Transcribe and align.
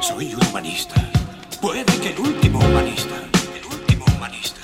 Soy 0.00 0.34
un 0.34 0.46
humanista. 0.46 0.94
Puede 1.60 1.84
que 1.84 2.08
el 2.08 2.18
último 2.20 2.58
humanista. 2.58 3.16
El 3.54 3.66
último 3.66 4.06
humanista. 4.16 4.60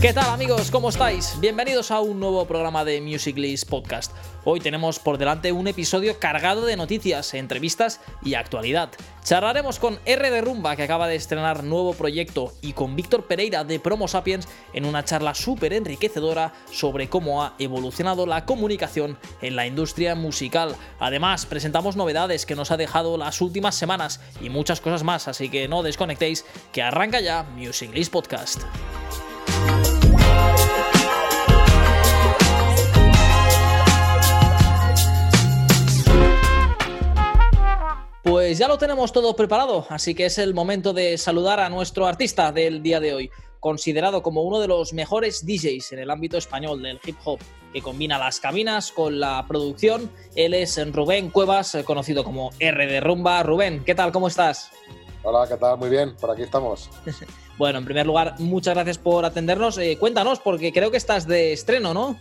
¿Qué 0.00 0.14
tal 0.14 0.30
amigos? 0.30 0.70
¿Cómo 0.70 0.88
estáis? 0.88 1.38
Bienvenidos 1.40 1.90
a 1.90 2.00
un 2.00 2.18
nuevo 2.18 2.46
programa 2.46 2.86
de 2.86 3.02
Music 3.02 3.36
List 3.36 3.68
Podcast. 3.68 4.12
Hoy 4.44 4.58
tenemos 4.58 4.98
por 4.98 5.18
delante 5.18 5.52
un 5.52 5.68
episodio 5.68 6.18
cargado 6.18 6.64
de 6.64 6.78
noticias, 6.78 7.34
entrevistas 7.34 8.00
y 8.22 8.32
actualidad. 8.32 8.88
Charlaremos 9.22 9.78
con 9.78 10.00
R 10.06 10.30
de 10.30 10.40
Rumba 10.40 10.74
que 10.74 10.84
acaba 10.84 11.06
de 11.06 11.16
estrenar 11.16 11.64
nuevo 11.64 11.92
proyecto 11.92 12.54
y 12.62 12.72
con 12.72 12.96
Víctor 12.96 13.26
Pereira 13.26 13.62
de 13.62 13.78
Promo 13.78 14.08
Sapiens 14.08 14.48
en 14.72 14.86
una 14.86 15.04
charla 15.04 15.34
súper 15.34 15.74
enriquecedora 15.74 16.54
sobre 16.72 17.10
cómo 17.10 17.44
ha 17.44 17.54
evolucionado 17.58 18.24
la 18.24 18.46
comunicación 18.46 19.18
en 19.42 19.54
la 19.54 19.66
industria 19.66 20.14
musical. 20.14 20.76
Además, 20.98 21.44
presentamos 21.44 21.96
novedades 21.96 22.46
que 22.46 22.56
nos 22.56 22.70
ha 22.70 22.78
dejado 22.78 23.18
las 23.18 23.42
últimas 23.42 23.74
semanas 23.74 24.22
y 24.40 24.48
muchas 24.48 24.80
cosas 24.80 25.04
más, 25.04 25.28
así 25.28 25.50
que 25.50 25.68
no 25.68 25.82
desconectéis 25.82 26.46
que 26.72 26.80
arranca 26.80 27.20
ya 27.20 27.42
Music 27.42 27.90
List 27.92 28.10
Podcast. 28.10 28.62
Pues 38.30 38.58
ya 38.58 38.68
lo 38.68 38.78
tenemos 38.78 39.10
todo 39.12 39.34
preparado, 39.34 39.86
así 39.88 40.14
que 40.14 40.26
es 40.26 40.38
el 40.38 40.54
momento 40.54 40.92
de 40.92 41.18
saludar 41.18 41.58
a 41.58 41.68
nuestro 41.68 42.06
artista 42.06 42.52
del 42.52 42.80
día 42.80 43.00
de 43.00 43.12
hoy, 43.12 43.30
considerado 43.58 44.22
como 44.22 44.42
uno 44.42 44.60
de 44.60 44.68
los 44.68 44.92
mejores 44.92 45.44
DJs 45.44 45.94
en 45.94 45.98
el 45.98 46.12
ámbito 46.12 46.38
español 46.38 46.80
del 46.80 47.00
hip 47.04 47.16
hop, 47.24 47.40
que 47.72 47.82
combina 47.82 48.18
las 48.18 48.38
cabinas 48.38 48.92
con 48.92 49.18
la 49.18 49.44
producción. 49.48 50.12
Él 50.36 50.54
es 50.54 50.78
Rubén 50.92 51.30
Cuevas, 51.30 51.76
conocido 51.84 52.22
como 52.22 52.50
R 52.60 52.86
de 52.86 53.00
Rumba. 53.00 53.42
Rubén, 53.42 53.82
¿qué 53.84 53.96
tal? 53.96 54.12
¿Cómo 54.12 54.28
estás? 54.28 54.70
Hola, 55.24 55.48
¿qué 55.48 55.56
tal? 55.56 55.76
Muy 55.78 55.90
bien, 55.90 56.14
por 56.14 56.30
aquí 56.30 56.42
estamos. 56.42 56.88
bueno, 57.58 57.80
en 57.80 57.84
primer 57.84 58.06
lugar, 58.06 58.36
muchas 58.38 58.74
gracias 58.74 58.96
por 58.96 59.24
atendernos. 59.24 59.76
Eh, 59.78 59.98
cuéntanos, 59.98 60.38
porque 60.38 60.72
creo 60.72 60.92
que 60.92 60.98
estás 60.98 61.26
de 61.26 61.52
estreno, 61.52 61.92
¿no? 61.92 62.16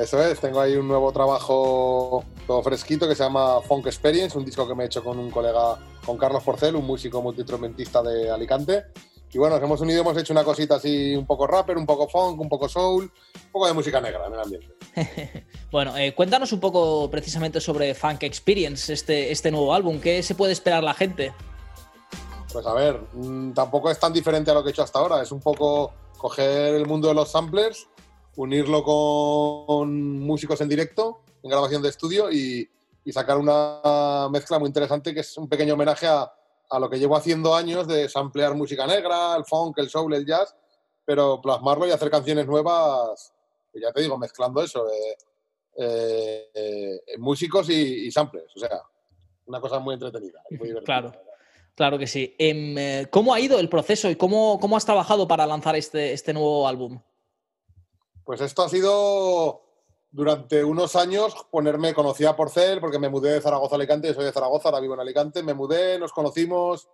Eso 0.00 0.20
es, 0.20 0.40
tengo 0.40 0.60
ahí 0.60 0.74
un 0.74 0.88
nuevo 0.88 1.12
trabajo 1.12 2.24
todo 2.46 2.62
fresquito 2.62 3.08
que 3.08 3.14
se 3.14 3.22
llama 3.22 3.60
Funk 3.62 3.86
Experience, 3.86 4.36
un 4.36 4.44
disco 4.44 4.66
que 4.66 4.74
me 4.74 4.82
he 4.84 4.86
hecho 4.86 5.04
con 5.04 5.18
un 5.18 5.30
colega, 5.30 5.78
con 6.04 6.18
Carlos 6.18 6.42
Porcel, 6.42 6.74
un 6.74 6.84
músico 6.84 7.22
multiinstrumentista 7.22 8.02
de 8.02 8.28
Alicante. 8.28 8.86
Y 9.32 9.38
bueno, 9.38 9.56
nos 9.56 9.64
hemos 9.64 9.80
unido, 9.80 10.00
hemos 10.00 10.16
hecho 10.16 10.32
una 10.32 10.44
cosita 10.44 10.76
así 10.76 11.14
un 11.14 11.26
poco 11.26 11.46
rapper, 11.46 11.76
un 11.76 11.86
poco 11.86 12.08
funk, 12.08 12.40
un 12.40 12.48
poco 12.48 12.68
soul, 12.68 13.04
un 13.04 13.52
poco 13.52 13.66
de 13.66 13.72
música 13.72 14.00
negra 14.00 14.26
en 14.26 14.34
el 14.34 14.40
ambiente. 14.40 14.74
bueno, 15.70 15.96
eh, 15.96 16.14
cuéntanos 16.14 16.52
un 16.52 16.60
poco 16.60 17.08
precisamente 17.10 17.60
sobre 17.60 17.94
Funk 17.94 18.22
Experience, 18.24 18.92
este, 18.92 19.30
este 19.32 19.50
nuevo 19.50 19.74
álbum. 19.74 20.00
¿Qué 20.00 20.22
se 20.22 20.34
puede 20.34 20.52
esperar 20.52 20.84
la 20.84 20.94
gente? 20.94 21.32
Pues 22.52 22.66
a 22.66 22.74
ver, 22.74 23.00
mmm, 23.12 23.52
tampoco 23.52 23.90
es 23.90 23.98
tan 23.98 24.12
diferente 24.12 24.50
a 24.50 24.54
lo 24.54 24.62
que 24.62 24.70
he 24.70 24.72
hecho 24.72 24.82
hasta 24.82 24.98
ahora. 24.98 25.22
Es 25.22 25.32
un 25.32 25.40
poco 25.40 25.92
coger 26.16 26.74
el 26.74 26.86
mundo 26.86 27.08
de 27.08 27.14
los 27.14 27.30
samplers 27.30 27.88
unirlo 28.36 28.82
con 28.82 30.20
músicos 30.20 30.60
en 30.60 30.68
directo, 30.68 31.20
en 31.42 31.50
grabación 31.50 31.82
de 31.82 31.88
estudio 31.88 32.30
y, 32.30 32.68
sacar 33.12 33.36
una 33.36 34.28
mezcla 34.30 34.58
muy 34.58 34.68
interesante 34.68 35.12
que 35.12 35.20
es 35.20 35.36
un 35.36 35.46
pequeño 35.46 35.74
homenaje 35.74 36.06
a, 36.06 36.32
lo 36.80 36.88
que 36.88 36.98
llevo 36.98 37.16
haciendo 37.16 37.54
años 37.54 37.86
de 37.86 38.08
samplear 38.08 38.54
música 38.54 38.86
negra, 38.86 39.36
el 39.36 39.44
funk, 39.44 39.78
el 39.78 39.90
soul, 39.90 40.14
el 40.14 40.26
jazz, 40.26 40.56
pero 41.04 41.40
plasmarlo 41.40 41.86
y 41.86 41.90
hacer 41.90 42.10
canciones 42.10 42.46
nuevas, 42.46 43.32
ya 43.74 43.92
te 43.92 44.00
digo, 44.00 44.18
mezclando 44.18 44.62
eso, 44.62 44.88
eh, 44.90 45.16
eh, 45.76 46.50
eh, 46.54 47.18
músicos 47.18 47.68
y, 47.68 48.06
y, 48.06 48.10
samplers, 48.10 48.56
o 48.56 48.58
sea, 48.58 48.80
una 49.46 49.60
cosa 49.60 49.78
muy 49.78 49.94
entretenida. 49.94 50.42
Claro. 50.84 51.12
Claro 51.74 51.98
que 51.98 52.06
sí. 52.06 52.36
¿Cómo 53.10 53.34
ha 53.34 53.40
ido 53.40 53.58
el 53.58 53.68
proceso 53.68 54.08
y 54.08 54.16
cómo, 54.16 54.58
cómo 54.60 54.76
has 54.76 54.84
trabajado 54.84 55.26
para 55.26 55.46
lanzar 55.46 55.74
este, 55.76 56.12
este 56.12 56.32
nuevo 56.32 56.68
álbum? 56.68 57.00
Pues 58.24 58.40
esto 58.40 58.62
ha 58.62 58.68
sido 58.70 59.62
durante 60.10 60.64
unos 60.64 60.96
años 60.96 61.34
ponerme, 61.50 61.92
conocía 61.92 62.30
a 62.30 62.36
Porcel 62.36 62.80
porque 62.80 62.98
me 62.98 63.10
mudé 63.10 63.32
de 63.32 63.40
Zaragoza 63.40 63.74
a 63.74 63.76
Alicante, 63.76 64.08
yo 64.08 64.14
soy 64.14 64.24
de 64.24 64.32
Zaragoza, 64.32 64.68
ahora 64.68 64.80
vivo 64.80 64.94
en 64.94 65.00
Alicante, 65.00 65.42
me 65.42 65.52
mudé, 65.52 65.98
nos 65.98 66.12
conocimos 66.12 66.88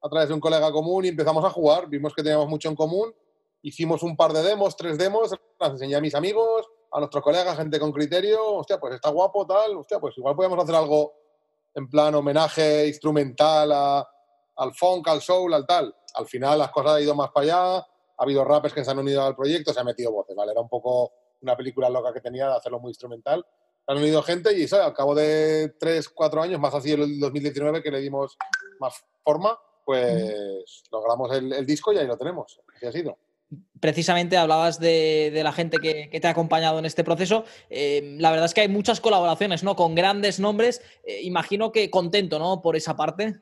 a 0.00 0.08
través 0.08 0.28
de 0.28 0.34
un 0.34 0.40
colega 0.40 0.72
común 0.72 1.04
y 1.04 1.08
empezamos 1.08 1.44
a 1.44 1.50
jugar, 1.50 1.88
vimos 1.88 2.14
que 2.14 2.22
teníamos 2.22 2.48
mucho 2.48 2.70
en 2.70 2.76
común, 2.76 3.14
hicimos 3.60 4.02
un 4.02 4.16
par 4.16 4.32
de 4.32 4.42
demos, 4.42 4.74
tres 4.74 4.96
demos, 4.96 5.34
las 5.58 5.70
enseñé 5.70 5.96
a 5.96 6.00
mis 6.00 6.14
amigos, 6.14 6.70
a 6.92 6.98
nuestros 6.98 7.22
colegas, 7.22 7.58
gente 7.58 7.78
con 7.78 7.92
criterio, 7.92 8.54
hostia, 8.54 8.80
pues 8.80 8.94
está 8.94 9.10
guapo, 9.10 9.46
tal, 9.46 9.76
hostia, 9.76 10.00
pues 10.00 10.16
igual 10.16 10.34
podemos 10.34 10.62
hacer 10.62 10.74
algo 10.74 11.12
en 11.74 11.88
plan 11.90 12.14
homenaje 12.14 12.86
instrumental 12.88 13.70
a, 13.72 14.08
al 14.56 14.74
funk, 14.74 15.06
al 15.08 15.20
soul, 15.20 15.52
al 15.52 15.66
tal. 15.66 15.94
Al 16.14 16.26
final 16.26 16.58
las 16.58 16.70
cosas 16.70 16.96
han 16.96 17.02
ido 17.02 17.14
más 17.14 17.30
para 17.30 17.44
allá, 17.44 17.86
ha 18.20 18.24
habido 18.24 18.44
rappers 18.44 18.74
que 18.74 18.84
se 18.84 18.90
han 18.90 18.98
unido 18.98 19.22
al 19.22 19.34
proyecto, 19.34 19.72
se 19.72 19.80
han 19.80 19.86
metido 19.86 20.12
voces, 20.12 20.36
¿vale? 20.36 20.52
Era 20.52 20.60
un 20.60 20.68
poco 20.68 21.10
una 21.40 21.56
película 21.56 21.88
loca 21.88 22.12
que 22.12 22.20
tenía 22.20 22.48
de 22.48 22.56
hacerlo 22.56 22.78
muy 22.78 22.90
instrumental. 22.90 23.46
Se 23.86 23.92
han 23.92 23.96
unido 23.96 24.22
gente 24.22 24.52
y 24.52 24.68
¿sabes? 24.68 24.84
al 24.84 24.92
cabo 24.92 25.14
de 25.14 25.70
3, 25.80 26.06
4 26.10 26.42
años, 26.42 26.60
más 26.60 26.74
así 26.74 26.92
el 26.92 27.18
2019 27.18 27.82
que 27.82 27.90
le 27.90 28.00
dimos 28.00 28.36
más 28.78 29.02
forma, 29.24 29.58
pues 29.86 30.84
logramos 30.92 31.32
el, 31.32 31.50
el 31.50 31.64
disco 31.64 31.94
y 31.94 31.98
ahí 31.98 32.06
lo 32.06 32.18
tenemos. 32.18 32.60
Así 32.76 32.86
ha 32.86 32.92
sido 32.92 33.16
precisamente 33.80 34.36
hablabas 34.36 34.78
de, 34.78 35.32
de 35.32 35.42
la 35.42 35.50
gente 35.50 35.78
que, 35.78 36.08
que, 36.08 36.20
te 36.20 36.28
ha 36.28 36.30
acompañado 36.30 36.78
en 36.78 36.84
este 36.84 37.02
proceso. 37.02 37.44
Eh, 37.68 38.14
la 38.20 38.30
verdad 38.30 38.46
es 38.46 38.54
que 38.54 38.60
hay 38.60 38.68
muchas 38.68 39.00
colaboraciones, 39.00 39.64
¿no? 39.64 39.74
Con 39.74 39.96
grandes 39.96 40.38
nombres. 40.38 40.82
Eh, 41.02 41.22
imagino 41.22 41.72
que 41.72 41.90
contento, 41.90 42.38
¿no? 42.38 42.62
Por 42.62 42.76
esa 42.76 42.96
parte. 42.96 43.40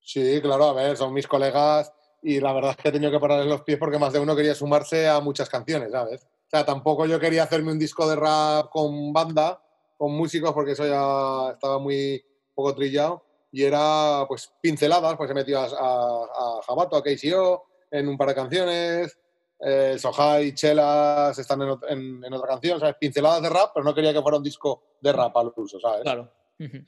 Sí, 0.00 0.40
claro, 0.40 0.64
a 0.64 0.72
ver, 0.72 0.96
son 0.96 1.12
mis 1.12 1.26
colegas 1.26 1.92
y 2.22 2.40
la 2.40 2.52
verdad 2.52 2.72
es 2.72 2.76
que 2.76 2.88
he 2.88 2.92
tenido 2.92 3.10
que 3.10 3.20
pararles 3.20 3.46
los 3.46 3.62
pies 3.62 3.78
porque 3.78 3.98
más 3.98 4.12
de 4.12 4.18
uno 4.18 4.36
quería 4.36 4.54
sumarse 4.54 5.08
a 5.08 5.20
muchas 5.20 5.48
canciones, 5.48 5.92
¿sabes? 5.92 6.22
O 6.22 6.50
sea, 6.50 6.64
tampoco 6.64 7.06
yo 7.06 7.20
quería 7.20 7.44
hacerme 7.44 7.72
un 7.72 7.78
disco 7.78 8.08
de 8.08 8.16
rap 8.16 8.70
con 8.70 9.12
banda, 9.12 9.62
con 9.96 10.12
músicos, 10.12 10.52
porque 10.52 10.72
eso 10.72 10.84
ya 10.86 11.52
estaba 11.52 11.78
muy 11.78 12.24
poco 12.54 12.74
trillado. 12.74 13.24
Y 13.52 13.62
era, 13.62 14.24
pues, 14.28 14.52
pinceladas, 14.60 15.16
pues 15.16 15.30
he 15.30 15.34
metido 15.34 15.60
a, 15.60 15.64
a, 15.64 16.58
a 16.58 16.62
Jabato, 16.66 16.96
a 16.96 17.02
KCO, 17.02 17.64
en 17.90 18.08
un 18.08 18.16
par 18.16 18.28
de 18.28 18.34
canciones. 18.34 19.18
Eh, 19.60 19.96
Sohai 19.98 20.46
y 20.46 20.54
Chelas 20.54 21.38
están 21.38 21.62
en, 21.62 21.78
en, 21.88 22.24
en, 22.24 22.32
otra 22.32 22.48
canción, 22.48 22.80
¿sabes? 22.80 22.96
Pinceladas 22.98 23.42
de 23.42 23.50
rap, 23.50 23.72
pero 23.74 23.84
no 23.84 23.94
quería 23.94 24.12
que 24.12 24.22
fuera 24.22 24.38
un 24.38 24.44
disco 24.44 24.82
de 25.00 25.12
rap 25.12 25.36
al 25.36 25.52
uso, 25.54 25.78
¿sabes? 25.78 26.02
Claro. 26.02 26.30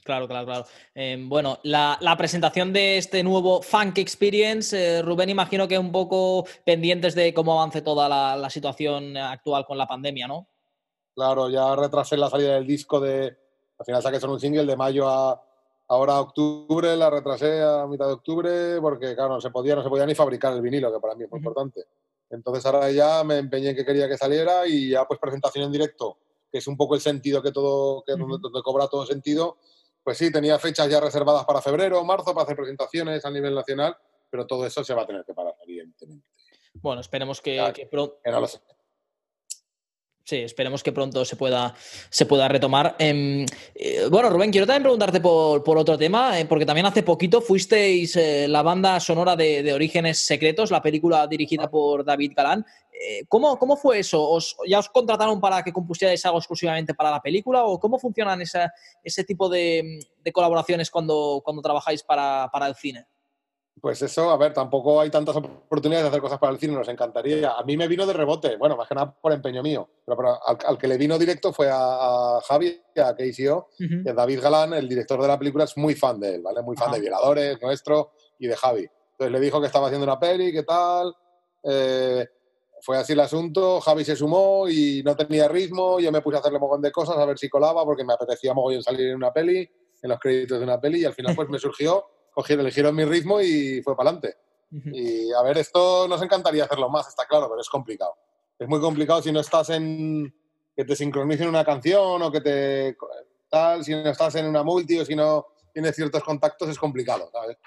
Claro, 0.05 0.29
claro, 0.29 0.47
claro. 0.47 0.65
Eh, 0.95 1.17
bueno, 1.19 1.59
la, 1.63 1.97
la, 2.01 2.17
presentación 2.17 2.73
de 2.73 2.99
este 2.99 3.23
nuevo 3.23 3.63
Funk 3.63 3.99
Experience, 3.99 4.99
eh, 4.99 5.03
Rubén, 5.03 5.31
imagino 5.31 5.67
que 5.67 5.79
un 5.79 5.91
poco 5.91 6.47
pendientes 6.65 7.15
de 7.15 7.33
cómo 7.33 7.55
avance 7.55 7.81
toda 7.81 8.09
la, 8.09 8.37
la, 8.37 8.51
situación 8.51 9.17
actual 9.17 9.65
con 9.65 9.79
la 9.79 9.87
pandemia, 9.87 10.29
¿no? 10.29 10.47
Claro, 11.15 11.49
ya 11.49 11.75
retrasé 11.75 12.17
la 12.17 12.29
salida 12.29 12.55
del 12.55 12.67
disco 12.67 13.01
de. 13.01 13.37
Al 13.79 13.87
final 13.87 14.03
saqué 14.03 14.21
solo 14.21 14.35
un 14.35 14.41
single 14.41 14.67
de 14.67 14.77
mayo 14.77 15.09
a 15.09 15.43
ahora 15.89 16.15
a 16.15 16.21
octubre, 16.21 16.97
la 16.97 17.11
retrasé 17.11 17.63
a 17.63 17.87
mitad 17.87 18.07
de 18.07 18.13
octubre 18.13 18.81
porque, 18.81 19.15
claro, 19.15 19.35
no 19.35 19.41
se 19.41 19.51
podía, 19.51 19.75
no 19.75 19.83
se 19.83 19.89
podía 19.89 20.07
ni 20.07 20.15
fabricar 20.15 20.53
el 20.53 20.63
vinilo, 20.63 20.93
que 20.93 21.01
para 21.01 21.15
mí 21.15 21.25
es 21.25 21.31
muy 21.31 21.39
uh 21.39 21.43
-huh. 21.43 21.47
importante. 21.47 21.85
Entonces 22.31 22.65
ahora 22.65 22.91
ya 22.91 23.23
me 23.25 23.39
empeñé 23.39 23.71
en 23.71 23.77
que 23.77 23.85
quería 23.85 24.09
que 24.09 24.17
saliera 24.17 24.67
y 24.67 24.91
ya 24.91 25.05
pues 25.07 25.21
presentación 25.21 25.65
en 25.65 25.73
directo 25.73 26.19
que 26.53 26.59
es 26.59 26.67
un 26.67 26.77
poco 26.77 26.95
el 26.95 27.01
sentido 27.01 27.43
que 27.43 27.51
todo, 27.51 28.05
que 28.07 28.13
donde, 28.13 28.37
donde 28.39 28.63
cobra 28.63 28.87
todo 28.87 29.07
sentido, 29.07 29.57
pues 30.05 30.19
sí, 30.19 30.31
tenía 30.31 30.59
fechas 30.59 30.89
ya 30.91 31.01
reservadas 31.01 31.47
para 31.47 31.63
febrero 31.63 32.05
marzo 32.05 32.35
para 32.35 32.45
hacer 32.45 32.57
presentaciones 32.57 33.25
a 33.25 33.31
nivel 33.31 33.55
nacional, 33.55 33.97
pero 34.29 34.47
todo 34.47 34.67
eso 34.67 34.85
se 34.85 34.95
va 34.95 35.03
a 35.03 35.07
tener 35.07 35.25
que 35.25 35.33
parar, 35.33 35.55
evidentemente. 35.65 36.27
Bueno, 36.75 37.01
esperemos 37.01 37.41
que, 37.41 37.89
pronto. 37.91 38.19
Sí, 40.25 40.37
esperemos 40.37 40.85
que 40.85 40.93
pronto 40.93 41.25
se 41.25 41.35
pueda, 41.35 41.75
se 42.09 42.27
pueda 42.27 42.47
retomar. 42.47 42.95
Eh, 42.99 43.45
eh, 43.75 44.07
bueno, 44.09 44.31
Rubén, 44.31 44.53
quiero 44.53 44.67
también 44.67 44.85
preguntarte 44.85 45.21
por, 45.21 45.65
por 45.65 45.77
otro 45.79 45.99
tema, 45.99 46.39
eh, 46.39 46.47
porque 46.47 46.65
también 46.65 46.87
hace 46.87 47.03
poquito 47.03 47.41
fuisteis 47.41 48.15
eh, 48.15 48.47
la 48.47 48.63
banda 48.63 49.01
sonora 49.01 49.35
de, 49.35 49.65
de, 49.65 49.73
Orígenes 49.75 50.21
Secretos, 50.21 50.71
la 50.71 50.81
película 50.81 51.27
dirigida 51.27 51.69
por 51.69 52.05
David 52.05 52.33
Galán. 52.37 52.65
¿Cómo, 53.27 53.59
¿Cómo, 53.59 53.77
fue 53.77 53.99
eso? 53.99 54.23
¿Os, 54.23 54.57
¿Ya 54.69 54.79
os 54.79 54.89
contrataron 54.89 55.41
para 55.41 55.65
que 55.65 55.73
compusierais 55.73 56.25
algo 56.25 56.39
exclusivamente 56.39 56.95
para 56.95 57.11
la 57.11 57.21
película? 57.21 57.65
¿O 57.65 57.81
cómo 57.81 57.99
funcionan 57.99 58.41
esa, 58.41 58.73
ese 59.03 59.25
tipo 59.25 59.49
de, 59.49 59.99
de, 60.23 60.33
colaboraciones 60.33 60.89
cuando, 60.89 61.41
cuando 61.45 61.63
trabajáis 61.63 62.05
para, 62.05 62.49
para 62.53 62.69
el 62.69 62.77
cine? 62.77 63.07
Pues 63.83 64.01
eso, 64.01 64.31
a 64.31 64.37
ver, 64.37 64.53
tampoco 64.53 65.01
hay 65.01 65.11
tantas 65.11 65.35
oportunidades 65.35 66.05
de 66.05 66.09
hacer 66.11 66.21
cosas 66.21 66.39
para 66.39 66.53
el 66.53 66.59
cine, 66.61 66.73
nos 66.75 66.87
encantaría. 66.89 67.51
A 67.51 67.65
mí 67.65 67.77
me 67.77 67.89
vino 67.89 68.07
de 68.07 68.13
rebote, 68.13 68.57
bueno, 68.57 68.77
más 68.77 68.87
que 68.89 68.95
nada 68.95 69.13
por 69.21 69.33
empeño 69.33 69.61
mío, 69.61 69.89
pero, 70.07 70.17
pero 70.17 70.39
al, 70.47 70.57
al, 70.65 70.79
que 70.79 70.87
le 70.87 70.97
vino 70.97 71.19
directo 71.19 71.53
fue 71.53 71.69
a, 71.69 72.37
a 72.37 72.41
Javi, 72.47 72.81
a 72.97 73.13
KCO, 73.13 73.57
uh 73.57 73.83
-huh. 73.83 74.07
y 74.07 74.09
a 74.09 74.15
David 74.15 74.41
Galán, 74.41 74.73
el 74.75 74.89
director 74.89 75.21
de 75.21 75.27
la 75.27 75.37
película, 75.37 75.65
es 75.65 75.77
muy 75.77 75.97
fan 75.97 76.21
de 76.21 76.37
él, 76.37 76.43
¿vale? 76.43 76.63
Muy 76.63 76.77
fan 76.77 76.93
de 76.93 77.01
Violadores, 77.01 77.61
nuestro, 77.61 78.13
y 78.39 78.47
de 78.47 78.55
Javi. 78.57 78.87
Entonces 79.13 79.33
le 79.33 79.41
dijo 79.41 79.61
que 79.61 79.67
estaba 79.67 79.87
haciendo 79.89 80.05
una 80.05 80.19
peli, 80.19 80.53
qué 80.53 80.63
tal, 80.63 81.13
Eh, 81.65 82.27
fue 82.83 82.99
así 82.99 83.13
el 83.15 83.21
asunto, 83.21 83.81
Javi 83.81 84.05
se 84.05 84.17
sumó 84.17 84.69
y 84.69 85.03
no 85.05 85.15
tenía 85.17 85.47
ritmo, 85.49 86.01
yo 86.01 86.11
me 86.11 86.21
puse 86.21 86.37
a 86.37 86.41
hacerle 86.41 86.59
un 86.59 86.63
montón 86.63 86.83
de 86.83 86.91
cosas 86.91 87.17
a 87.17 87.25
ver 87.25 87.39
si 87.39 87.49
colaba 87.49 87.85
porque 87.85 88.05
me 88.05 88.13
apetecía 88.15 88.55
mogollón 88.55 88.83
salir 88.83 89.09
en 89.11 89.17
una 89.17 89.33
peli, 89.33 89.69
en 90.03 90.09
los 90.11 90.19
créditos 90.19 90.59
de 90.59 90.65
una 90.65 90.81
peli 90.81 91.01
y 91.01 91.05
al 91.05 91.15
final 91.15 91.35
pues 91.37 91.49
me 91.49 91.59
surgió, 91.61 92.05
cogí, 92.33 92.55
elegieron 92.55 92.95
mi 92.95 93.05
ritmo 93.05 93.41
y 93.41 93.83
fue 93.83 93.97
para 93.97 94.11
adelante. 94.11 94.37
Y 94.71 95.31
a 95.33 95.43
ver, 95.43 95.59
esto 95.59 96.09
nos 96.09 96.23
encantaría 96.23 96.65
hacerlo 96.65 96.89
más, 96.89 97.07
está 97.07 97.27
claro, 97.27 97.49
pero 97.49 97.61
es 97.61 97.69
complicado. 97.69 98.15
Es 98.59 98.67
muy 98.67 98.81
complicado 98.81 99.21
si 99.21 99.31
no 99.31 99.41
estás 99.41 99.69
en 99.71 100.35
que 100.75 100.85
te 100.85 100.97
sincronicen 100.97 101.49
una 101.49 101.65
canción 101.65 102.23
o 102.23 102.33
que 102.33 102.41
te 102.41 102.97
tal, 103.51 103.85
si 103.85 103.93
no 103.93 104.09
estás 104.09 104.35
en 104.37 104.47
una 104.47 104.63
multi 104.63 104.99
o 104.99 105.05
si 105.05 105.15
no 105.15 105.47
tienes 105.75 105.95
ciertos 105.95 106.25
contactos, 106.25 106.71
es 106.71 106.79
complicado, 106.79 107.29
¿sabes? 107.31 107.59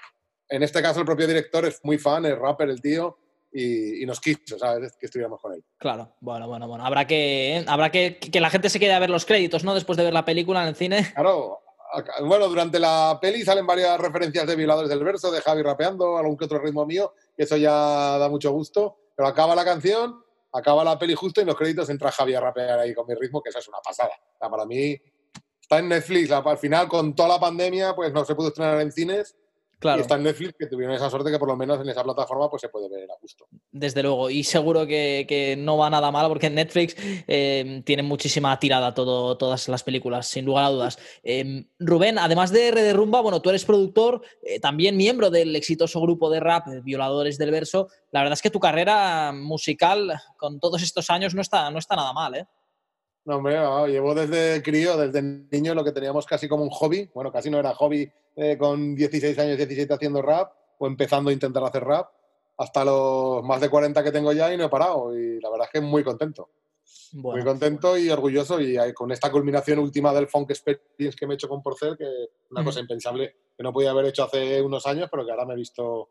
En 0.48 0.64
este 0.64 0.82
caso 0.82 1.00
el 1.00 1.06
propio 1.06 1.28
director 1.28 1.64
es 1.64 1.80
muy 1.84 1.96
fan, 1.96 2.26
es 2.26 2.36
rapper 2.36 2.70
el 2.70 2.80
tío, 2.80 3.16
y, 3.52 4.04
nos 4.04 4.20
quiso, 4.20 4.58
¿sabes? 4.58 4.96
Que 4.98 5.06
estuviéramos 5.06 5.40
con 5.40 5.54
él. 5.54 5.64
Claro, 5.78 6.14
bueno, 6.20 6.46
bueno, 6.46 6.68
bueno. 6.68 6.84
Habrá 6.84 7.06
que, 7.06 7.56
¿eh? 7.56 7.64
habrá 7.68 7.90
que, 7.90 8.18
que 8.18 8.40
la 8.40 8.50
gente 8.50 8.68
se 8.68 8.78
quede 8.78 8.92
a 8.92 8.98
ver 8.98 9.08
los 9.08 9.24
créditos, 9.24 9.64
¿no? 9.64 9.74
Después 9.74 9.96
de 9.96 10.04
ver 10.04 10.12
la 10.12 10.24
película 10.24 10.62
en 10.62 10.68
el 10.68 10.76
cine. 10.76 11.12
Claro. 11.14 11.60
Bueno, 12.22 12.48
durante 12.48 12.78
la 12.78 13.18
peli 13.20 13.42
salen 13.44 13.66
varias 13.66 13.98
referencias 13.98 14.46
de 14.46 14.56
violadores 14.56 14.90
del 14.90 15.02
verso, 15.02 15.30
de 15.30 15.40
Javi 15.40 15.62
rapeando, 15.62 16.16
algún 16.16 16.36
que 16.36 16.44
otro 16.44 16.58
ritmo 16.58 16.84
mío, 16.84 17.14
que 17.36 17.44
eso 17.44 17.56
ya 17.56 18.18
da 18.18 18.28
mucho 18.28 18.50
gusto. 18.52 18.98
Pero 19.14 19.28
acaba 19.28 19.54
la 19.54 19.64
canción, 19.64 20.22
acaba 20.52 20.84
la 20.84 20.98
peli 20.98 21.14
justo 21.14 21.40
y 21.40 21.42
en 21.42 21.48
los 21.48 21.56
créditos 21.56 21.88
entra 21.88 22.12
Javi 22.12 22.34
a 22.34 22.40
rapear 22.40 22.78
ahí 22.78 22.94
con 22.94 23.06
mi 23.06 23.14
ritmo, 23.14 23.42
que 23.42 23.50
eso 23.50 23.58
es 23.58 23.68
una 23.68 23.78
pasada. 23.78 24.12
para 24.38 24.64
mí 24.66 25.00
está 25.60 25.78
en 25.78 25.88
Netflix. 25.88 26.30
Al 26.30 26.58
final, 26.58 26.88
con 26.88 27.14
toda 27.14 27.30
la 27.30 27.40
pandemia, 27.40 27.94
pues 27.94 28.12
no 28.12 28.24
se 28.24 28.34
pudo 28.34 28.48
estrenar 28.48 28.80
en 28.80 28.92
cines 28.92 29.36
y 29.82 30.00
está 30.00 30.14
en 30.14 30.22
Netflix, 30.22 30.54
que 30.58 30.66
tuvieron 30.66 30.94
esa 30.94 31.10
suerte 31.10 31.30
que 31.30 31.38
por 31.38 31.48
lo 31.48 31.56
menos 31.56 31.80
en 31.80 31.88
esa 31.88 32.02
plataforma 32.02 32.48
pues 32.48 32.62
se 32.62 32.68
puede 32.68 32.88
ver 32.88 33.10
a 33.10 33.14
gusto. 33.20 33.46
Desde 33.70 34.02
luego, 34.02 34.30
y 34.30 34.42
seguro 34.42 34.86
que, 34.86 35.54
no 35.58 35.76
va 35.76 35.90
nada 35.90 36.10
mal 36.10 36.28
porque 36.28 36.46
en 36.46 36.54
Netflix 36.54 36.96
eh, 36.98 37.82
tiene 37.84 38.02
muchísima 38.02 38.58
tirada 38.58 38.94
todo, 38.94 39.36
todas 39.36 39.68
las 39.68 39.82
películas, 39.82 40.26
sin 40.26 40.46
lugar 40.46 40.64
a 40.64 40.70
dudas. 40.70 40.98
Em, 41.22 41.68
Rubén, 41.78 42.18
además 42.18 42.50
de 42.52 42.68
R 42.68 42.82
de 42.82 42.92
Rumba, 42.92 43.20
bueno, 43.20 43.42
tú 43.42 43.50
eres 43.50 43.64
productor, 43.64 44.22
eh, 44.42 44.60
también 44.60 44.96
miembro 44.96 45.30
del 45.30 45.54
exitoso 45.54 46.00
grupo 46.00 46.30
de 46.30 46.40
rap 46.40 46.66
Violadores 46.82 47.36
del 47.36 47.50
Verso. 47.50 47.88
La 48.12 48.20
verdad 48.20 48.34
es 48.34 48.42
que 48.42 48.50
tu 48.50 48.60
carrera 48.60 49.32
musical 49.32 50.18
con 50.38 50.58
todos 50.58 50.82
estos 50.82 51.10
años 51.10 51.34
no 51.34 51.42
está, 51.42 51.70
no 51.70 51.78
está 51.78 51.96
nada 51.96 52.12
mal, 52.12 52.34
¿eh? 52.34 52.46
No, 53.26 53.38
hombre, 53.38 53.56
llevo 53.88 54.14
desde 54.14 54.62
crío, 54.62 54.96
desde 54.96 55.20
niño, 55.20 55.74
lo 55.74 55.82
que 55.82 55.90
teníamos 55.90 56.24
casi 56.26 56.46
como 56.46 56.62
un 56.62 56.70
hobby. 56.70 57.10
Bueno, 57.12 57.32
casi 57.32 57.50
no 57.50 57.58
era 57.58 57.74
hobby 57.74 58.08
eh, 58.36 58.56
con 58.56 58.94
16 58.94 59.36
años, 59.40 59.56
17 59.56 59.92
haciendo 59.92 60.22
rap 60.22 60.52
o 60.78 60.86
empezando 60.86 61.30
a 61.30 61.32
intentar 61.32 61.64
hacer 61.64 61.82
rap, 61.82 62.08
hasta 62.56 62.84
los 62.84 63.42
más 63.42 63.60
de 63.60 63.68
40 63.68 64.04
que 64.04 64.12
tengo 64.12 64.32
ya 64.32 64.54
y 64.54 64.56
no 64.56 64.64
he 64.64 64.68
parado. 64.68 65.18
Y 65.18 65.40
la 65.40 65.50
verdad 65.50 65.66
es 65.66 65.72
que 65.72 65.84
muy 65.84 66.04
contento. 66.04 66.50
muy 67.14 67.42
contento 67.42 67.98
y 67.98 68.08
orgulloso 68.10 68.60
y 68.60 68.76
con 68.94 69.10
esta 69.10 69.32
culminación 69.32 69.80
última 69.80 70.14
del 70.14 70.28
Funk 70.28 70.50
Experience 70.50 71.18
que 71.18 71.26
me 71.26 71.34
he 71.34 71.36
hecho 71.36 71.48
con 71.48 71.64
Porcel, 71.64 71.96
que 71.96 72.04
es 72.04 72.28
una 72.52 72.62
cosa 72.62 72.78
impensable 72.78 73.34
que 73.56 73.62
no 73.64 73.72
podía 73.72 73.90
haber 73.90 74.06
hecho 74.06 74.22
hace 74.22 74.62
unos 74.62 74.86
años, 74.86 75.08
pero 75.10 75.26
que 75.26 75.32
ahora 75.32 75.46
me 75.46 75.54
he 75.54 75.56
visto 75.56 76.10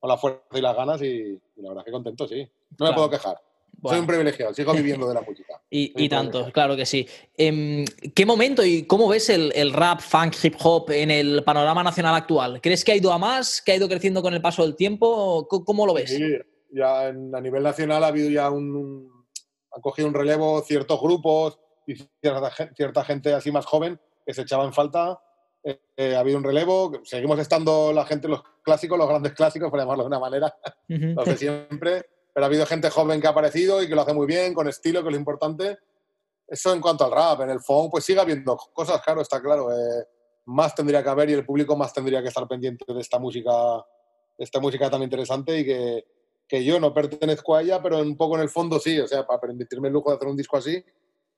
con 0.00 0.08
la 0.08 0.16
fuerza 0.16 0.40
y 0.58 0.60
las 0.60 0.74
ganas 0.74 1.00
y, 1.00 1.40
la 1.58 1.68
verdad 1.68 1.82
es 1.82 1.84
que 1.84 1.92
contento, 1.92 2.26
sí. 2.26 2.50
No 2.76 2.86
me 2.86 2.92
puedo 2.92 3.08
quejar. 3.08 3.40
Soy 3.84 4.00
un 4.00 4.06
privilegiado, 4.06 4.52
sigo 4.52 4.72
viviendo 4.72 5.06
de 5.06 5.14
la 5.14 5.20
música. 5.20 5.55
Y, 5.68 6.08
tanto, 6.08 6.50
claro 6.52 6.76
que 6.76 6.86
sí. 6.86 7.06
¿En 7.36 7.80
em, 7.80 7.84
¿Qué 8.14 8.24
momento 8.24 8.64
y 8.64 8.84
cómo 8.84 9.08
ves 9.08 9.28
el, 9.30 9.72
rap, 9.72 10.00
funk, 10.00 10.34
hip 10.42 10.54
hop 10.62 10.90
en 10.90 11.10
el 11.10 11.42
panorama 11.42 11.82
nacional 11.82 12.14
actual? 12.14 12.60
¿Crees 12.60 12.84
que 12.84 12.92
ha 12.92 12.96
ido 12.96 13.12
a 13.12 13.18
más, 13.18 13.60
que 13.62 13.72
ha 13.72 13.76
ido 13.76 13.88
creciendo 13.88 14.22
con 14.22 14.32
el 14.32 14.40
paso 14.40 14.62
del 14.62 14.76
tiempo? 14.76 15.46
¿Cómo 15.48 15.86
lo 15.86 15.94
ves? 15.94 16.10
Sí, 16.10 16.22
ya 16.70 17.08
a 17.08 17.40
nivel 17.40 17.62
nacional 17.62 18.04
ha 18.04 18.08
habido 18.08 18.30
ya 18.30 18.48
un, 18.48 19.10
han 19.72 19.82
cogido 19.82 20.08
un 20.08 20.14
relevo 20.14 20.62
ciertos 20.62 21.00
grupos 21.00 21.58
y 21.86 21.94
cierta, 22.20 23.04
gente 23.04 23.34
así 23.34 23.50
más 23.50 23.66
joven 23.66 24.00
que 24.24 24.34
se 24.34 24.42
echaba 24.42 24.64
en 24.64 24.72
falta. 24.72 25.20
Eh, 25.64 25.80
eh, 25.96 26.14
ha 26.14 26.20
habido 26.20 26.38
un 26.38 26.44
relevo, 26.44 27.00
seguimos 27.02 27.40
estando 27.40 27.92
la 27.92 28.06
gente, 28.06 28.28
los 28.28 28.42
clásicos, 28.62 28.96
los 28.96 29.08
grandes 29.08 29.32
clásicos, 29.32 29.68
por 29.68 29.80
llamarlo 29.80 30.04
de 30.04 30.08
una 30.08 30.20
manera, 30.20 30.56
los 30.88 31.24
de 31.24 31.36
siempre 31.36 32.06
pero 32.36 32.44
ha 32.44 32.48
habido 32.48 32.66
gente 32.66 32.90
joven 32.90 33.18
que 33.18 33.26
ha 33.26 33.30
aparecido 33.30 33.82
y 33.82 33.88
que 33.88 33.94
lo 33.94 34.02
hace 34.02 34.12
muy 34.12 34.26
bien, 34.26 34.52
con 34.52 34.68
estilo, 34.68 35.00
que 35.00 35.08
es 35.08 35.12
lo 35.14 35.18
importante. 35.18 35.78
Eso 36.46 36.74
en 36.74 36.82
cuanto 36.82 37.06
al 37.06 37.10
rap, 37.10 37.40
en 37.40 37.48
el 37.48 37.60
phone, 37.60 37.88
pues 37.88 38.04
sigue 38.04 38.20
habiendo 38.20 38.58
cosas, 38.74 39.00
claro, 39.00 39.22
está 39.22 39.40
claro. 39.40 39.72
Eh, 39.72 40.04
más 40.44 40.74
tendría 40.74 41.02
que 41.02 41.08
haber 41.08 41.30
y 41.30 41.32
el 41.32 41.46
público 41.46 41.76
más 41.76 41.94
tendría 41.94 42.20
que 42.20 42.28
estar 42.28 42.46
pendiente 42.46 42.84
de 42.92 43.00
esta 43.00 43.18
música, 43.18 43.50
de 44.36 44.44
esta 44.44 44.60
música 44.60 44.90
tan 44.90 45.02
interesante 45.02 45.60
y 45.60 45.64
que, 45.64 46.04
que 46.46 46.62
yo 46.62 46.78
no 46.78 46.92
pertenezco 46.92 47.56
a 47.56 47.62
ella, 47.62 47.80
pero 47.82 48.00
un 48.00 48.18
poco 48.18 48.34
en 48.36 48.42
el 48.42 48.50
fondo 48.50 48.78
sí, 48.78 49.00
o 49.00 49.08
sea, 49.08 49.26
para 49.26 49.40
permitirme 49.40 49.88
el 49.88 49.94
lujo 49.94 50.10
de 50.10 50.16
hacer 50.16 50.28
un 50.28 50.36
disco 50.36 50.58
así. 50.58 50.84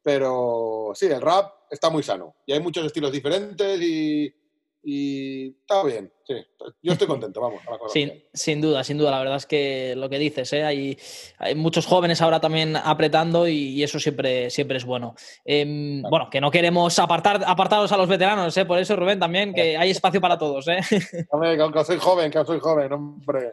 Pero 0.03 0.91
sí, 0.95 1.07
el 1.07 1.21
rap 1.21 1.49
está 1.71 1.91
muy 1.91 2.03
sano 2.03 2.35
y 2.45 2.55
hay 2.55 2.61
muchos 2.61 2.85
estilos 2.85 3.13
diferentes 3.13 3.81
y, 3.81 4.35
y 4.83 5.51
está 5.61 5.85
bien, 5.85 6.13
sí. 6.29 6.35
Yo 6.83 6.93
estoy 6.93 7.07
contento, 7.07 7.41
vamos. 7.41 7.63
sin, 7.93 8.13
sin, 8.33 8.61
duda, 8.61 8.85
sin 8.85 8.99
duda. 8.99 9.13
La 9.13 9.19
verdad 9.21 9.37
es 9.37 9.47
que 9.47 9.95
lo 9.97 10.11
que 10.11 10.19
dices, 10.19 10.53
¿eh? 10.53 10.63
hay, 10.63 10.99
hay 11.39 11.55
muchos 11.55 11.87
jóvenes 11.87 12.21
ahora 12.21 12.39
también 12.39 12.77
apretando 12.77 13.49
y, 13.49 13.83
eso 13.83 13.99
siempre, 13.99 14.51
siempre 14.51 14.77
es 14.77 14.85
bueno. 14.85 15.15
Em, 15.45 16.03
bueno, 16.03 16.29
que 16.31 16.41
no 16.41 16.51
queremos 16.51 16.99
apartar, 16.99 17.43
apartaros 17.47 17.91
a 17.93 17.97
los 17.97 18.09
veteranos, 18.09 18.55
¿eh? 18.57 18.67
por 18.67 18.79
eso, 18.79 18.95
Rubén, 18.97 19.19
también, 19.19 19.55
que 19.55 19.77
hay 19.77 19.91
espacio 19.91 20.21
para 20.21 20.37
todos. 20.37 20.69
¿eh? 20.69 20.81
Hombre, 21.31 21.57
que 21.57 21.85
soy 21.85 21.99
joven, 21.99 22.31
que 22.31 22.45
soy 22.45 22.61
joven, 22.61 22.93
hombre. 22.93 23.51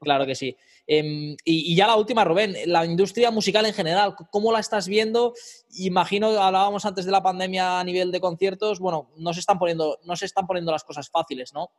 Claro 0.00 0.26
que 0.26 0.34
sí. 0.34 0.56
Em, 0.86 1.36
y, 1.44 1.74
ya 1.74 1.86
la 1.86 1.96
última, 1.96 2.24
Rubén, 2.24 2.54
la 2.66 2.84
industria 2.84 3.30
musical 3.30 3.64
en 3.66 3.74
general, 3.74 4.14
¿cómo 4.30 4.52
la 4.52 4.60
estás 4.60 4.88
viendo? 4.88 5.34
Imagino, 5.78 6.28
hablábamos 6.40 6.84
antes 6.84 7.04
de 7.04 7.12
la 7.12 7.22
pandemia 7.22 7.80
a 7.80 7.84
nivel 7.84 8.10
de 8.10 8.20
conciertos, 8.20 8.78
bueno, 8.78 9.10
no 9.16 9.32
se 9.32 9.40
están 9.40 9.58
poniendo, 9.58 9.98
no 10.04 10.16
se 10.16 10.26
están 10.26 10.46
poniendo 10.46 10.72
las 10.72 10.84
cosas 10.84 11.08
fáciles, 11.10 11.52
¿no? 11.52 11.70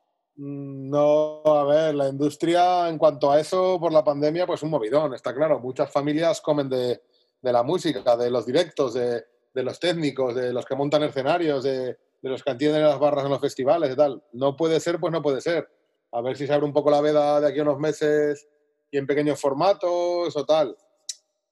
Mm, 0.42 0.90
no, 0.90 1.42
a 1.46 1.66
ver, 1.66 1.96
la 1.96 2.08
industria 2.08 2.88
en 2.88 2.98
cuanto 2.98 3.30
a 3.30 3.42
eso, 3.42 3.78
por 3.78 3.92
la 3.92 4.06
pandemia, 4.06 4.48
pues 4.48 4.64
un 4.64 4.70
movidón, 4.70 5.14
está 5.14 5.36
claro. 5.36 5.60
Muchas 5.60 5.92
familias 5.92 6.40
comen 6.40 6.70
de, 6.70 7.02
la 7.42 7.62
música, 7.62 8.16
de 8.16 8.32
los 8.32 8.46
directos, 8.46 8.94
de, 8.94 9.26
los 9.54 9.80
técnicos, 9.82 10.36
de 10.36 10.54
los 10.54 10.66
que 10.66 10.76
montan 10.76 11.04
escenarios, 11.04 11.64
de, 11.66 11.98
los 12.22 12.42
que 12.42 12.52
atienden 12.52 12.84
las 12.84 13.00
barras 13.00 13.26
en 13.26 13.32
los 13.32 13.42
festivales 13.42 13.92
y 13.92 13.98
tal. 13.98 14.24
No 14.32 14.56
puede 14.56 14.80
ser, 14.80 14.98
pues 14.98 15.12
no 15.12 15.22
puede 15.22 15.42
ser. 15.42 15.70
A 16.14 16.22
ver 16.22 16.38
si 16.38 16.48
se 16.48 16.54
abre 16.54 16.66
un 16.66 16.74
poco 16.74 16.90
la 16.90 17.02
veda 17.02 17.42
de 17.42 17.48
aquí 17.50 17.60
a 17.60 17.64
unos 17.64 17.80
meses 17.80 18.48
y 18.92 18.98
en 18.98 19.08
pequeños 19.08 19.42
formatos 19.42 20.36
o 20.38 20.46
tal. 20.46 20.78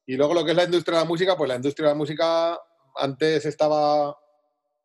Y 0.05 0.15
luego 0.15 0.33
lo 0.33 0.45
que 0.45 0.51
es 0.51 0.57
la 0.57 0.63
industria 0.63 0.99
de 0.99 1.03
la 1.03 1.09
música, 1.09 1.35
pues 1.35 1.49
la 1.49 1.55
industria 1.55 1.89
de 1.89 1.93
la 1.93 1.97
música 1.97 2.57
antes 2.95 3.45
estaba 3.45 4.17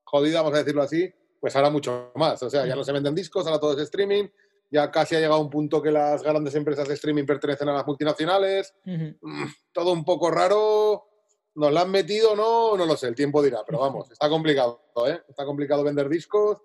jodida, 0.02 0.42
vamos 0.42 0.54
a 0.54 0.62
decirlo 0.62 0.82
así, 0.82 1.12
pues 1.42 1.56
ahora 1.56 1.70
mucho 1.70 2.12
más. 2.14 2.40
O 2.44 2.48
sea, 2.48 2.64
ya 2.64 2.76
no 2.76 2.84
se 2.84 2.92
venden 2.92 3.16
discos, 3.16 3.44
ahora 3.46 3.58
todo 3.58 3.72
es 3.72 3.80
streaming, 3.80 4.28
ya 4.70 4.92
casi 4.92 5.16
ha 5.16 5.18
llegado 5.18 5.40
un 5.40 5.50
punto 5.50 5.82
que 5.82 5.90
las 5.90 6.22
grandes 6.22 6.54
empresas 6.54 6.86
de 6.86 6.94
streaming 6.94 7.26
pertenecen 7.26 7.68
a 7.68 7.72
las 7.72 7.84
multinacionales. 7.84 8.72
Mm, 8.84 9.44
todo 9.72 9.92
un 9.92 10.04
poco 10.04 10.30
raro. 10.30 11.08
¿Nos 11.56 11.72
la 11.72 11.80
han 11.80 11.90
metido 11.90 12.32
o 12.32 12.36
no? 12.36 12.76
No 12.76 12.86
lo 12.86 12.96
sé, 12.96 13.08
el 13.08 13.16
tiempo 13.16 13.42
dirá, 13.42 13.64
pero 13.66 13.80
vamos, 13.80 14.10
está 14.10 14.28
complicado, 14.28 14.80
¿eh? 15.06 15.20
Está 15.28 15.44
complicado 15.44 15.82
vender 15.82 16.08
discos, 16.08 16.58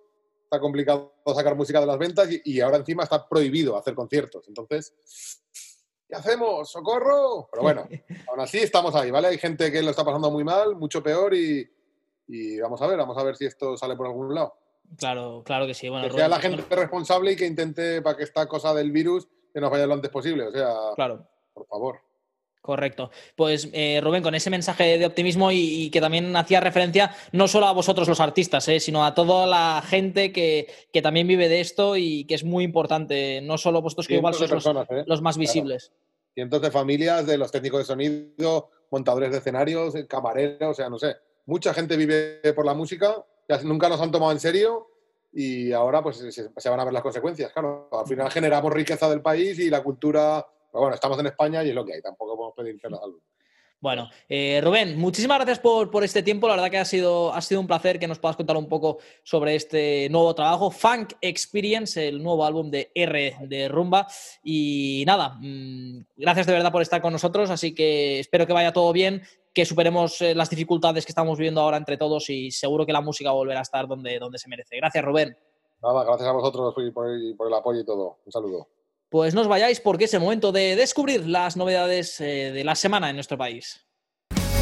está 0.43 0.61
complicado 0.61 1.15
sacar 1.35 1.55
música 1.55 1.81
de 1.81 1.87
las 1.87 1.97
ventas 1.97 2.29
y 2.45 2.61
ahora 2.61 2.77
encima 2.77 3.03
está 3.03 3.27
prohibido 3.27 3.75
hacer 3.75 3.95
conciertos. 3.95 4.47
Entonces, 4.47 4.93
¿qué 6.07 6.15
hacemos? 6.15 6.71
¡Socorro! 6.71 7.49
Pero 7.51 7.63
bueno, 7.63 7.89
aún 8.29 8.39
así 8.39 8.59
estamos 8.59 8.93
ahí, 8.95 9.09
¿vale? 9.09 9.29
Hay 9.29 9.39
gente 9.39 9.71
que 9.71 9.81
lo 9.81 9.89
está 9.89 10.05
pasando 10.05 10.29
muy 10.29 10.43
mal, 10.43 10.75
mucho 10.75 11.01
peor 11.01 11.33
y, 11.33 11.67
vamos 12.61 12.79
a 12.81 12.87
ver, 12.87 12.97
vamos 12.97 13.17
a 13.17 13.23
ver 13.23 13.35
si 13.35 13.45
esto 13.45 13.75
sale 13.75 13.95
por 13.97 14.05
algún 14.05 14.33
lado. 14.33 14.53
Claro, 14.97 15.43
claro 15.45 15.67
que 15.67 15.73
sí. 15.73 15.89
Bueno, 15.89 16.07
que 16.07 16.13
sea 16.13 16.27
la 16.27 16.39
gente 16.39 16.63
responsable 16.75 17.33
y 17.33 17.35
que 17.35 17.45
intente 17.45 18.01
para 18.01 18.17
que 18.17 18.23
esta 18.23 18.47
cosa 18.47 18.73
del 18.73 18.91
virus 18.91 19.27
que 19.53 19.59
nos 19.59 19.69
vaya 19.69 19.85
lo 19.85 19.93
antes 19.93 20.09
posible. 20.09 20.47
O 20.47 20.51
sea, 20.51 20.73
claro. 20.95 21.27
por 21.53 21.67
favor. 21.67 22.07
Correcto. 22.67 23.11
Pues 23.37 23.69
eh, 23.71 24.01
Rubén, 24.03 24.21
con 24.21 24.35
ese 24.35 24.49
mensaje 24.49 24.97
de 24.97 25.05
optimismo 25.05 25.53
y, 25.53 25.89
que 25.89 26.01
también 26.01 26.35
hacía 26.35 26.59
referencia 26.59 27.15
no 27.31 27.47
solo 27.47 27.65
a 27.67 27.71
vosotros 27.71 28.09
los 28.09 28.19
artistas, 28.19 28.67
eh, 28.67 28.81
sino 28.81 29.05
a 29.05 29.15
toda 29.15 29.47
la 29.47 29.81
gente 29.87 30.33
que, 30.33 30.67
también 31.01 31.27
vive 31.27 31.47
de 31.47 31.61
esto 31.61 31.95
y 31.95 32.25
que 32.25 32.35
es 32.35 32.43
muy 32.43 32.65
importante, 32.65 33.39
no 33.41 33.57
solo 33.57 33.81
vosotros 33.81 34.05
que 34.05 34.15
igual 34.15 34.33
sois 34.33 34.51
¿eh? 34.51 35.03
los, 35.05 35.21
más 35.21 35.37
visibles. 35.37 35.93
Cientos 36.33 36.61
de 36.61 36.69
familias, 36.69 37.25
de 37.25 37.37
los 37.37 37.53
técnicos 37.53 37.79
de 37.79 37.85
sonido, 37.85 38.69
montadores 38.91 39.31
de 39.31 39.37
escenarios, 39.37 39.93
camareros, 40.09 40.71
o 40.71 40.73
sea, 40.73 40.89
no 40.89 40.99
sé. 40.99 41.15
Mucha 41.45 41.73
gente 41.73 41.95
vive 41.95 42.41
por 42.53 42.65
la 42.65 42.73
música, 42.73 43.23
nunca 43.63 43.89
nos 43.89 44.01
han 44.01 44.11
tomado 44.11 44.31
en 44.31 44.39
serio 44.39 44.87
y 45.33 45.71
ahora 45.71 46.01
pues 46.01 46.17
se, 46.17 46.69
van 46.69 46.79
a 46.79 46.85
ver 46.85 46.93
las 46.93 47.03
consecuencias. 47.03 47.51
Claro, 47.51 47.89
al 47.91 48.07
final 48.07 48.31
generamos 48.31 48.73
riqueza 48.73 49.09
del 49.09 49.21
país 49.21 49.59
y 49.59 49.69
la 49.69 49.83
cultura 49.83 50.45
bueno, 50.79 50.95
estamos 50.95 51.19
en 51.19 51.27
España 51.27 51.63
y 51.63 51.69
es 51.69 51.75
lo 51.75 51.85
que 51.85 51.93
hay, 51.93 52.01
tampoco 52.01 52.35
podemos 52.35 52.55
pedir 52.55 52.79
que 52.79 52.89
nos 52.89 52.99
Bueno, 53.79 54.09
eh, 54.27 54.61
Rubén, 54.63 54.97
muchísimas 54.97 55.37
gracias 55.37 55.59
por, 55.59 55.89
por, 55.89 56.03
este 56.03 56.23
tiempo. 56.23 56.47
La 56.47 56.55
verdad 56.55 56.71
que 56.71 56.77
ha 56.77 56.85
sido, 56.85 57.33
ha 57.33 57.41
sido 57.41 57.61
un 57.61 57.67
placer 57.67 57.99
que 57.99 58.07
nos 58.07 58.19
puedas 58.19 58.37
contar 58.37 58.57
un 58.57 58.67
poco 58.67 58.99
sobre 59.23 59.55
este 59.55 60.07
nuevo 60.09 60.33
trabajo, 60.35 60.71
Funk 60.71 61.13
Experience, 61.21 62.07
el 62.07 62.21
nuevo 62.21 62.45
álbum 62.45 62.69
de 62.69 62.91
R 62.93 63.37
de 63.41 63.67
Rumba. 63.67 64.07
Y 64.43 65.03
nada, 65.07 65.37
mmm, 65.39 66.01
gracias 66.15 66.47
de 66.47 66.53
verdad 66.53 66.71
por 66.71 66.81
estar 66.81 67.01
con 67.01 67.13
nosotros. 67.13 67.49
Así 67.49 67.73
que 67.73 68.19
espero 68.19 68.45
que 68.45 68.53
vaya 68.53 68.73
todo 68.73 68.91
bien, 68.93 69.23
que 69.57 69.65
superemos 69.65 70.21
eh, 70.21 70.35
las 70.35 70.51
dificultades 70.51 71.03
que 71.03 71.11
estamos 71.11 71.35
viviendo 71.35 71.61
ahora 71.61 71.77
entre 71.77 71.97
todos 71.97 72.29
y 72.29 72.51
seguro 72.51 72.85
que 72.85 72.93
la 72.93 73.01
música 73.01 73.31
volverá 73.31 73.57
a 73.57 73.63
estar 73.63 73.87
donde, 73.87 74.19
donde 74.19 74.37
se 74.37 74.47
merece. 74.47 74.77
Gracias, 74.77 75.03
Rubén. 75.03 75.35
Nada, 75.81 76.03
gracias 76.03 76.29
a 76.29 76.31
vosotros 76.31 76.75
por, 76.75 77.07
por 77.35 77.47
el 77.47 77.53
apoyo 77.55 77.79
y 77.79 77.83
todo. 77.83 78.19
Un 78.23 78.31
saludo. 78.31 78.67
Pues 79.09 79.33
no 79.33 79.41
os 79.41 79.47
vayáis 79.47 79.79
porque 79.79 80.03
es 80.03 80.13
el 80.13 80.19
momento 80.19 80.51
de 80.51 80.75
descubrir 80.75 81.25
las 81.25 81.57
novedades 81.57 82.21
eh, 82.21 82.51
de 82.51 82.63
la 82.63 82.75
semana 82.75 83.09
en 83.09 83.15
nuestro 83.15 83.35
país. 83.35 83.83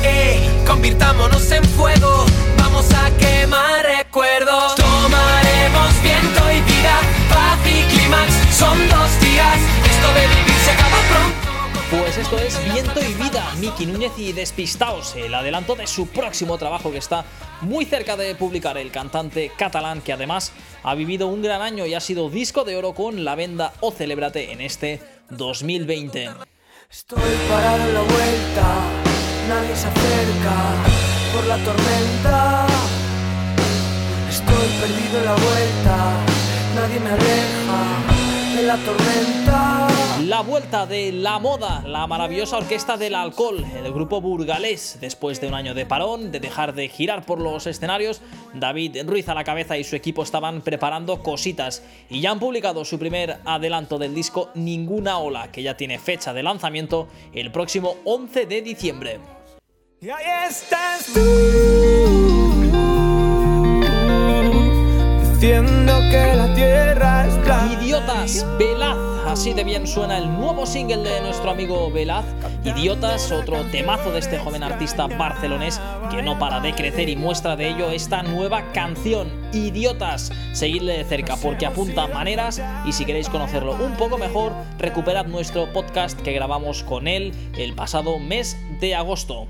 ¡Ey! 0.02 0.40
Convirtámonos 0.66 1.52
en 1.52 1.66
fuego, 1.66 2.26
vamos 2.58 2.90
a 2.94 3.12
quemar 3.18 3.84
recuerdos. 3.98 4.76
Tomaremos 4.76 5.92
viento 6.04 6.40
y 6.54 6.62
vida, 6.72 7.02
paz 7.30 7.60
y 7.68 7.84
clímax, 7.94 8.32
son 8.56 8.78
dos 8.88 9.20
días, 9.20 9.60
esto 9.92 10.08
de 10.14 10.22
vivir 10.22 10.60
se 10.64 10.72
acaba 10.72 10.98
pronto. 11.10 11.45
Pues 11.92 12.18
esto 12.18 12.40
es 12.40 12.58
Viento 12.74 13.00
y 13.00 13.14
Vida, 13.14 13.46
Miki 13.60 13.86
Núñez 13.86 14.14
y 14.18 14.34
Despistaos, 14.34 15.16
el 15.16 15.34
adelanto 15.36 15.76
de 15.76 15.86
su 15.86 16.08
próximo 16.08 16.58
trabajo 16.58 16.92
que 16.92 16.98
está 16.98 17.26
muy 17.62 17.86
cerca 17.86 18.18
de 18.18 18.34
publicar 18.34 18.78
el 18.80 18.90
cantante 18.90 19.52
catalán 19.56 20.02
que 20.02 20.12
además 20.12 20.52
ha 20.82 20.96
vivido 20.96 21.28
un 21.28 21.44
gran 21.44 21.62
año 21.62 21.86
y 21.86 21.94
ha 21.94 22.00
sido 22.00 22.32
disco 22.32 22.64
de 22.64 22.76
oro 22.76 22.94
con 22.94 23.24
la 23.24 23.36
venda 23.36 23.72
O 23.82 23.92
Celebrate 23.92 24.52
en 24.52 24.62
este 24.62 25.00
2020. 25.30 26.32
Estoy 26.90 27.22
parado 27.50 27.88
en 27.88 27.94
la 27.94 28.02
vuelta, 28.02 28.66
nadie 29.48 29.76
se 29.76 29.88
acerca 29.88 30.56
por 31.34 31.46
la 31.46 31.58
tormenta. 31.58 32.68
Estoy 34.28 34.68
perdido 34.82 35.20
en 35.20 35.26
la 35.26 35.36
vuelta, 35.36 35.98
nadie 36.74 37.00
me 37.00 37.10
aleja 37.12 38.56
de 38.56 38.64
la 38.64 38.78
tormenta. 38.78 39.75
La 40.24 40.42
vuelta 40.42 40.86
de 40.86 41.12
la 41.12 41.40
moda, 41.40 41.84
la 41.86 42.08
maravillosa 42.08 42.58
orquesta 42.58 42.96
del 42.96 43.16
alcohol, 43.16 43.66
el 43.76 43.92
grupo 43.92 44.22
burgalés, 44.22 44.98
después 45.02 45.42
de 45.42 45.48
un 45.48 45.54
año 45.54 45.74
de 45.74 45.86
parón, 45.86 46.32
de 46.32 46.40
dejar 46.40 46.74
de 46.74 46.88
girar 46.88 47.26
por 47.26 47.42
los 47.42 47.68
escenarios, 47.68 48.22
David 48.54 48.98
Ruiz 49.06 49.28
a 49.28 49.34
la 49.34 49.44
cabeza 49.44 49.78
y 49.78 49.84
su 49.84 49.96
equipo 49.96 50.24
estaban 50.24 50.62
preparando 50.62 51.22
cositas 51.22 51.84
y 52.10 52.22
ya 52.22 52.32
han 52.32 52.40
publicado 52.40 52.86
su 52.86 52.98
primer 52.98 53.40
adelanto 53.44 54.00
del 54.00 54.16
disco 54.16 54.52
Ninguna 54.56 55.20
Ola, 55.20 55.52
que 55.52 55.64
ya 55.64 55.76
tiene 55.76 56.00
fecha 56.00 56.34
de 56.34 56.44
lanzamiento 56.44 57.10
el 57.34 57.52
próximo 57.52 57.98
11 58.06 58.46
de 58.46 58.62
diciembre. 58.62 59.20
Y 60.02 60.10
ahí 60.10 60.48
estás 60.48 61.08
tú, 61.14 61.20
diciendo 65.20 65.94
que 66.10 66.36
la 66.36 66.54
tierra 66.56 67.28
es 67.28 67.36
plana. 67.40 67.74
Idiotas, 67.82 68.46
Velaz, 68.58 69.15
así 69.26 69.54
de 69.54 69.64
bien 69.64 69.88
suena 69.88 70.18
el 70.18 70.32
nuevo 70.32 70.66
single 70.66 70.98
de 70.98 71.22
nuestro 71.22 71.50
amigo 71.50 71.92
Velaz. 71.92 72.26
Idiotas, 72.64 73.32
otro 73.32 73.64
temazo 73.72 74.12
de 74.12 74.20
este 74.20 74.38
joven 74.38 74.64
artista 74.64 75.08
barcelonés 75.08 75.82
que 76.12 76.22
no 76.22 76.38
para 76.38 76.60
de 76.60 76.74
crecer 76.74 77.10
y 77.10 77.16
muestra 77.16 77.56
de 77.56 77.70
ello 77.70 77.90
esta 77.90 78.24
nueva 78.24 78.72
canción, 78.72 79.30
Idiotas. 79.54 80.32
Seguidle 80.54 80.98
de 80.98 81.04
cerca 81.04 81.36
porque 81.38 81.66
apunta 81.66 82.08
maneras 82.08 82.62
y 82.86 82.94
si 82.94 83.06
queréis 83.06 83.30
conocerlo 83.30 83.74
un 83.74 83.96
poco 83.98 84.18
mejor, 84.18 84.54
recuperad 84.78 85.26
nuestro 85.26 85.72
podcast 85.74 86.20
que 86.22 86.34
grabamos 86.34 86.84
con 86.84 87.08
él 87.08 87.34
el 87.58 87.74
pasado 87.74 88.20
mes 88.20 88.58
de 88.80 88.96
agosto. 88.96 89.48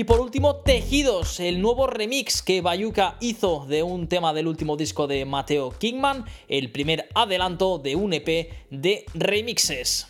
Y 0.00 0.04
por 0.04 0.18
último, 0.18 0.56
Tejidos, 0.56 1.40
el 1.40 1.60
nuevo 1.60 1.86
remix 1.86 2.40
que 2.40 2.62
Bayuca 2.62 3.18
hizo 3.20 3.66
de 3.66 3.82
un 3.82 4.08
tema 4.08 4.32
del 4.32 4.46
último 4.46 4.78
disco 4.78 5.06
de 5.06 5.26
Mateo 5.26 5.72
Kingman, 5.78 6.24
el 6.48 6.72
primer 6.72 7.06
adelanto 7.14 7.76
de 7.76 7.96
un 7.96 8.14
EP 8.14 8.50
de 8.70 9.04
remixes. 9.12 10.06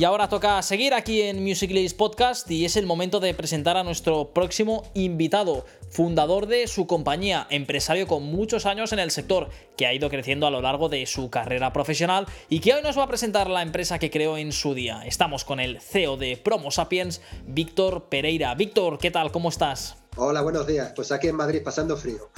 Y 0.00 0.04
ahora 0.04 0.30
toca 0.30 0.62
seguir 0.62 0.94
aquí 0.94 1.20
en 1.20 1.44
Musicalist 1.44 1.94
Podcast 1.94 2.50
y 2.50 2.64
es 2.64 2.76
el 2.76 2.86
momento 2.86 3.20
de 3.20 3.34
presentar 3.34 3.76
a 3.76 3.84
nuestro 3.84 4.32
próximo 4.32 4.90
invitado, 4.94 5.66
fundador 5.90 6.46
de 6.46 6.68
su 6.68 6.86
compañía, 6.86 7.46
empresario 7.50 8.06
con 8.06 8.22
muchos 8.22 8.64
años 8.64 8.94
en 8.94 8.98
el 8.98 9.10
sector, 9.10 9.50
que 9.76 9.86
ha 9.86 9.92
ido 9.92 10.08
creciendo 10.08 10.46
a 10.46 10.50
lo 10.50 10.62
largo 10.62 10.88
de 10.88 11.04
su 11.04 11.28
carrera 11.28 11.74
profesional 11.74 12.24
y 12.48 12.60
que 12.60 12.72
hoy 12.72 12.80
nos 12.80 12.96
va 12.96 13.02
a 13.02 13.08
presentar 13.08 13.50
la 13.50 13.60
empresa 13.60 13.98
que 13.98 14.10
creó 14.10 14.38
en 14.38 14.52
su 14.52 14.72
día. 14.72 15.02
Estamos 15.04 15.44
con 15.44 15.60
el 15.60 15.82
CEO 15.82 16.16
de 16.16 16.38
Promo 16.38 16.70
Sapiens, 16.70 17.20
Víctor 17.46 18.04
Pereira. 18.08 18.54
Víctor, 18.54 18.96
¿qué 18.96 19.10
tal? 19.10 19.30
¿Cómo 19.30 19.50
estás? 19.50 19.98
Hola, 20.16 20.40
buenos 20.40 20.66
días. 20.66 20.94
Pues 20.96 21.12
aquí 21.12 21.28
en 21.28 21.36
Madrid 21.36 21.60
pasando 21.62 21.94
frío. 21.98 22.30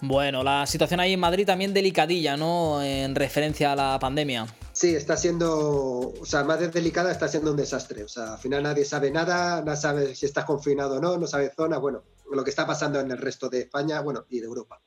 Bueno, 0.00 0.42
la 0.42 0.64
situación 0.64 1.00
ahí 1.00 1.12
en 1.12 1.20
Madrid 1.20 1.44
también 1.44 1.74
delicadilla, 1.74 2.38
¿no? 2.38 2.82
En 2.82 3.14
referencia 3.14 3.72
a 3.72 3.76
la 3.76 3.98
pandemia. 3.98 4.46
Sí, 4.74 4.96
está 4.96 5.16
siendo, 5.16 6.12
o 6.20 6.26
sea, 6.26 6.42
más 6.42 6.58
de 6.58 6.66
delicada 6.66 7.12
está 7.12 7.28
siendo 7.28 7.52
un 7.52 7.56
desastre. 7.56 8.02
O 8.02 8.08
sea, 8.08 8.34
al 8.34 8.38
final 8.40 8.64
nadie 8.64 8.84
sabe 8.84 9.08
nada, 9.12 9.62
no 9.62 9.76
sabe 9.76 10.16
si 10.16 10.26
estás 10.26 10.44
confinado 10.44 10.96
o 10.96 11.00
no, 11.00 11.16
no 11.16 11.28
sabe 11.28 11.52
zona, 11.54 11.78
bueno, 11.78 12.02
lo 12.32 12.42
que 12.42 12.50
está 12.50 12.66
pasando 12.66 12.98
en 12.98 13.08
el 13.08 13.18
resto 13.18 13.48
de 13.48 13.60
España, 13.60 14.00
bueno, 14.00 14.26
y 14.28 14.40
de 14.40 14.46
Europa. 14.46 14.82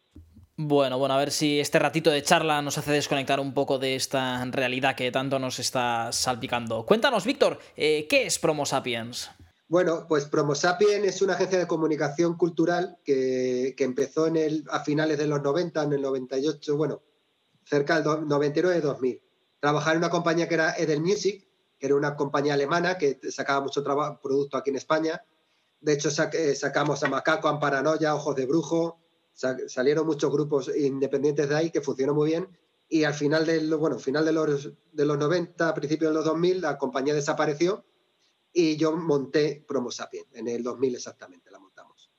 Bueno, 0.58 1.00
bueno, 1.00 1.14
a 1.14 1.18
ver 1.18 1.32
si 1.32 1.62
este 1.62 1.80
ratito 1.80 2.10
de 2.10 2.22
charla 2.22 2.62
nos 2.62 2.78
hace 2.78 2.92
desconectar 2.92 3.40
un 3.40 3.54
poco 3.54 3.80
de 3.80 3.96
esta 3.96 4.44
realidad 4.46 4.94
que 4.94 5.10
tanto 5.10 5.40
nos 5.40 5.58
está 5.58 6.12
salpicando. 6.12 6.86
Cuéntanos, 6.86 7.26
Víctor, 7.26 7.58
eh, 7.78 8.08
¿qué 8.10 8.26
es 8.26 8.40
Promo 8.40 8.66
Sapiens? 8.66 9.30
Bueno, 9.70 10.06
pues 10.06 10.26
Promo 10.26 10.54
Sapiens 10.54 11.06
es 11.06 11.22
una 11.22 11.36
agencia 11.36 11.60
de 11.60 11.68
comunicación 11.68 12.36
cultural 12.36 12.98
que, 13.06 13.74
que 13.78 13.84
empezó 13.86 14.28
en 14.28 14.36
el, 14.36 14.66
a 14.70 14.84
finales 14.84 15.18
de 15.18 15.28
los 15.28 15.42
90, 15.42 15.82
en 15.82 15.94
el 15.94 16.02
98, 16.02 16.76
bueno, 16.76 17.02
cerca 17.64 18.02
del 18.02 18.06
99-2000 18.06 19.22
trabajar 19.60 19.94
en 19.94 20.00
una 20.00 20.10
compañía 20.10 20.48
que 20.48 20.56
era 20.56 20.76
Edel 20.78 21.02
Music, 21.02 21.48
que 21.80 21.86
era 21.86 21.96
una 21.96 22.16
compañía 22.16 22.54
alemana 22.54 22.98
que 22.98 23.20
sacaba 23.32 23.62
mucho 23.62 23.84
producto 23.84 24.58
aquí 24.58 24.70
en 24.70 24.78
España. 24.78 25.24
De 25.80 25.94
hecho, 25.94 26.10
eh, 26.34 26.56
sacamos 26.56 27.04
a 27.04 27.10
Macaco, 27.10 27.48
a 27.48 27.60
Paranoia, 27.60 28.16
Ojos 28.16 28.36
de 28.36 28.46
Brujo. 28.46 29.00
salieron 29.34 30.06
muchos 30.06 30.32
grupos 30.32 30.72
independientes 30.76 31.50
de 31.50 31.56
ahí 31.56 31.70
que 31.70 31.82
funcionó 31.82 32.14
muy 32.14 32.30
bien. 32.30 32.48
Y 32.90 33.04
al 33.04 33.14
final, 33.14 33.46
del, 33.46 33.74
bueno, 33.76 34.00
final 34.00 34.26
de, 34.26 34.32
los, 34.32 34.72
de 34.94 35.06
los 35.06 35.18
90, 35.18 35.70
a 35.70 35.74
principios 35.74 36.12
de 36.12 36.16
los 36.16 36.26
2000, 36.26 36.62
la 36.62 36.78
compañía 36.78 37.14
desapareció 37.14 37.84
y 38.54 38.76
yo 38.78 38.96
monté 38.96 39.64
Promo 39.68 39.92
Sapien, 39.92 40.26
en 40.34 40.48
el 40.48 40.64
2000 40.64 40.96
exactamente 40.96 41.52
la 41.52 41.60
montamos. 41.60 42.10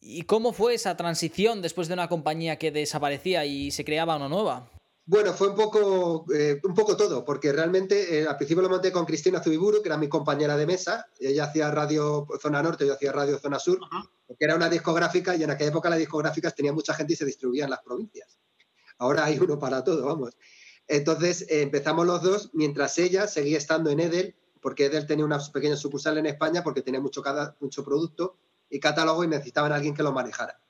¿Y 0.00 0.22
cómo 0.22 0.52
fue 0.52 0.74
esa 0.74 0.96
transición 0.96 1.62
después 1.62 1.86
de 1.88 1.94
una 1.94 2.08
compañía 2.08 2.58
que 2.58 2.72
desaparecía 2.72 3.44
y 3.44 3.70
se 3.70 3.84
creaba 3.84 4.16
una 4.16 4.28
nueva? 4.28 4.70
Bueno, 5.08 5.32
fue 5.32 5.50
un 5.50 5.54
poco, 5.54 6.26
eh, 6.34 6.60
un 6.64 6.74
poco 6.74 6.96
todo, 6.96 7.24
porque 7.24 7.52
realmente 7.52 8.18
eh, 8.18 8.26
al 8.26 8.36
principio 8.36 8.60
lo 8.60 8.68
monté 8.68 8.90
con 8.90 9.06
Cristina 9.06 9.40
Zubiburu, 9.40 9.80
que 9.80 9.88
era 9.88 9.96
mi 9.96 10.08
compañera 10.08 10.56
de 10.56 10.66
mesa. 10.66 11.06
Ella 11.20 11.44
hacía 11.44 11.70
radio 11.70 12.26
Zona 12.42 12.60
Norte, 12.60 12.84
yo 12.84 12.94
hacía 12.94 13.12
radio 13.12 13.38
Zona 13.38 13.60
Sur, 13.60 13.78
porque 14.26 14.44
era 14.44 14.56
una 14.56 14.68
discográfica 14.68 15.36
y 15.36 15.44
en 15.44 15.50
aquella 15.52 15.70
época 15.70 15.88
las 15.90 16.00
discográficas 16.00 16.56
tenían 16.56 16.74
mucha 16.74 16.92
gente 16.92 17.12
y 17.12 17.16
se 17.16 17.24
distribuían 17.24 17.66
en 17.66 17.70
las 17.70 17.82
provincias. 17.84 18.40
Ahora 18.98 19.24
hay 19.26 19.38
uno 19.38 19.60
para 19.60 19.84
todo, 19.84 20.04
vamos. 20.04 20.36
Entonces 20.88 21.42
eh, 21.42 21.62
empezamos 21.62 22.04
los 22.04 22.22
dos, 22.22 22.50
mientras 22.52 22.98
ella 22.98 23.28
seguía 23.28 23.58
estando 23.58 23.90
en 23.90 24.00
Edel, 24.00 24.34
porque 24.60 24.86
Edel 24.86 25.06
tenía 25.06 25.24
una 25.24 25.38
pequeña 25.52 25.76
sucursal 25.76 26.18
en 26.18 26.26
España 26.26 26.64
porque 26.64 26.82
tenía 26.82 27.00
mucho, 27.00 27.22
mucho 27.60 27.84
producto 27.84 28.38
y 28.68 28.80
catálogo 28.80 29.22
y 29.22 29.28
necesitaban 29.28 29.70
a 29.70 29.76
alguien 29.76 29.94
que 29.94 30.02
lo 30.02 30.10
manejara 30.10 30.65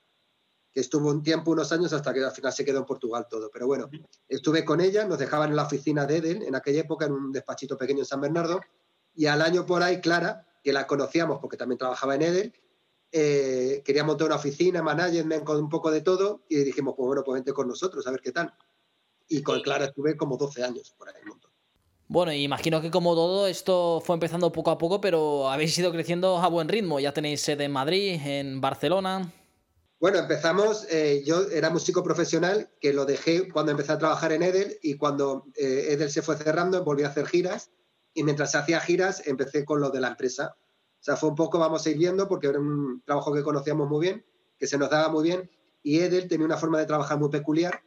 que 0.77 0.81
estuvo 0.81 1.09
un 1.09 1.23
tiempo, 1.23 1.49
unos 1.49 1.71
años, 1.71 1.91
hasta 1.91 2.13
que 2.13 2.23
al 2.23 2.31
final 2.31 2.53
se 2.53 2.63
quedó 2.63 2.77
en 2.77 2.85
Portugal 2.85 3.25
todo. 3.27 3.49
Pero 3.51 3.65
bueno, 3.65 3.89
estuve 4.29 4.63
con 4.63 4.79
ella, 4.79 5.05
nos 5.05 5.17
dejaban 5.17 5.49
en 5.49 5.55
la 5.55 5.63
oficina 5.63 6.05
de 6.05 6.17
Edel, 6.17 6.43
en 6.43 6.53
aquella 6.53 6.81
época, 6.81 7.07
en 7.07 7.13
un 7.13 7.31
despachito 7.31 7.75
pequeño 7.75 8.01
en 8.01 8.05
San 8.05 8.21
Bernardo, 8.21 8.61
y 9.15 9.25
al 9.25 9.41
año 9.41 9.65
por 9.65 9.81
ahí, 9.81 9.99
Clara, 10.01 10.45
que 10.63 10.71
la 10.71 10.85
conocíamos 10.85 11.39
porque 11.39 11.57
también 11.57 11.79
trabajaba 11.79 12.13
en 12.13 12.21
Edel, 12.21 12.53
eh, 13.11 13.81
quería 13.83 14.03
montar 14.03 14.27
una 14.27 14.35
oficina, 14.35 14.83
management, 14.83 15.43
con 15.43 15.57
un 15.57 15.67
poco 15.67 15.89
de 15.89 16.01
todo, 16.01 16.43
y 16.47 16.57
dijimos, 16.57 16.93
pues 16.95 17.07
bueno, 17.07 17.23
pues 17.23 17.33
vente 17.37 17.53
con 17.53 17.67
nosotros, 17.67 18.05
a 18.05 18.11
ver 18.11 18.21
qué 18.21 18.31
tal. 18.31 18.53
Y 19.27 19.41
con 19.41 19.59
Clara 19.61 19.85
estuve 19.85 20.15
como 20.15 20.37
12 20.37 20.63
años 20.63 20.93
por 20.95 21.09
ahí. 21.09 21.15
Montón. 21.25 21.49
Bueno, 22.07 22.31
imagino 22.33 22.81
que 22.81 22.91
como 22.91 23.15
todo 23.15 23.47
esto 23.47 23.99
fue 24.05 24.13
empezando 24.13 24.51
poco 24.51 24.69
a 24.69 24.77
poco, 24.77 25.01
pero 25.01 25.49
habéis 25.49 25.75
ido 25.79 25.91
creciendo 25.91 26.37
a 26.37 26.47
buen 26.49 26.69
ritmo. 26.69 26.99
Ya 26.99 27.13
tenéis 27.13 27.41
sede 27.41 27.63
en 27.63 27.71
Madrid, 27.71 28.21
en 28.23 28.61
Barcelona. 28.61 29.33
Bueno, 29.99 30.19
empezamos, 30.19 30.85
eh, 30.91 31.23
yo 31.25 31.49
era 31.49 31.71
músico 31.71 32.03
profesional, 32.03 32.69
que 32.79 32.93
lo 32.93 33.05
dejé 33.05 33.49
cuando 33.51 33.71
empecé 33.71 33.93
a 33.93 33.97
trabajar 33.97 34.31
en 34.31 34.43
Edel 34.43 34.77
y 34.83 34.95
cuando 34.95 35.45
eh, 35.55 35.87
Edel 35.89 36.11
se 36.11 36.21
fue 36.21 36.37
cerrando 36.37 36.83
volví 36.83 37.01
a 37.01 37.07
hacer 37.07 37.25
giras 37.25 37.71
y 38.13 38.23
mientras 38.23 38.53
hacía 38.53 38.79
giras 38.79 39.25
empecé 39.25 39.65
con 39.65 39.81
lo 39.81 39.89
de 39.89 39.99
la 39.99 40.09
empresa. 40.09 40.55
O 40.99 41.03
sea, 41.03 41.15
fue 41.15 41.29
un 41.29 41.35
poco, 41.35 41.57
vamos 41.57 41.83
a 41.83 41.89
ir 41.89 41.97
viendo, 41.97 42.27
porque 42.27 42.47
era 42.47 42.59
un 42.59 43.01
trabajo 43.05 43.33
que 43.33 43.41
conocíamos 43.41 43.89
muy 43.89 44.01
bien, 44.05 44.25
que 44.59 44.67
se 44.67 44.77
nos 44.77 44.91
daba 44.91 45.09
muy 45.09 45.23
bien, 45.23 45.49
y 45.81 45.99
Edel 45.99 46.27
tenía 46.27 46.45
una 46.45 46.57
forma 46.57 46.77
de 46.77 46.85
trabajar 46.85 47.17
muy 47.17 47.29
peculiar, 47.29 47.81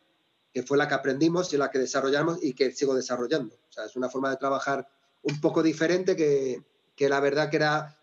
que 0.52 0.64
fue 0.64 0.79
la 0.79 0.88
que 0.88 0.95
aprendimos 0.95 1.52
y 1.52 1.59
la 1.59 1.71
que 1.71 1.79
desarrollamos 1.79 2.43
y 2.43 2.55
que 2.55 2.73
sigo 2.73 2.95
desarrollando. 2.95 3.55
O 3.55 3.73
sea, 3.73 3.85
es 3.85 3.95
una 3.95 4.09
forma 4.09 4.31
de 4.31 4.37
trabajar 4.37 4.88
un 5.23 5.40
poco 5.40 5.62
diferente 5.62 6.17
que, 6.17 6.64
que 6.97 7.09
la 7.09 7.21
verdad 7.21 7.50
que 7.50 7.57
era 7.57 8.00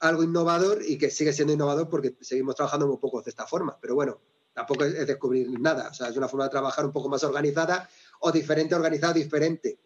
algo 0.00 0.22
innovador 0.22 0.82
y 0.86 0.98
que 0.98 1.10
sigue 1.10 1.32
siendo 1.32 1.52
innovador 1.52 1.88
porque 1.88 2.16
seguimos 2.20 2.54
trabajando 2.54 2.86
muy 2.86 2.98
poco 2.98 3.22
de 3.22 3.30
esta 3.30 3.46
forma. 3.46 3.78
Pero 3.80 3.94
bueno, 3.94 4.20
tampoco 4.52 4.84
es, 4.84 5.06
descubrir 5.06 5.48
nada. 5.60 5.88
O 5.90 5.94
sea, 5.94 6.08
es 6.08 6.16
una 6.16 6.28
forma 6.28 6.44
de 6.44 6.50
trabajar 6.50 6.84
un 6.84 6.92
poco 6.92 7.08
más 7.08 7.24
organizada 7.24 7.88
o 8.20 8.32
diferente, 8.32 8.74
organizada, 8.74 9.12
diferente 9.12 9.78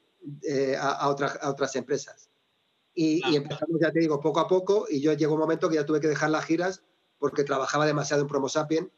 eh, 0.42 0.76
a, 0.78 1.09
otras, 1.09 1.38
a 1.40 1.50
otras 1.50 1.75
empresas. 1.76 2.28
Y, 2.95 3.23
y, 3.31 3.37
empezamos, 3.37 3.81
ya 3.81 3.90
te 3.90 4.00
digo, 4.00 4.21
poco 4.21 4.40
a 4.40 4.49
poco 4.49 4.87
y 4.88 5.00
yo 5.00 5.14
llegó 5.14 5.35
un 5.35 5.40
momento 5.40 5.69
que 5.69 5.76
ya 5.76 5.87
tuve 5.87 6.00
que 6.00 6.09
dejar 6.09 6.31
las 6.31 6.45
giras 6.45 6.83
porque 7.19 7.45
trabajaba 7.45 7.87
demasiado 7.87 8.23
en 8.23 8.28
Promo 8.28 8.49
Sapien 8.49 8.92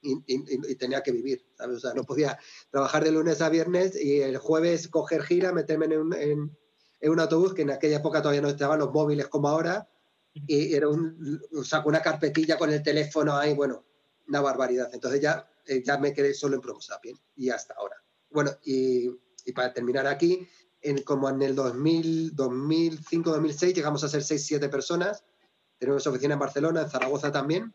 y, 0.00 0.22
y, 0.26 0.74
tenía 0.76 1.02
que 1.02 1.12
vivir, 1.12 1.46
¿sabes? 1.56 1.78
O 1.78 1.80
sea, 1.80 1.94
no 1.94 2.04
podía 2.04 2.38
trabajar 2.70 3.04
de 3.04 3.12
lunes 3.12 3.40
a 3.40 3.48
viernes 3.48 3.96
y 3.96 4.20
el 4.20 4.36
jueves 4.36 4.88
coger 4.88 5.22
gira, 5.22 5.52
meterme 5.52 5.86
en 5.86 5.98
un, 5.98 6.12
en, 6.12 6.58
en 7.00 7.10
un 7.10 7.20
autobús, 7.20 7.54
que 7.54 7.62
en 7.62 7.70
aquella 7.70 7.98
época 7.98 8.20
todavía 8.20 8.42
no 8.42 8.48
estaban 8.48 8.80
los 8.80 8.92
móviles 8.92 9.28
como 9.28 9.48
ahora, 9.48 9.88
y 10.34 10.74
era 10.74 10.88
un, 10.88 11.40
sea, 11.64 11.82
una 11.84 12.00
carpetilla 12.00 12.56
con 12.56 12.72
el 12.72 12.82
teléfono 12.82 13.36
ahí, 13.36 13.54
bueno, 13.54 13.84
una 14.28 14.40
barbaridad. 14.40 14.90
Entonces 14.92 15.20
ya, 15.20 15.48
eh, 15.66 15.82
ya 15.84 15.98
me 15.98 16.12
quedé 16.12 16.34
solo 16.34 16.56
en 16.56 16.60
Promo 16.60 16.80
Sapien 16.80 17.18
y 17.36 17.50
hasta 17.50 17.74
ahora. 17.74 17.96
Bueno, 18.30 18.50
y, 18.64 19.10
y 19.44 19.52
para 19.52 19.72
terminar 19.72 20.06
aquí, 20.06 20.48
en, 20.80 21.02
como 21.02 21.28
en 21.28 21.42
el 21.42 21.54
2000, 21.54 22.34
2005, 22.34 23.30
2006 23.30 23.74
llegamos 23.74 24.04
a 24.04 24.08
ser 24.08 24.22
6-7 24.22 24.70
personas. 24.70 25.24
Tenemos 25.78 26.06
oficina 26.06 26.34
en 26.34 26.40
Barcelona, 26.40 26.82
en 26.82 26.90
Zaragoza 26.90 27.30
también. 27.30 27.74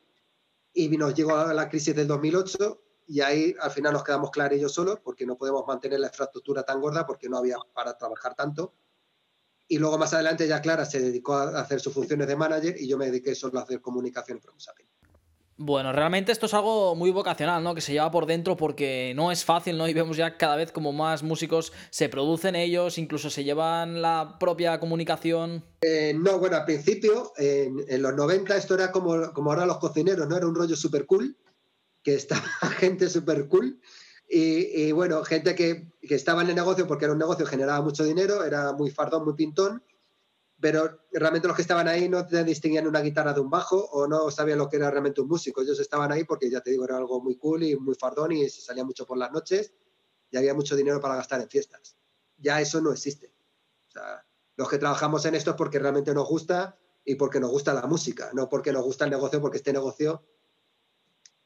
Y 0.74 0.90
nos 0.98 1.14
llegó 1.14 1.36
la 1.36 1.70
crisis 1.70 1.96
del 1.96 2.08
2008 2.08 2.82
y 3.08 3.22
ahí 3.22 3.56
al 3.62 3.72
final 3.72 3.94
nos 3.94 4.04
quedamos 4.04 4.32
claros 4.32 4.60
yo 4.60 4.68
solos 4.68 5.00
porque 5.02 5.26
no 5.26 5.38
podemos 5.38 5.66
mantener 5.66 6.00
la 6.00 6.08
infraestructura 6.08 6.64
tan 6.64 6.82
gorda 6.82 7.06
porque 7.06 7.30
no 7.30 7.38
había 7.38 7.56
para 7.74 7.98
trabajar 7.98 8.36
tanto. 8.36 8.74
Y 9.68 9.78
luego 9.80 9.98
más 9.98 10.14
adelante 10.14 10.48
ya 10.48 10.62
Clara 10.62 10.86
se 10.86 11.00
dedicó 11.00 11.36
a 11.36 11.60
hacer 11.60 11.80
sus 11.80 11.94
funciones 11.94 12.28
de 12.28 12.36
manager 12.36 12.76
y 12.80 12.88
yo 12.88 12.98
me 12.98 13.08
dediqué 13.08 13.36
solo 13.36 13.60
a 13.60 13.64
hacer 13.64 13.82
comunicación 13.82 14.40
en 14.44 14.60
Sapien. 14.60 14.90
Bueno, 15.60 15.92
realmente 15.92 16.32
esto 16.32 16.46
es 16.46 16.54
algo 16.54 16.94
muy 16.94 17.10
vocacional, 17.10 17.64
¿no? 17.64 17.74
Que 17.74 17.82
se 17.82 17.92
lleva 17.92 18.12
por 18.12 18.28
dentro 18.28 18.56
porque 18.56 19.14
no 19.16 19.32
es 19.32 19.44
fácil, 19.44 19.76
¿no? 19.76 19.88
Y 19.88 19.94
vemos 19.94 20.16
ya 20.16 20.38
cada 20.38 20.56
vez 20.56 20.72
como 20.72 20.94
más 20.94 21.24
músicos 21.24 21.74
se 21.90 22.10
producen 22.10 22.56
ellos, 22.56 23.00
incluso 23.00 23.32
se 23.32 23.44
llevan 23.44 24.04
la 24.04 24.38
propia 24.40 24.80
comunicación. 24.80 25.66
Eh, 25.82 26.14
no, 26.16 26.38
bueno, 26.38 26.58
al 26.58 26.66
principio, 26.66 27.34
en, 27.38 27.84
en, 27.88 28.02
los 28.04 28.14
90 28.14 28.56
esto 28.56 28.76
era 28.76 28.92
como, 28.92 29.34
como 29.34 29.52
ahora 29.52 29.66
los 29.66 29.80
cocineros, 29.80 30.28
¿no? 30.28 30.38
Era 30.38 30.46
un 30.46 30.54
rollo 30.54 30.76
súper 30.76 31.08
cool, 31.08 31.36
que 32.04 32.14
estaba 32.14 32.44
gente 32.78 33.10
súper 33.10 33.48
cool. 33.48 33.82
Y, 34.30 34.92
bueno, 34.92 35.24
gente 35.24 35.56
que, 35.56 35.94
que 36.02 36.16
estaba 36.16 36.42
en 36.42 36.50
el 36.50 36.56
negocio 36.56 36.86
porque 36.86 37.06
era 37.06 37.14
un 37.14 37.20
negocio 37.20 37.46
que 37.46 37.52
generaba 37.52 37.82
mucho 37.82 38.04
dinero, 38.04 38.44
era 38.44 38.74
muy 38.74 38.92
fardón, 38.92 39.24
muy 39.24 39.36
pintón 39.36 39.82
pero 40.60 41.02
realmente 41.12 41.48
los 41.48 41.56
que 41.56 41.62
estaban 41.62 41.88
ahí 41.88 42.10
no 42.10 42.24
distinguían 42.24 42.88
una 42.88 43.02
guitarra 43.02 43.34
de 43.34 43.40
un 43.40 43.50
bajo 43.50 43.78
o 43.78 44.08
no 44.08 44.32
sabían 44.32 44.58
lo 44.58 44.68
que 44.70 44.78
era 44.78 44.90
realmente 44.90 45.22
un 45.22 45.28
músico. 45.28 45.62
Ellos 45.62 45.80
estaban 45.80 46.12
ahí 46.12 46.24
porque, 46.24 46.50
ya 46.50 46.62
te 46.62 46.72
digo, 46.72 46.84
era 46.84 46.98
algo 46.98 47.22
muy 47.22 47.38
cool 47.38 47.64
y 47.64 47.76
muy 47.76 47.94
fardón 47.94 48.32
y 48.32 48.50
se 48.50 48.62
salía 48.62 48.84
mucho 48.84 49.06
por 49.06 49.18
las 49.18 49.32
noches 49.32 49.74
y 50.32 50.38
había 50.38 50.56
mucho 50.56 50.76
dinero 50.76 51.00
para 51.00 51.16
gastar 51.16 51.42
en 51.42 51.50
fiestas. 51.50 51.96
Ya 52.38 52.60
eso 52.60 52.82
no 52.82 52.92
existe. 52.92 53.32
Los 54.56 54.68
que 54.68 54.80
trabajamos 54.80 55.26
en 55.26 55.36
esto 55.36 55.52
es 55.52 55.56
porque 55.56 55.78
realmente 55.78 56.14
nos 56.14 56.28
gusta 56.28 56.80
y 57.06 57.16
porque 57.16 57.40
nos 57.40 57.52
gusta 57.52 57.74
la 57.74 57.86
música, 57.86 58.32
no 58.34 58.50
porque 58.50 58.72
nos 58.72 58.84
gusta 58.84 59.06
el 59.06 59.12
negocio, 59.12 59.40
porque 59.40 59.58
este 59.58 59.74
negocio, 59.74 60.24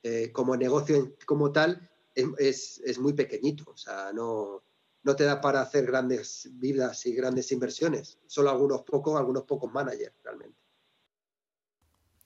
eh, 0.03 0.31
como 0.31 0.55
negocio 0.55 1.15
como 1.25 1.51
tal, 1.51 1.90
es, 2.15 2.25
es, 2.37 2.81
es 2.85 2.99
muy 2.99 3.13
pequeñito. 3.13 3.65
O 3.71 3.77
sea, 3.77 4.11
no, 4.13 4.63
no 5.03 5.15
te 5.15 5.23
da 5.23 5.41
para 5.41 5.61
hacer 5.61 5.85
grandes 5.85 6.49
vidas 6.53 7.05
y 7.05 7.13
grandes 7.13 7.51
inversiones. 7.51 8.19
Solo 8.27 8.49
algunos 8.49 8.83
pocos, 8.83 9.17
algunos 9.17 9.43
pocos 9.43 9.71
managers 9.71 10.15
realmente. 10.23 10.57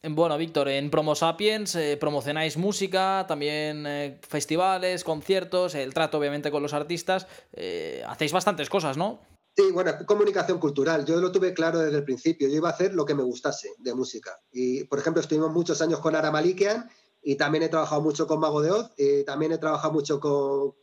Bueno, 0.07 0.37
Víctor, 0.37 0.69
en 0.69 0.91
Promo 0.91 1.15
Sapiens 1.15 1.73
eh, 1.75 1.97
promocionáis 1.99 2.57
música, 2.57 3.25
también 3.27 3.87
eh, 3.87 4.19
festivales, 4.27 5.03
conciertos, 5.03 5.73
el 5.73 5.95
trato 5.95 6.19
obviamente 6.19 6.51
con 6.51 6.61
los 6.61 6.73
artistas. 6.73 7.25
Eh, 7.53 8.03
hacéis 8.07 8.31
bastantes 8.31 8.69
cosas, 8.69 8.97
¿no? 8.97 9.21
Sí, 9.57 9.71
bueno, 9.71 9.93
comunicación 10.05 10.59
cultural. 10.59 11.05
Yo 11.05 11.19
lo 11.19 11.31
tuve 11.31 11.53
claro 11.53 11.79
desde 11.79 11.97
el 11.97 12.03
principio. 12.03 12.47
Yo 12.47 12.55
iba 12.55 12.69
a 12.69 12.73
hacer 12.73 12.93
lo 12.93 13.05
que 13.05 13.15
me 13.15 13.23
gustase 13.23 13.69
de 13.79 13.95
música. 13.95 14.39
Y, 14.51 14.83
por 14.83 14.99
ejemplo, 14.99 15.21
estuvimos 15.21 15.51
muchos 15.51 15.81
años 15.81 15.99
con 16.01 16.15
Ara 16.15 16.29
Malikian 16.29 16.87
y 17.27 17.35
también 17.35 17.63
he 17.63 17.69
trabajado 17.69 18.01
mucho 18.01 18.27
con 18.27 18.39
Mago 18.39 18.61
de 18.61 18.69
Oz, 18.69 18.91
y 18.97 19.23
también 19.23 19.51
he 19.51 19.57
trabajado 19.57 19.91
mucho 19.91 20.19
con, 20.19 20.75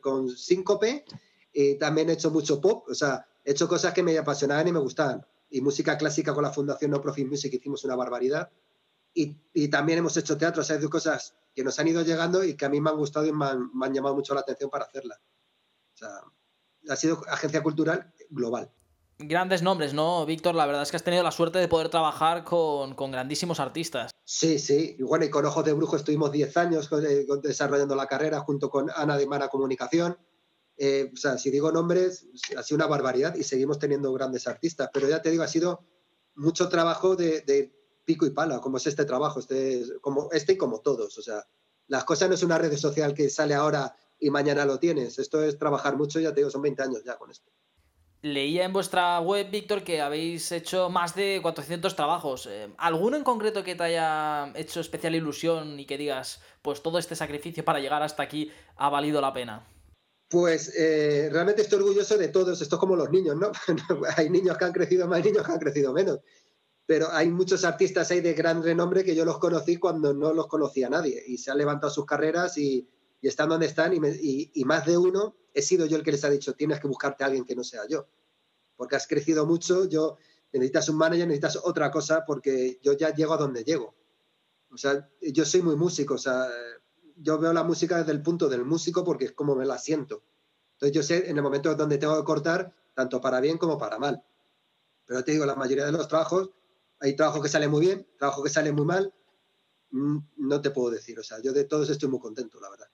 con 0.00 0.30
Síncope 0.30 1.04
y 1.52 1.74
también 1.74 2.08
he 2.08 2.14
hecho 2.14 2.30
mucho 2.30 2.58
pop, 2.58 2.86
o 2.88 2.94
sea, 2.94 3.26
he 3.44 3.50
hecho 3.50 3.68
cosas 3.68 3.92
que 3.92 4.02
me 4.02 4.16
apasionaban 4.16 4.66
y 4.66 4.72
me 4.72 4.78
gustaban. 4.78 5.26
Y 5.50 5.60
música 5.60 5.98
clásica 5.98 6.32
con 6.32 6.44
la 6.44 6.52
Fundación 6.52 6.90
No 6.90 7.02
Profit 7.02 7.28
Music 7.28 7.52
hicimos 7.52 7.84
una 7.84 7.96
barbaridad. 7.96 8.50
Y, 9.12 9.36
y 9.52 9.68
también 9.68 9.98
hemos 9.98 10.16
hecho 10.16 10.38
teatro, 10.38 10.62
o 10.62 10.64
sea, 10.64 10.78
hay 10.78 10.88
cosas 10.88 11.34
que 11.54 11.62
nos 11.62 11.78
han 11.78 11.88
ido 11.88 12.00
llegando 12.02 12.44
y 12.44 12.56
que 12.56 12.64
a 12.64 12.70
mí 12.70 12.80
me 12.80 12.88
han 12.88 12.96
gustado 12.96 13.26
y 13.26 13.32
me 13.32 13.44
han, 13.44 13.70
me 13.74 13.84
han 13.84 13.92
llamado 13.92 14.14
mucho 14.14 14.32
la 14.34 14.40
atención 14.40 14.70
para 14.70 14.86
hacerla. 14.86 15.20
O 15.92 15.96
sea, 15.98 16.20
ha 16.88 16.96
sido 16.96 17.20
agencia 17.28 17.62
cultural 17.62 18.10
global. 18.30 18.72
Grandes 19.22 19.60
nombres, 19.62 19.92
¿no, 19.92 20.24
Víctor? 20.24 20.54
La 20.54 20.64
verdad 20.64 20.82
es 20.82 20.90
que 20.90 20.96
has 20.96 21.04
tenido 21.04 21.22
la 21.22 21.30
suerte 21.30 21.58
de 21.58 21.68
poder 21.68 21.90
trabajar 21.90 22.42
con, 22.42 22.94
con 22.94 23.10
grandísimos 23.10 23.60
artistas. 23.60 24.10
Sí, 24.24 24.58
sí. 24.58 24.96
Y 24.98 25.24
y 25.24 25.30
con 25.30 25.44
Ojos 25.44 25.64
de 25.64 25.74
Brujo 25.74 25.96
estuvimos 25.96 26.32
10 26.32 26.56
años 26.56 26.88
eh, 26.92 27.26
desarrollando 27.42 27.94
la 27.94 28.06
carrera 28.06 28.40
junto 28.40 28.70
con 28.70 28.90
Ana 28.96 29.18
de 29.18 29.26
Mara 29.26 29.48
Comunicación. 29.48 30.16
Eh, 30.78 31.10
o 31.12 31.16
sea, 31.18 31.36
si 31.36 31.50
digo 31.50 31.70
nombres, 31.70 32.28
ha 32.56 32.62
sido 32.62 32.76
una 32.76 32.86
barbaridad 32.86 33.34
y 33.34 33.44
seguimos 33.44 33.78
teniendo 33.78 34.10
grandes 34.14 34.46
artistas, 34.46 34.88
pero 34.90 35.06
ya 35.06 35.20
te 35.20 35.30
digo, 35.30 35.42
ha 35.42 35.48
sido 35.48 35.84
mucho 36.36 36.70
trabajo 36.70 37.14
de, 37.14 37.42
de 37.42 37.74
pico 38.06 38.24
y 38.24 38.30
pala, 38.30 38.60
como 38.60 38.78
es 38.78 38.86
este 38.86 39.04
trabajo, 39.04 39.40
este, 39.40 39.84
como 40.00 40.30
este 40.32 40.54
y 40.54 40.56
como 40.56 40.80
todos. 40.80 41.18
O 41.18 41.22
sea, 41.22 41.46
las 41.88 42.04
cosas 42.04 42.30
no 42.30 42.36
es 42.36 42.42
una 42.42 42.56
red 42.56 42.74
social 42.78 43.12
que 43.12 43.28
sale 43.28 43.52
ahora 43.52 43.94
y 44.18 44.30
mañana 44.30 44.64
lo 44.64 44.78
tienes. 44.78 45.18
Esto 45.18 45.42
es 45.42 45.58
trabajar 45.58 45.98
mucho, 45.98 46.20
ya 46.20 46.32
te 46.32 46.40
digo, 46.40 46.50
son 46.50 46.62
20 46.62 46.82
años 46.82 47.02
ya 47.04 47.18
con 47.18 47.30
esto. 47.30 47.50
Leía 48.22 48.66
en 48.66 48.72
vuestra 48.74 49.18
web, 49.20 49.50
Víctor, 49.50 49.82
que 49.82 50.02
habéis 50.02 50.52
hecho 50.52 50.90
más 50.90 51.14
de 51.14 51.38
400 51.40 51.96
trabajos. 51.96 52.46
Eh, 52.46 52.68
¿Alguno 52.76 53.16
en 53.16 53.24
concreto 53.24 53.64
que 53.64 53.74
te 53.74 53.82
haya 53.82 54.52
hecho 54.56 54.80
especial 54.80 55.14
ilusión 55.14 55.80
y 55.80 55.86
que 55.86 55.96
digas, 55.96 56.42
pues 56.60 56.82
todo 56.82 56.98
este 56.98 57.16
sacrificio 57.16 57.64
para 57.64 57.80
llegar 57.80 58.02
hasta 58.02 58.22
aquí 58.22 58.50
ha 58.76 58.90
valido 58.90 59.22
la 59.22 59.32
pena? 59.32 59.66
Pues 60.28 60.70
eh, 60.76 61.30
realmente 61.32 61.62
estoy 61.62 61.78
orgulloso 61.78 62.18
de 62.18 62.28
todos. 62.28 62.60
Esto 62.60 62.76
es 62.76 62.80
como 62.80 62.94
los 62.94 63.10
niños, 63.10 63.36
¿no? 63.36 63.52
hay 64.16 64.28
niños 64.28 64.58
que 64.58 64.66
han 64.66 64.72
crecido 64.72 65.08
más, 65.08 65.24
niños 65.24 65.46
que 65.46 65.52
han 65.52 65.58
crecido 65.58 65.94
menos. 65.94 66.20
Pero 66.84 67.10
hay 67.10 67.30
muchos 67.30 67.64
artistas 67.64 68.10
ahí 68.10 68.20
de 68.20 68.34
gran 68.34 68.62
renombre 68.62 69.02
que 69.02 69.14
yo 69.14 69.24
los 69.24 69.38
conocí 69.38 69.78
cuando 69.78 70.12
no 70.12 70.34
los 70.34 70.46
conocía 70.46 70.90
nadie 70.90 71.22
y 71.26 71.38
se 71.38 71.50
han 71.50 71.56
levantado 71.56 71.90
sus 71.90 72.04
carreras 72.04 72.58
y, 72.58 72.86
y 73.20 73.28
están 73.28 73.48
donde 73.48 73.66
están. 73.66 73.92
Y, 73.92 74.00
me, 74.00 74.10
y, 74.10 74.64
más 74.64 74.86
de 74.86 74.96
uno 74.96 75.36
he 75.52 75.62
sido 75.62 75.86
yo 75.86 75.96
el 75.96 76.02
que 76.02 76.12
les 76.12 76.24
ha 76.24 76.30
dicho: 76.30 76.54
tienes 76.54 76.80
que 76.80 76.88
buscarte 76.88 77.24
a 77.24 77.26
alguien 77.26 77.44
que 77.44 77.56
no 77.56 77.64
sea 77.64 77.86
yo. 77.88 78.08
Porque 78.76 78.96
has 78.96 79.06
crecido 79.06 79.46
mucho. 79.46 79.88
Yo 79.88 80.16
necesitas 80.52 80.88
un 80.88 80.96
manager, 80.96 81.26
necesitas 81.26 81.56
otra 81.62 81.90
cosa 81.90 82.24
porque 82.26 82.78
yo 82.82 82.92
ya 82.94 83.14
llego 83.14 83.34
a 83.34 83.36
donde 83.36 83.64
llego. 83.64 83.94
O 84.72 84.76
sea, 84.76 85.08
yo 85.20 85.44
soy 85.44 85.62
muy 85.62 85.76
músico. 85.76 86.14
O 86.14 86.18
sea, 86.18 86.48
yo 87.16 87.38
veo 87.38 87.52
la 87.52 87.64
música 87.64 87.98
desde 87.98 88.12
el 88.12 88.22
punto 88.22 88.48
del 88.48 88.64
músico 88.64 89.04
porque 89.04 89.26
es 89.26 89.32
como 89.32 89.54
me 89.54 89.66
la 89.66 89.78
siento. 89.78 90.22
Entonces 90.74 90.94
yo 90.94 91.02
sé 91.02 91.30
en 91.30 91.36
el 91.36 91.42
momento 91.42 91.74
donde 91.74 91.98
tengo 91.98 92.16
que 92.16 92.24
cortar, 92.24 92.74
tanto 92.94 93.20
para 93.20 93.40
bien 93.40 93.58
como 93.58 93.76
para 93.76 93.98
mal. 93.98 94.22
Pero 95.04 95.22
te 95.24 95.32
digo, 95.32 95.44
la 95.44 95.54
mayoría 95.54 95.84
de 95.84 95.92
los 95.92 96.08
trabajos, 96.08 96.50
hay 97.00 97.16
trabajos 97.16 97.42
que 97.42 97.48
salen 97.48 97.70
muy 97.70 97.80
bien, 97.80 98.06
trabajos 98.18 98.44
que 98.44 98.50
salen 98.50 98.74
muy 98.74 98.86
mal, 98.86 99.12
mm, 99.90 100.18
no 100.38 100.60
te 100.60 100.70
puedo 100.70 100.90
decir. 100.90 101.18
O 101.18 101.22
sea, 101.22 101.40
yo 101.42 101.52
de 101.52 101.64
todos 101.64 101.90
estoy 101.90 102.08
muy 102.08 102.20
contento, 102.20 102.58
la 102.60 102.70
verdad. 102.70 102.86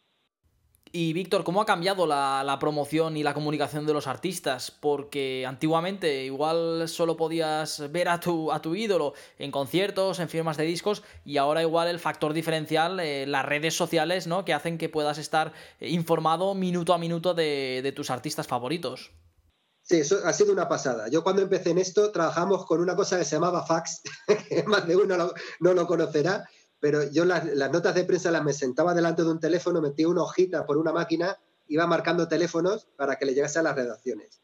Y 0.99 1.13
Víctor, 1.13 1.45
¿cómo 1.45 1.61
ha 1.61 1.67
cambiado 1.67 2.07
la, 2.07 2.57
promoción 2.59 3.19
y 3.19 3.23
la 3.23 3.35
comunicación 3.35 3.85
de 3.85 3.93
los 3.93 4.07
artistas? 4.07 4.71
Porque 4.71 5.45
antiguamente 5.47 6.25
igual 6.25 6.89
solo 6.89 7.19
podías 7.19 7.93
ver 7.93 8.09
a 8.09 8.19
tu, 8.19 8.51
a 8.51 8.63
tu 8.63 8.75
ídolo 8.75 9.13
en 9.39 9.51
conciertos, 9.51 10.21
en 10.21 10.31
firmas 10.31 10.57
de 10.57 10.65
discos, 10.65 11.03
y 11.23 11.37
ahora 11.37 11.61
igual 11.61 11.89
el 11.89 11.99
factor 11.99 12.33
diferencial, 12.33 12.99
eh, 12.99 13.27
las 13.27 13.45
redes 13.45 13.77
sociales, 13.77 14.27
¿no? 14.27 14.47
Que 14.47 14.55
hacen 14.55 14.79
que 14.79 14.89
puedas 14.89 15.19
estar 15.19 15.53
informado 15.81 16.55
minuto 16.55 16.95
a 16.95 16.99
minuto 16.99 17.35
de, 17.35 17.81
de 17.83 17.93
tus 17.93 18.09
artistas 18.09 18.47
favoritos. 18.47 19.11
Sí, 19.83 19.99
eso 19.99 20.21
ha 20.25 20.33
sido 20.33 20.51
una 20.51 20.67
pasada. 20.67 21.09
Yo 21.11 21.23
cuando 21.23 21.43
empecé 21.43 21.73
en 21.73 21.79
esto 21.79 22.11
trabajamos 22.11 22.65
con 22.65 22.81
una 22.81 22.97
cosa 22.97 23.19
que 23.19 23.27
se 23.27 23.37
llamaba 23.37 23.67
fax, 23.67 24.01
que 24.49 24.63
más 24.63 24.87
de 24.89 24.97
uno 24.97 25.31
no 25.61 25.75
lo 25.75 25.87
conocerá, 25.87 26.49
pero 26.87 27.03
yo 27.11 27.25
las, 27.25 27.45
notas 27.73 27.97
de 27.97 28.05
prensa 28.05 28.31
las 28.31 28.45
me 28.45 28.53
sentaba 28.53 28.95
delante 28.95 29.25
de 29.25 29.29
un 29.29 29.41
teléfono, 29.41 29.83
metía 29.83 30.07
una 30.07 30.23
hojita 30.23 30.65
por 30.65 30.77
una 30.77 30.93
máquina, 30.93 31.37
iba 31.67 31.85
marcando 31.85 32.29
teléfonos 32.29 32.87
para 32.95 33.17
que 33.17 33.27
le 33.27 33.35
llegase 33.35 33.59
a 33.59 33.65
las 33.65 33.75
redacciones. 33.75 34.41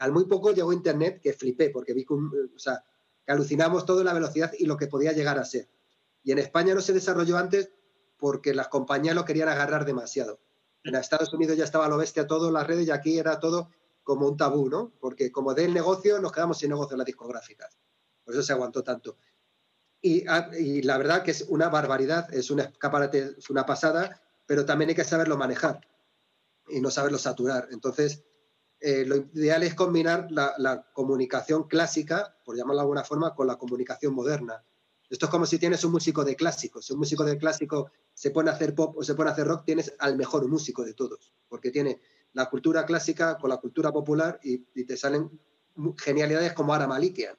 Al 0.00 0.10
muy 0.10 0.24
poco 0.24 0.50
llegó 0.50 0.72
Internet 0.72 1.20
que 1.22 1.32
flipé, 1.32 1.70
porque 1.70 1.92
vi 1.92 2.04
que, 2.04 2.14
o 2.14 2.58
sea, 2.58 2.82
que 3.24 3.30
alucinamos 3.30 3.86
todo 3.86 4.02
la 4.02 4.12
velocidad 4.12 4.50
y 4.58 4.66
lo 4.66 4.76
que 4.76 4.88
podía 4.88 5.12
llegar 5.12 5.38
a 5.38 5.44
ser. 5.44 5.68
Y 6.24 6.32
en 6.32 6.40
España 6.40 6.74
no 6.74 6.80
se 6.80 6.92
desarrolló 6.92 7.38
antes 7.38 7.70
porque 8.16 8.52
las 8.52 8.66
compañías 8.66 9.14
lo 9.14 9.24
querían 9.24 9.48
agarrar 9.48 9.84
demasiado. 9.84 10.40
En 10.82 10.96
Estados 10.96 11.32
Unidos 11.32 11.56
ya 11.56 11.62
estaba 11.62 11.86
lo 11.86 11.98
bestia 11.98 12.26
todo, 12.26 12.50
las 12.50 12.66
redes, 12.66 12.88
y 12.88 12.90
aquí 12.90 13.16
era 13.16 13.38
todo 13.38 13.70
como 14.02 14.26
un 14.26 14.36
tabú, 14.36 14.68
¿no? 14.68 14.92
Porque 14.98 15.30
como 15.30 15.54
del 15.54 15.72
negocio, 15.72 16.18
nos 16.20 16.32
quedamos 16.32 16.58
sin 16.58 16.70
negocio 16.70 16.94
en 16.94 16.98
las 16.98 17.06
discográficas. 17.06 17.78
Por 18.24 18.34
eso 18.34 18.42
se 18.42 18.52
aguantó 18.52 18.82
tanto. 18.82 19.18
Ah, 20.28 20.50
y, 20.56 20.82
la 20.82 20.98
verdad 20.98 21.22
que 21.22 21.32
es 21.32 21.42
una 21.48 21.68
barbaridad, 21.68 22.32
es 22.32 22.50
un 22.50 22.60
escaparate, 22.60 23.34
es 23.38 23.50
una 23.50 23.66
pasada, 23.66 24.22
pero 24.46 24.64
también 24.64 24.90
hay 24.90 24.94
que 24.94 25.04
saberlo 25.04 25.36
manejar 25.36 25.80
y 26.68 26.80
no 26.80 26.90
saberlo 26.90 27.18
saturar. 27.18 27.68
Entonces, 27.70 28.22
eh, 28.80 29.04
lo 29.04 29.16
ideal 29.16 29.62
es 29.62 29.74
combinar 29.74 30.28
la, 30.30 30.86
comunicación 30.92 31.64
clásica, 31.64 32.36
por 32.44 32.56
llamarlo 32.56 32.80
de 32.80 32.82
alguna 32.82 33.04
forma, 33.04 33.34
con 33.34 33.46
la 33.46 33.56
comunicación 33.56 34.14
moderna. 34.14 34.62
Esto 35.08 35.26
es 35.26 35.30
como 35.30 35.46
si 35.46 35.58
tienes 35.58 35.84
un 35.84 35.92
músico 35.92 36.24
de 36.24 36.36
clásico. 36.36 36.82
Si 36.82 36.92
un 36.92 36.98
músico 36.98 37.24
de 37.24 37.38
clásico 37.38 37.90
se 38.12 38.30
pone 38.30 38.50
a 38.50 38.54
hacer 38.54 38.74
pop 38.74 38.96
o 38.96 39.02
se 39.02 39.14
pone 39.14 39.30
a 39.30 39.32
hacer 39.32 39.46
rock, 39.46 39.64
tienes 39.64 39.94
al 39.98 40.16
mejor 40.16 40.46
músico 40.48 40.84
de 40.84 40.94
todos, 40.94 41.32
porque 41.48 41.70
tiene 41.70 42.00
la 42.32 42.50
cultura 42.50 42.84
clásica 42.84 43.38
con 43.38 43.50
la 43.50 43.56
cultura 43.56 43.92
popular 43.92 44.38
y, 44.42 44.58
te 44.84 44.96
salen 44.96 45.30
genialidades 45.96 46.52
como 46.52 46.74
Ara 46.74 46.86
Malikian, 46.86 47.36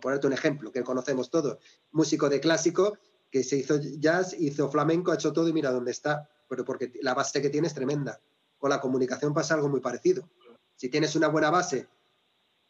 ponerte 0.00 0.26
un 0.26 0.32
ejemplo, 0.32 0.72
que 0.72 0.82
conocemos 0.82 1.30
todos. 1.30 1.58
Músico 1.90 2.28
de 2.28 2.40
clásico 2.40 2.98
que 3.30 3.44
se 3.44 3.56
hizo 3.56 3.78
jazz, 3.98 4.34
hizo 4.38 4.70
flamenco, 4.70 5.12
ha 5.12 5.14
hecho 5.14 5.32
todo 5.32 5.48
y 5.48 5.52
mira 5.52 5.70
dónde 5.70 5.90
está, 5.90 6.28
pero 6.48 6.64
porque 6.64 6.92
la 7.02 7.14
base 7.14 7.42
que 7.42 7.50
tiene 7.50 7.66
es 7.66 7.74
tremenda. 7.74 8.20
Con 8.58 8.70
la 8.70 8.80
comunicación 8.80 9.34
pasa 9.34 9.54
algo 9.54 9.68
muy 9.68 9.80
parecido. 9.80 10.28
Si 10.76 10.88
tienes 10.88 11.14
una 11.14 11.28
buena 11.28 11.50
base 11.50 11.88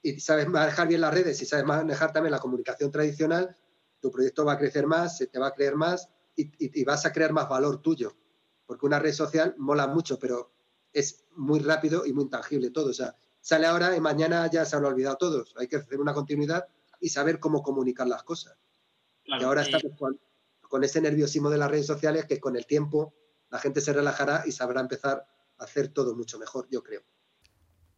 y 0.03 0.21
sabes 0.21 0.49
manejar 0.49 0.89
bien 0.89 1.01
las 1.01 1.15
redes 1.15 1.41
y 1.43 1.47
sabes 1.47 1.65
manejar 1.65 2.13
también 2.13 2.33
la 2.33 2.41
comunicación 2.41 2.91
tradicional, 2.91 3.57
tu 4.01 4.11
proyecto 4.11 4.45
va 4.45 4.55
a 4.55 4.59
crecer 4.59 4.87
más, 4.87 5.17
se 5.17 5.27
te 5.27 5.39
va 5.39 5.49
a 5.49 5.55
creer 5.55 5.77
más 5.77 6.09
y, 6.37 6.85
vas 6.85 7.05
a 7.05 7.13
crear 7.13 7.33
más 7.33 7.49
valor 7.49 7.83
tuyo. 7.83 8.17
Porque 8.67 8.87
una 8.87 8.99
red 8.99 9.13
social 9.13 9.55
mola 9.59 9.87
mucho, 9.87 10.19
pero 10.19 10.53
es 10.93 11.25
muy 11.37 11.61
rápido 11.61 12.05
y 12.07 12.13
muy 12.13 12.25
intangible 12.25 12.71
todo. 12.71 12.91
O 12.91 12.95
sea, 12.95 13.17
sale 13.41 13.67
ahora 13.67 13.97
y 13.97 14.01
mañana 14.01 14.49
ya 14.51 14.65
se 14.65 14.77
han 14.77 14.85
olvidado 14.85 15.17
todos. 15.17 15.55
Hay 15.57 15.69
que 15.69 15.77
hacer 15.77 16.01
una 16.01 16.15
continuidad 16.15 16.67
y 17.01 17.09
saber 17.09 17.41
cómo 17.41 17.63
comunicar 17.63 18.07
las 18.07 18.23
cosas. 18.23 18.59
y 19.25 19.43
ahora 19.43 19.63
está 19.63 19.79
con, 19.99 20.19
con, 20.61 20.85
ese 20.85 21.01
nerviosismo 21.01 21.51
de 21.51 21.59
las 21.59 21.71
redes 21.71 21.87
sociales 21.87 22.27
que 22.27 22.41
con 22.41 22.57
el 22.57 22.67
tiempo 22.67 23.15
la 23.51 23.59
gente 23.59 23.81
se 23.81 23.93
relajará 23.93 24.45
y 24.47 24.53
sabrá 24.53 24.81
empezar 24.81 25.27
a 25.59 25.65
hacer 25.65 25.89
todo 25.89 26.15
mucho 26.15 26.39
mejor, 26.39 26.69
yo 26.71 26.83
creo 26.83 27.03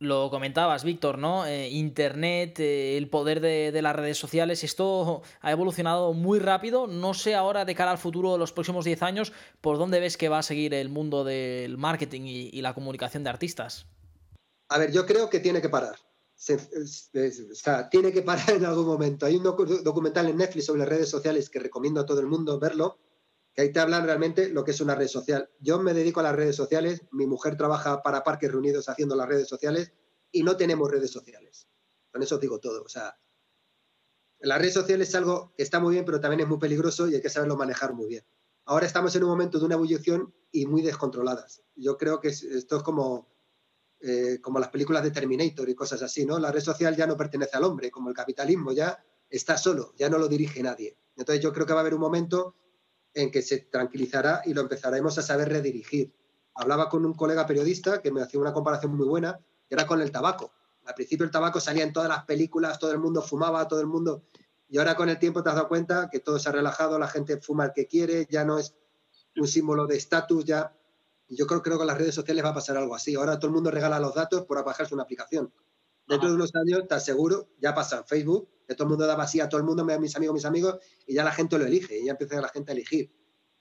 lo 0.00 0.30
comentabas, 0.30 0.82
Víctor, 0.82 1.18
¿no? 1.18 1.46
Eh, 1.46 1.68
Internet, 1.68 2.58
eh, 2.58 2.96
el 2.96 3.08
poder 3.10 3.40
de, 3.40 3.82
las 3.82 3.94
redes 3.94 4.16
sociales, 4.16 4.64
esto 4.64 5.22
ha 5.42 5.52
evolucionado 5.52 6.14
muy 6.14 6.38
rápido. 6.38 6.86
No 6.86 7.12
sé 7.12 7.34
ahora, 7.34 7.66
de 7.66 7.74
cara 7.74 7.90
al 7.90 7.98
futuro 7.98 8.32
de 8.32 8.38
los 8.38 8.50
próximos 8.50 8.86
10 8.86 9.02
años, 9.02 9.32
por 9.60 9.76
dónde 9.76 10.00
ves 10.00 10.16
que 10.16 10.30
va 10.30 10.38
a 10.38 10.42
seguir 10.42 10.72
el 10.72 10.88
mundo 10.88 11.22
del 11.22 11.76
marketing 11.76 12.22
y, 12.24 12.60
la 12.62 12.74
comunicación 12.74 13.24
de 13.24 13.30
artistas. 13.30 13.86
A 14.68 14.78
ver, 14.78 14.90
yo 14.90 15.04
creo 15.06 15.28
que 15.28 15.38
tiene 15.38 15.60
que 15.60 15.68
parar. 15.68 15.96
O 16.40 17.54
sea, 17.54 17.88
tiene 17.90 18.12
que 18.12 18.22
parar 18.22 18.50
en 18.56 18.64
algún 18.64 18.86
momento. 18.86 19.26
Hay 19.26 19.36
un 19.36 19.42
documental 19.42 20.28
en 20.28 20.38
Netflix 20.38 20.66
sobre 20.66 20.80
las 20.80 20.88
redes 20.88 21.10
sociales 21.10 21.50
que 21.50 21.58
recomiendo 21.58 22.00
a 22.00 22.06
todo 22.06 22.20
el 22.20 22.26
mundo 22.26 22.58
verlo, 22.58 22.98
que 23.54 23.62
ahí 23.62 23.72
te 23.72 23.80
hablan 23.80 24.04
realmente 24.04 24.48
lo 24.48 24.64
que 24.64 24.70
es 24.70 24.80
una 24.80 24.94
red 24.94 25.08
social. 25.08 25.50
Yo 25.60 25.78
me 25.80 25.92
dedico 25.92 26.20
a 26.20 26.22
las 26.22 26.34
redes 26.34 26.56
sociales, 26.56 27.02
mi 27.12 27.26
mujer 27.26 27.56
trabaja 27.56 28.02
para 28.02 28.24
Parques 28.24 28.50
Reunidos 28.50 28.88
haciendo 28.88 29.16
las 29.16 29.28
redes 29.28 29.48
sociales 29.48 29.92
y 30.32 30.42
no 30.42 30.56
tenemos 30.56 30.90
redes 30.90 31.10
sociales. 31.10 31.68
Con 32.10 32.22
eso 32.22 32.36
os 32.36 32.40
digo 32.40 32.58
todo. 32.58 32.82
O 32.82 32.88
sea, 32.88 33.18
la 34.38 34.58
red 34.58 34.70
social 34.70 35.02
es 35.02 35.14
algo 35.14 35.52
que 35.56 35.62
está 35.62 35.80
muy 35.80 35.94
bien, 35.94 36.04
pero 36.04 36.20
también 36.20 36.40
es 36.40 36.48
muy 36.48 36.58
peligroso 36.58 37.06
y 37.08 37.14
hay 37.14 37.20
que 37.20 37.28
saberlo 37.28 37.56
manejar 37.56 37.92
muy 37.92 38.08
bien. 38.08 38.24
Ahora 38.64 38.86
estamos 38.86 39.14
en 39.16 39.24
un 39.24 39.30
momento 39.30 39.58
de 39.58 39.66
una 39.66 39.74
ebullición 39.74 40.34
y 40.52 40.66
muy 40.66 40.80
descontroladas. 40.82 41.62
Yo 41.74 41.98
creo 41.98 42.20
que 42.20 42.28
esto 42.28 42.76
es 42.76 42.82
como, 42.82 43.29
eh, 44.02 44.38
como 44.40 44.58
las 44.58 44.70
películas 44.70 45.02
de 45.02 45.10
Terminator 45.10 45.68
y 45.68 45.74
cosas 45.74 46.02
así, 46.02 46.24
¿no? 46.24 46.38
La 46.38 46.50
red 46.50 46.62
social 46.62 46.96
ya 46.96 47.06
no 47.06 47.16
pertenece 47.16 47.56
al 47.56 47.64
hombre, 47.64 47.90
como 47.90 48.08
el 48.08 48.14
capitalismo 48.14 48.72
ya 48.72 49.02
está 49.28 49.58
solo, 49.58 49.92
ya 49.96 50.08
no 50.08 50.18
lo 50.18 50.26
dirige 50.26 50.62
nadie. 50.62 50.96
Entonces 51.16 51.42
yo 51.42 51.52
creo 51.52 51.66
que 51.66 51.72
va 51.72 51.80
a 51.80 51.82
haber 51.82 51.94
un 51.94 52.00
momento 52.00 52.54
en 53.14 53.30
que 53.30 53.42
se 53.42 53.58
tranquilizará 53.58 54.42
y 54.44 54.54
lo 54.54 54.62
empezaremos 54.62 55.18
a 55.18 55.22
saber 55.22 55.48
redirigir. 55.48 56.14
Hablaba 56.54 56.88
con 56.88 57.04
un 57.04 57.14
colega 57.14 57.46
periodista 57.46 58.00
que 58.00 58.10
me 58.10 58.22
hacía 58.22 58.40
una 58.40 58.52
comparación 58.52 58.96
muy 58.96 59.06
buena, 59.06 59.38
que 59.68 59.74
era 59.74 59.86
con 59.86 60.00
el 60.00 60.10
tabaco. 60.10 60.52
Al 60.86 60.94
principio 60.94 61.24
el 61.24 61.30
tabaco 61.30 61.60
salía 61.60 61.84
en 61.84 61.92
todas 61.92 62.08
las 62.08 62.24
películas, 62.24 62.78
todo 62.78 62.92
el 62.92 62.98
mundo 62.98 63.22
fumaba, 63.22 63.68
todo 63.68 63.80
el 63.80 63.86
mundo... 63.86 64.24
Y 64.72 64.78
ahora 64.78 64.94
con 64.94 65.08
el 65.08 65.18
tiempo 65.18 65.42
te 65.42 65.48
has 65.48 65.56
dado 65.56 65.66
cuenta 65.66 66.08
que 66.10 66.20
todo 66.20 66.38
se 66.38 66.48
ha 66.48 66.52
relajado, 66.52 66.96
la 66.96 67.08
gente 67.08 67.40
fuma 67.40 67.64
el 67.66 67.72
que 67.72 67.88
quiere, 67.88 68.28
ya 68.30 68.44
no 68.44 68.56
es 68.58 68.76
un 69.36 69.46
símbolo 69.46 69.86
de 69.86 69.96
estatus, 69.96 70.44
ya... 70.44 70.76
Y 71.30 71.36
yo 71.36 71.46
creo, 71.46 71.62
creo 71.62 71.76
que 71.76 71.78
con 71.78 71.86
las 71.86 71.96
redes 71.96 72.14
sociales 72.14 72.44
va 72.44 72.48
a 72.48 72.54
pasar 72.54 72.76
algo 72.76 72.94
así. 72.94 73.14
Ahora 73.14 73.38
todo 73.38 73.46
el 73.46 73.54
mundo 73.54 73.70
regala 73.70 74.00
los 74.00 74.14
datos 74.14 74.44
por 74.46 74.62
bajarse 74.64 74.92
una 74.92 75.04
aplicación. 75.04 75.52
Dentro 76.08 76.28
de 76.28 76.34
unos 76.34 76.52
años, 76.56 76.88
te 76.88 76.94
aseguro, 76.96 77.50
ya 77.60 77.72
pasa 77.72 77.98
en 77.98 78.04
Facebook, 78.04 78.48
que 78.66 78.74
todo 78.74 78.86
el 78.86 78.90
mundo 78.90 79.06
daba 79.06 79.22
así 79.22 79.38
a 79.38 79.48
todo 79.48 79.60
el 79.60 79.66
mundo, 79.66 79.84
mis 79.84 80.16
amigos, 80.16 80.34
mis 80.34 80.44
amigos, 80.44 80.78
y 81.06 81.14
ya 81.14 81.22
la 81.22 81.30
gente 81.30 81.56
lo 81.56 81.64
elige, 81.64 82.00
y 82.00 82.06
ya 82.06 82.12
empieza 82.12 82.40
la 82.40 82.48
gente 82.48 82.72
a 82.72 82.74
elegir, 82.74 83.12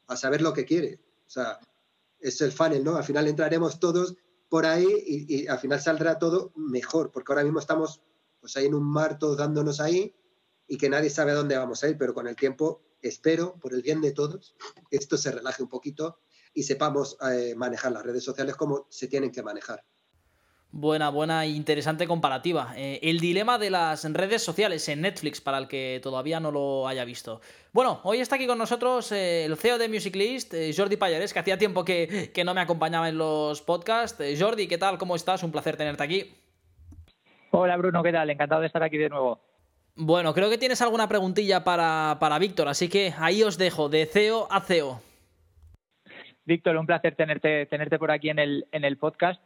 a 0.08 0.18
saber 0.18 0.42
lo 0.42 0.52
que 0.52 0.66
quiere. 0.66 1.00
O 1.28 1.30
sea, 1.30 1.60
es 2.20 2.42
el 2.42 2.52
funnel, 2.52 2.84
¿no? 2.84 2.96
Al 2.96 3.04
final 3.04 3.28
entraremos 3.28 3.80
todos 3.80 4.16
por 4.50 4.66
ahí 4.66 4.88
y, 5.06 5.48
al 5.48 5.60
final 5.60 5.80
saldrá 5.80 6.18
todo 6.18 6.52
mejor, 6.56 7.12
porque 7.12 7.32
ahora 7.32 7.44
mismo 7.44 7.60
estamos 7.60 8.02
pues 8.40 8.58
ahí 8.58 8.66
en 8.66 8.74
un 8.74 8.84
mar 8.84 9.20
todos 9.20 9.38
dándonos 9.38 9.80
ahí 9.80 10.16
y 10.68 10.78
que 10.78 10.90
nadie 10.90 11.12
sabe 11.12 11.32
a 11.32 11.36
dónde 11.36 11.56
vamos 11.56 11.84
a 11.84 11.90
ir, 11.90 11.98
pero 12.00 12.16
con 12.16 12.28
el 12.28 12.36
tiempo 12.36 12.82
espero, 13.02 13.60
por 13.60 13.74
el 13.76 13.84
bien 13.84 14.02
de 14.02 14.12
todos, 14.12 14.56
que 14.90 14.98
esto 14.98 15.18
se 15.18 15.32
relaje 15.32 15.62
un 15.62 15.70
poquito 15.70 16.20
y 16.54 16.64
sepamos 16.64 17.18
eh, 17.32 17.54
manejar 17.56 17.92
las 17.92 18.04
redes 18.04 18.24
sociales 18.24 18.56
como 18.56 18.88
se 18.90 19.08
tienen 19.08 19.32
que 19.32 19.44
manejar. 19.44 19.84
Buena, 20.72 21.10
buena 21.10 21.46
e 21.46 21.50
interesante 21.50 22.06
comparativa. 22.06 22.74
Eh, 22.76 23.00
el 23.02 23.20
dilema 23.20 23.58
de 23.58 23.72
las 23.72 24.04
redes 24.14 24.44
sociales 24.44 24.88
en 24.88 25.02
Netflix, 25.02 25.42
para 25.42 25.58
el 25.58 25.68
que 25.68 26.00
todavía 26.04 26.40
no 26.40 26.52
lo 26.52 26.88
haya 26.88 27.06
visto. 27.06 27.42
Bueno, 27.74 28.02
hoy 28.04 28.20
está 28.20 28.36
aquí 28.36 28.46
con 28.46 28.60
nosotros 28.60 29.12
eh, 29.12 29.46
el 29.46 29.58
CEO 29.58 29.80
de 29.80 29.90
Music 29.90 30.16
List, 30.16 30.54
eh, 30.54 30.72
Jordi 30.76 30.96
Payares, 30.96 31.34
que 31.34 31.40
hacía 31.40 31.58
tiempo 31.58 31.84
que, 31.84 32.32
no 32.46 32.54
me 32.54 32.62
acompañaba 32.62 33.10
en 33.10 33.18
los 33.18 33.64
podcasts. 33.64 34.24
Jordi, 34.40 34.68
¿qué 34.68 34.78
tal? 34.78 35.00
¿Cómo 35.00 35.16
estás? 35.16 35.42
Un 35.42 35.52
placer 35.52 35.76
tenerte 35.76 36.04
aquí. 36.04 36.36
Hola 37.50 37.76
Bruno, 37.76 38.04
¿qué 38.04 38.12
tal? 38.12 38.30
Encantado 38.30 38.62
de 38.62 38.68
estar 38.68 38.84
aquí 38.84 38.98
de 38.98 39.10
nuevo. 39.10 39.42
Bueno, 39.96 40.36
creo 40.36 40.52
que 40.52 40.60
tienes 40.60 40.84
alguna 40.84 41.10
preguntilla 41.10 41.64
para, 41.64 42.18
para 42.20 42.38
Víctor, 42.38 42.68
así 42.68 42.90
que 42.90 43.14
ahí 43.18 43.42
os 43.42 43.58
dejo, 43.58 43.90
de 43.90 44.06
CEO 44.06 44.48
a 44.52 44.62
CEO. 44.62 45.02
Víctor, 46.50 46.76
un 46.78 46.88
placer 46.88 47.16
tenerte, 47.16 47.68
tenerte 47.68 48.00
por 48.00 48.10
aquí 48.10 48.30
en 48.30 48.40
el, 48.40 48.66
en 48.72 48.84
el 48.84 48.98
podcast. 48.98 49.40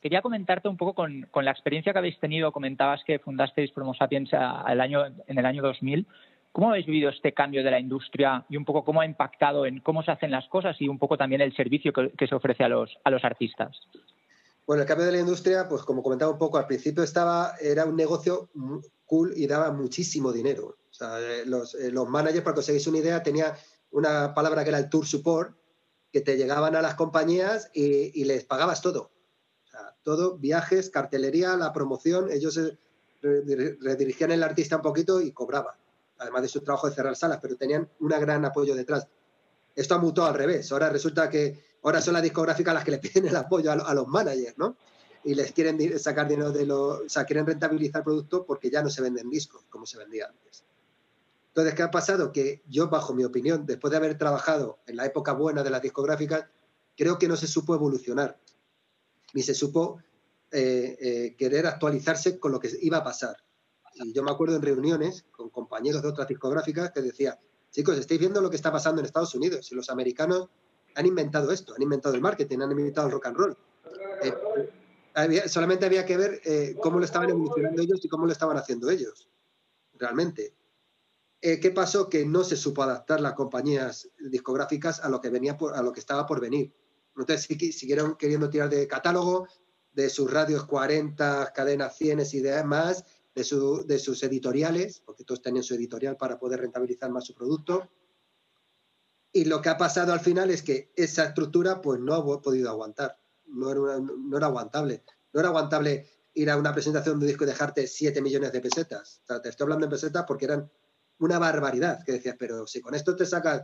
Quería 0.00 0.22
comentarte 0.22 0.66
un 0.66 0.78
poco 0.78 0.94
con, 0.94 1.28
la 1.34 1.50
experiencia 1.50 1.92
que 1.92 1.98
habéis 1.98 2.18
tenido. 2.18 2.52
Comentabas 2.52 3.02
que 3.04 3.18
fundasteis 3.18 3.70
Promo 3.70 3.94
Sapiens 3.94 4.30
el 4.32 4.80
año, 4.80 5.04
en 5.06 5.38
el 5.38 5.46
año 5.46 5.62
2000. 5.62 6.06
¿Cómo 6.50 6.70
habéis 6.70 6.86
vivido 6.86 7.10
este 7.10 7.32
cambio 7.32 7.62
de 7.62 7.70
la 7.70 7.78
industria 7.78 8.44
y 8.48 8.56
un 8.56 8.64
poco 8.64 8.82
cómo 8.82 9.02
ha 9.02 9.06
impactado 9.06 9.66
en 9.66 9.80
cómo 9.80 10.02
se 10.02 10.10
hacen 10.10 10.30
las 10.30 10.48
cosas 10.48 10.74
y 10.80 10.88
un 10.88 10.98
poco 10.98 11.18
también 11.18 11.42
el 11.42 11.54
servicio 11.54 11.92
que, 11.92 12.26
se 12.26 12.34
ofrece 12.34 12.64
a 12.64 12.68
los, 12.68 12.98
a 13.04 13.10
los 13.10 13.24
artistas? 13.24 13.78
Bueno, 14.66 14.82
el 14.82 14.88
cambio 14.88 15.06
de 15.06 15.12
la 15.12 15.20
industria, 15.20 15.68
pues 15.68 15.82
como 15.82 16.02
comentaba 16.02 16.32
un 16.32 16.38
poco, 16.38 16.56
al 16.56 16.66
principio 16.66 17.02
estaba, 17.02 17.56
era 17.60 17.84
un 17.84 17.96
negocio 17.96 18.48
cool 19.04 19.32
y 19.36 19.46
daba 19.46 19.70
muchísimo 19.70 20.32
dinero. 20.32 20.76
O 20.90 20.94
sea, 20.94 21.20
eh, 21.20 21.44
los, 21.44 21.74
eh, 21.74 21.90
los 21.90 22.08
managers, 22.08 22.42
para 22.42 22.54
conseguir 22.54 22.86
una 22.88 22.98
idea, 22.98 23.22
tenía 23.22 23.54
una 23.90 24.34
palabra 24.34 24.62
que 24.62 24.70
era 24.70 24.78
el 24.78 24.88
tour 24.88 25.06
support, 25.06 25.56
que 26.12 26.20
te 26.20 26.36
llegaban 26.36 26.76
a 26.76 26.82
las 26.82 26.94
compañías 26.94 27.70
y 27.72 28.24
les 28.24 28.44
pagabas 28.44 28.82
todo 28.82 29.12
todo, 30.02 30.36
viajes, 30.36 30.90
cartelería, 30.90 31.56
la 31.56 31.72
promoción, 31.72 32.30
ellos 32.30 32.58
redirigían 33.20 34.32
el 34.32 34.42
artista 34.42 34.76
un 34.76 34.82
poquito 34.82 35.20
y 35.20 35.32
cobraban, 35.32 35.74
además 36.18 36.42
de 36.42 36.48
su 36.48 36.60
trabajo 36.60 36.88
de 36.88 36.94
cerrar 36.94 37.16
salas, 37.16 37.38
pero 37.40 37.56
tenían 37.56 37.88
un 38.00 38.08
gran 38.08 38.44
apoyo 38.44 38.74
detrás. 38.74 39.06
Esto 39.74 39.94
ha 39.94 39.98
mutado 39.98 40.28
al 40.28 40.34
revés, 40.34 40.70
ahora 40.72 40.90
resulta 40.90 41.30
que 41.30 41.64
ahora 41.82 42.00
son 42.00 42.14
las 42.14 42.22
discográficas 42.22 42.74
las 42.74 42.84
que 42.84 42.90
le 42.90 42.98
piden 42.98 43.26
el 43.26 43.36
apoyo 43.36 43.70
a, 43.72 43.94
los 43.94 44.06
managers, 44.06 44.58
¿no? 44.58 44.76
Y 45.24 45.34
les 45.34 45.52
quieren 45.52 45.98
sacar 46.00 46.26
dinero 46.28 46.50
de 46.50 46.66
los, 46.66 47.00
o 47.00 47.08
sea, 47.08 47.24
quieren 47.24 47.46
rentabilizar 47.46 48.00
el 48.00 48.04
producto 48.04 48.44
porque 48.44 48.70
ya 48.70 48.82
no 48.82 48.90
se 48.90 49.02
venden 49.02 49.30
discos 49.30 49.64
como 49.70 49.86
se 49.86 49.96
vendía 49.96 50.26
antes. 50.26 50.64
Entonces, 51.52 51.74
¿qué 51.74 51.82
ha 51.82 51.90
pasado? 51.90 52.32
Que 52.32 52.62
yo, 52.66 52.88
bajo 52.88 53.12
mi 53.12 53.24
opinión, 53.24 53.66
después 53.66 53.90
de 53.90 53.98
haber 53.98 54.16
trabajado 54.16 54.78
en 54.86 54.96
la 54.96 55.04
época 55.04 55.32
buena 55.32 55.62
de 55.62 55.70
las 55.70 55.82
discográficas, 55.82 56.46
creo 56.96 57.18
que 57.18 57.28
no 57.28 57.36
se 57.36 57.46
supo 57.46 57.74
evolucionar 57.74 58.38
ni 59.34 59.42
se 59.42 59.54
supo 59.54 59.98
eh, 60.50 60.96
eh, 61.00 61.36
querer 61.36 61.66
actualizarse 61.66 62.38
con 62.38 62.52
lo 62.52 62.60
que 62.60 62.70
iba 62.82 62.98
a 62.98 63.04
pasar. 63.04 63.36
Y 63.94 64.12
yo 64.12 64.22
me 64.22 64.30
acuerdo 64.30 64.56
en 64.56 64.62
reuniones 64.62 65.24
con 65.30 65.50
compañeros 65.50 66.02
de 66.02 66.08
otras 66.08 66.28
discográficas 66.28 66.92
que 66.92 67.02
decía, 67.02 67.38
chicos, 67.70 67.98
estáis 67.98 68.20
viendo 68.20 68.40
lo 68.40 68.50
que 68.50 68.56
está 68.56 68.72
pasando 68.72 69.00
en 69.00 69.06
Estados 69.06 69.34
Unidos 69.34 69.70
y 69.72 69.74
los 69.74 69.90
americanos 69.90 70.48
han 70.94 71.06
inventado 71.06 71.50
esto, 71.52 71.74
han 71.74 71.82
inventado 71.82 72.14
el 72.14 72.20
marketing, 72.20 72.60
han 72.60 72.70
inventado 72.70 73.06
el 73.06 73.12
rock 73.14 73.26
and 73.26 73.36
roll. 73.36 73.56
Eh, 74.22 75.48
solamente 75.48 75.86
había 75.86 76.04
que 76.06 76.16
ver 76.16 76.40
cómo 76.80 76.98
lo 76.98 77.04
estaban 77.04 77.28
evolucionando 77.30 77.82
ellos 77.82 78.02
y 78.04 78.08
cómo 78.08 78.26
lo 78.26 78.32
estaban 78.32 78.56
haciendo 78.56 78.90
ellos, 78.90 79.28
realmente. 79.94 80.54
Eh, 81.44 81.58
¿Qué 81.58 81.72
pasó? 81.72 82.08
Que 82.08 82.24
no 82.24 82.44
se 82.44 82.56
supo 82.56 82.84
adaptar 82.84 83.20
las 83.20 83.34
compañías 83.34 84.08
discográficas 84.30 85.00
a 85.00 85.08
lo 85.08 85.20
que 85.20 85.28
venía 85.28 85.58
a 85.74 85.82
lo 85.82 85.92
que 85.92 85.98
estaba 85.98 86.24
por 86.24 86.40
venir. 86.40 86.72
Entonces 87.16 87.46
siguieron 87.76 88.14
queriendo 88.14 88.48
tirar 88.48 88.70
de 88.70 88.86
catálogo, 88.86 89.48
de 89.92 90.08
sus 90.08 90.30
radios 90.30 90.64
40, 90.66 91.52
cadenas 91.52 91.96
100 91.96 92.22
y 92.32 92.38
demás, 92.38 93.04
de, 93.34 93.42
de 93.86 93.98
sus 93.98 94.22
editoriales, 94.22 95.02
porque 95.04 95.24
todos 95.24 95.42
tenían 95.42 95.64
su 95.64 95.74
editorial 95.74 96.16
para 96.16 96.38
poder 96.38 96.60
rentabilizar 96.60 97.10
más 97.10 97.24
su 97.24 97.34
producto. 97.34 97.90
Y 99.32 99.44
lo 99.46 99.60
que 99.60 99.68
ha 99.68 99.76
pasado 99.76 100.12
al 100.12 100.20
final 100.20 100.48
es 100.50 100.62
que 100.62 100.92
esa 100.94 101.24
estructura 101.24 101.82
pues 101.82 101.98
no 101.98 102.14
ha 102.14 102.40
podido 102.40 102.70
aguantar, 102.70 103.18
no 103.46 103.72
era, 103.72 103.98
no 103.98 104.36
era 104.36 104.46
aguantable. 104.46 105.02
No 105.32 105.40
era 105.40 105.48
aguantable 105.48 106.06
ir 106.34 106.50
a 106.50 106.56
una 106.56 106.72
presentación 106.72 107.18
de 107.18 107.24
un 107.24 107.28
disco 107.28 107.42
y 107.44 107.48
dejarte 107.48 107.88
7 107.88 108.22
millones 108.22 108.52
de 108.52 108.60
pesetas. 108.60 109.22
O 109.24 109.26
sea, 109.26 109.42
te 109.42 109.48
estoy 109.48 109.64
hablando 109.64 109.86
en 109.86 109.90
pesetas 109.90 110.24
porque 110.26 110.44
eran 110.44 110.70
una 111.18 111.38
barbaridad, 111.38 112.04
que 112.04 112.12
decías, 112.12 112.36
pero 112.38 112.66
si 112.66 112.80
con 112.80 112.94
esto 112.94 113.14
te 113.14 113.26
sacas 113.26 113.62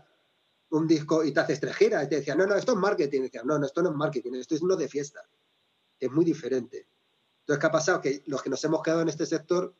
un 0.70 0.87
disco 0.87 1.24
y 1.24 1.32
te 1.32 1.40
haces 1.40 1.61
tres 1.61 1.74
giras, 1.74 2.04
y 2.04 2.08
te 2.08 2.16
decían, 2.16 2.38
no, 2.38 2.46
no, 2.46 2.54
esto 2.54 2.72
es 2.72 2.78
marketing. 2.78 3.28
No, 3.44 3.58
no, 3.58 3.66
esto 3.66 3.82
no 3.82 3.90
es 3.90 3.96
marketing, 3.96 4.34
esto 4.34 4.54
es 4.54 4.62
uno 4.62 4.76
de 4.76 4.88
fiesta. 4.88 5.20
Es 5.98 6.11
muy 6.11 6.24
diferente. 6.24 6.88
Entonces, 7.40 7.61
¿qué 7.61 7.66
ha 7.66 7.72
pasado? 7.72 8.00
Que 8.00 8.22
los 8.26 8.42
que 8.42 8.50
nos 8.50 8.62
hemos 8.64 8.82
quedado 8.82 9.02
en 9.02 9.08
este 9.08 9.26
sector 9.26 9.74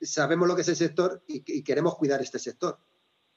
sabemos 0.00 0.46
lo 0.46 0.54
que 0.54 0.62
es 0.62 0.68
el 0.68 0.76
sector 0.76 1.22
y, 1.26 1.62
queremos 1.62 1.96
cuidar 1.96 2.20
este 2.20 2.38
sector. 2.38 2.78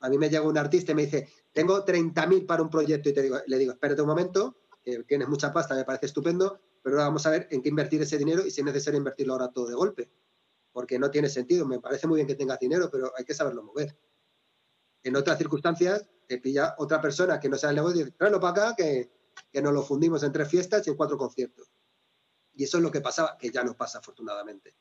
A 0.02 0.10
mí 0.10 0.18
me 0.18 0.30
llega 0.30 0.44
un 0.44 0.58
artista 0.58 0.92
y 0.92 0.96
me 0.96 1.06
dice, 1.06 1.28
tengo 1.52 1.86
30.000 1.86 2.46
para 2.46 2.64
un 2.64 2.70
proyecto 2.70 3.10
y 3.10 3.14
te 3.14 3.22
digo, 3.22 3.38
le 3.46 3.58
digo, 3.58 3.74
espérate 3.74 4.02
un 4.02 4.08
momento, 4.08 4.62
tienes 5.08 5.28
mucha 5.28 5.52
pasta, 5.52 5.76
me 5.76 5.84
parece 5.84 6.08
estupendo, 6.08 6.62
pero 6.82 6.96
ahora 6.96 7.08
vamos 7.08 7.26
a 7.26 7.32
ver 7.32 7.48
en 7.52 7.62
qué 7.62 7.70
invertir 7.70 8.02
ese 8.02 8.18
dinero 8.18 8.46
y 8.46 8.52
si 8.52 8.62
es 8.62 8.66
necesario 8.66 8.98
invertirlo 8.98 9.34
ahora 9.34 9.50
todo 9.50 9.68
de 9.68 9.76
golpe. 9.76 10.10
Porque 10.80 10.98
no 10.98 11.12
tiene 11.12 11.28
sentido. 11.28 11.68
Me 11.68 11.82
parece 11.82 12.08
muy 12.08 12.16
bien 12.16 12.28
que 12.28 12.36
tengas 12.36 12.58
dinero, 12.58 12.90
pero 12.90 13.12
hay 13.18 13.26
que 13.26 13.34
saberlo 13.34 13.62
mover. 13.64 13.98
En 15.04 15.14
otras 15.18 15.38
circunstancias, 15.38 16.08
te 16.26 16.38
pilla 16.38 16.74
otra 16.78 17.02
persona 17.02 17.38
que 17.38 17.50
no 17.50 17.58
sabe 17.58 17.72
el 17.72 17.76
negocio 17.76 18.00
y 18.00 18.04
dice, 18.06 18.16
tráelo 18.18 18.40
para 18.40 18.52
acá, 18.52 18.76
que, 18.78 19.12
que 19.52 19.62
nos 19.62 19.74
lo 19.74 19.84
fundimos 19.84 20.24
en 20.24 20.32
tres 20.32 20.48
fiestas 20.48 20.88
y 20.88 20.92
en 20.92 20.96
cuatro 20.96 21.18
conciertos. 21.18 21.70
Y 22.54 22.64
eso 22.64 22.78
es 22.78 22.84
lo 22.84 22.90
que 22.92 23.02
pasaba, 23.02 23.38
que 23.38 23.50
ya 23.50 23.62
no 23.62 23.76
pasa 23.76 24.00
afortunadamente. 24.00 24.74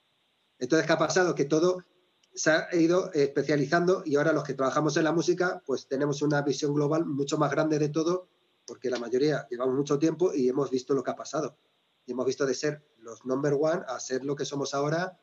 Entonces, 0.60 0.86
¿qué 0.86 0.92
ha 0.92 0.98
pasado? 0.98 1.34
Que 1.34 1.46
todo 1.46 1.82
se 2.32 2.52
ha 2.52 2.72
ido 2.76 3.12
especializando 3.12 4.04
y 4.06 4.14
ahora 4.14 4.32
los 4.32 4.44
que 4.44 4.54
trabajamos 4.54 4.96
en 4.98 5.02
la 5.02 5.10
música, 5.10 5.60
pues 5.66 5.88
tenemos 5.88 6.22
una 6.22 6.42
visión 6.42 6.74
global 6.74 7.06
mucho 7.06 7.38
más 7.38 7.50
grande 7.50 7.76
de 7.80 7.88
todo, 7.88 8.28
porque 8.64 8.88
la 8.88 9.00
mayoría 9.00 9.48
llevamos 9.50 9.74
mucho 9.74 9.98
tiempo 9.98 10.32
y 10.32 10.48
hemos 10.48 10.70
visto 10.70 10.94
lo 10.94 11.02
que 11.02 11.10
ha 11.10 11.16
pasado. 11.16 11.58
Y 12.06 12.12
hemos 12.12 12.24
visto 12.24 12.46
de 12.46 12.54
ser 12.54 12.86
los 12.98 13.24
number 13.24 13.54
one 13.60 13.82
a 13.88 13.98
ser 13.98 14.24
lo 14.24 14.36
que 14.36 14.44
somos 14.44 14.74
ahora. 14.74 15.18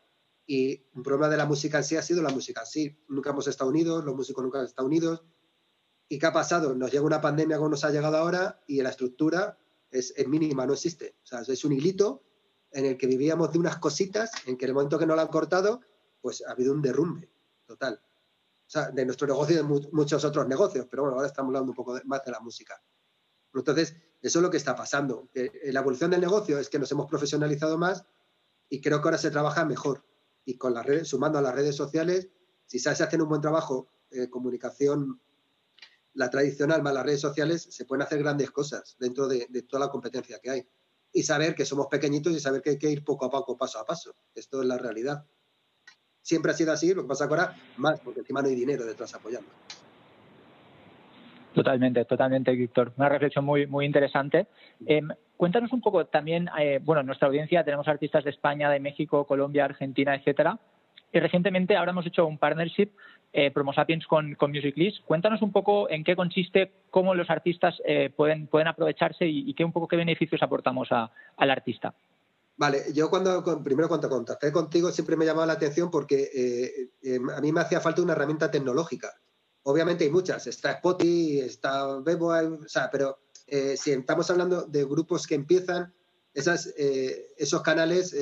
Y 0.47 0.85
un 0.93 1.03
problema 1.03 1.29
de 1.29 1.37
la 1.37 1.45
música 1.45 1.79
en 1.79 1.83
sí 1.83 1.95
ha 1.95 2.01
sido 2.01 2.21
la 2.21 2.29
música 2.29 2.61
en 2.61 2.67
sí. 2.67 3.05
Nunca 3.09 3.31
hemos 3.31 3.47
estado 3.47 3.69
unidos, 3.69 4.03
los 4.05 4.15
músicos 4.15 4.43
nunca 4.43 4.59
han 4.59 4.65
estado 4.65 4.87
unidos. 4.87 5.23
¿Y 6.07 6.19
qué 6.19 6.25
ha 6.27 6.33
pasado? 6.33 6.75
Nos 6.75 6.91
llega 6.91 7.03
una 7.03 7.21
pandemia 7.21 7.57
como 7.57 7.69
nos 7.69 7.83
ha 7.83 7.89
llegado 7.89 8.17
ahora 8.17 8.61
y 8.67 8.81
la 8.81 8.89
estructura 8.89 9.57
es, 9.89 10.13
es 10.15 10.27
mínima, 10.27 10.65
no 10.65 10.73
existe. 10.73 11.15
O 11.23 11.25
sea, 11.25 11.41
es 11.41 11.65
un 11.65 11.73
hilito 11.73 12.23
en 12.71 12.85
el 12.85 12.97
que 12.97 13.07
vivíamos 13.07 13.51
de 13.51 13.59
unas 13.59 13.77
cositas, 13.77 14.31
en 14.45 14.57
que 14.57 14.65
el 14.65 14.73
momento 14.73 14.99
que 14.99 15.05
no 15.05 15.15
lo 15.15 15.21
han 15.21 15.29
cortado, 15.29 15.81
pues 16.21 16.43
ha 16.45 16.51
habido 16.51 16.73
un 16.73 16.81
derrumbe 16.81 17.31
total. 17.65 18.01
O 18.67 18.69
sea, 18.69 18.91
de 18.91 19.05
nuestro 19.05 19.27
negocio 19.27 19.53
y 19.53 19.57
de 19.57 19.63
muchos 19.63 20.25
otros 20.25 20.47
negocios, 20.47 20.87
pero 20.89 21.03
bueno, 21.03 21.15
ahora 21.15 21.27
estamos 21.27 21.49
hablando 21.49 21.71
un 21.71 21.75
poco 21.75 21.99
más 22.05 22.23
de 22.25 22.31
la 22.31 22.39
música. 22.39 22.81
Entonces, 23.53 23.95
eso 24.21 24.39
es 24.39 24.43
lo 24.43 24.49
que 24.49 24.57
está 24.57 24.75
pasando. 24.75 25.29
la 25.33 25.79
evolución 25.79 26.11
del 26.11 26.21
negocio 26.21 26.59
es 26.59 26.69
que 26.69 26.79
nos 26.79 26.91
hemos 26.91 27.07
profesionalizado 27.07 27.77
más 27.77 28.05
y 28.69 28.81
creo 28.81 29.01
que 29.01 29.07
ahora 29.07 29.17
se 29.17 29.31
trabaja 29.31 29.65
mejor. 29.65 30.03
Y 30.45 30.57
con 30.57 30.73
las 30.73 30.85
redes, 30.85 31.07
sumando 31.07 31.39
a 31.39 31.41
las 31.41 31.53
redes 31.53 31.75
sociales, 31.75 32.29
si 32.65 32.79
se 32.79 32.89
hace 32.89 33.21
un 33.21 33.27
buen 33.27 33.41
trabajo, 33.41 33.89
eh, 34.11 34.29
comunicación, 34.29 35.19
la 36.13 36.29
tradicional 36.29 36.81
más 36.81 36.93
las 36.93 37.05
redes 37.05 37.21
sociales, 37.21 37.67
se 37.69 37.85
pueden 37.85 38.03
hacer 38.03 38.19
grandes 38.19 38.51
cosas 38.51 38.95
dentro 38.99 39.27
de 39.27 39.61
toda 39.67 39.85
la 39.85 39.91
competencia 39.91 40.39
que 40.39 40.49
hay 40.49 40.67
y 41.15 41.23
saber 41.23 41.55
que 41.55 41.65
somos 41.65 41.87
pequeñitos 41.87 42.33
y 42.33 42.41
saber 42.41 42.61
que 42.61 42.71
hay 42.71 42.77
que 42.77 42.91
ir 42.91 43.03
poco 43.05 43.25
a 43.25 43.29
poco, 43.29 43.57
paso 43.57 43.79
a 43.79 43.85
paso. 43.85 44.13
Esto 44.35 44.61
es 44.61 44.67
la 44.67 44.77
realidad. 44.77 45.25
Siempre 46.21 46.51
ha 46.51 46.53
sido 46.53 46.73
así, 46.73 46.93
lo 46.93 47.03
que 47.03 47.07
pasa 47.07 47.23
ahora 47.23 47.55
más, 47.77 48.01
porque 48.01 48.19
encima 48.19 48.41
no 48.41 48.49
hay 48.49 48.55
dinero 48.55 48.85
detrás 48.85 49.13
apoyando. 49.15 49.49
Totalmente, 51.55 52.03
totalmente, 52.03 52.51
Víctor. 52.51 52.91
Una 52.97 53.07
reflexión 53.07 53.45
muy, 53.45 53.65
muy 53.65 53.85
interesante. 53.85 54.47
Em, 54.85 55.07
cuéntanos 55.37 55.71
un 55.71 55.79
poco 55.79 56.05
también, 56.05 56.49
eh, 56.59 56.81
bueno, 56.83 56.99
en 56.99 57.07
nuestra 57.07 57.29
audiencia 57.29 57.63
tenemos 57.63 57.87
artistas 57.87 58.25
de 58.25 58.31
España, 58.31 58.69
de 58.69 58.81
México, 58.81 59.25
Colombia, 59.25 59.63
Argentina, 59.63 60.13
etcétera. 60.15 60.59
Y 61.13 61.19
recientemente 61.21 61.77
ahora 61.77 61.91
hemos 61.91 62.05
hecho 62.05 62.27
un 62.27 62.37
partnership 62.37 62.89
eh, 63.31 63.51
Promo 63.51 63.71
Sapiens 63.71 64.05
con, 64.05 64.35
con 64.35 64.51
Music.ly. 64.51 64.99
Cuéntanos 65.05 65.41
un 65.41 65.53
poco 65.53 65.89
en 65.89 66.03
qué 66.03 66.17
consiste, 66.17 66.73
cómo 66.89 67.15
los 67.15 67.29
artistas 67.29 67.81
eh, 67.85 68.09
pueden, 68.13 68.47
pueden 68.47 68.67
aprovecharse 68.67 69.25
y, 69.25 69.53
qué 69.53 69.63
un 69.63 69.71
poco 69.71 69.87
qué 69.87 69.95
beneficios 69.95 70.43
aportamos 70.43 70.89
al 70.91 71.51
artista. 71.51 71.93
Vale, 72.57 72.83
yo 72.93 73.09
cuando 73.09 73.43
primero 73.63 73.89
cuando 73.89 74.09
contacté 74.09 74.51
contigo 74.51 74.91
siempre 74.91 75.17
me 75.17 75.25
llamaba 75.25 75.45
la 75.45 75.53
atención 75.53 75.91
porque 75.91 76.29
eh, 76.33 76.89
eh, 77.03 77.19
a 77.35 77.41
mí 77.41 77.51
me 77.51 77.59
hacía 77.59 77.81
falta 77.81 78.01
una 78.01 78.13
herramienta 78.13 78.49
tecnológica. 78.49 79.13
Obviamente 79.67 80.03
hay 80.03 80.11
muchas, 80.11 80.45
está 80.47 80.73
Spotify, 80.73 81.39
está 81.39 81.99
Bebo, 81.99 82.27
o 82.27 82.67
sea, 82.67 82.89
pero 82.91 83.19
si 83.47 83.91
estamos 83.91 84.29
hablando 84.29 84.63
de 84.63 84.83
grupos 84.83 85.25
que 85.25 85.35
empiezan, 85.35 85.93
esas, 86.33 86.67
esos 86.77 87.61
canales 87.63 88.13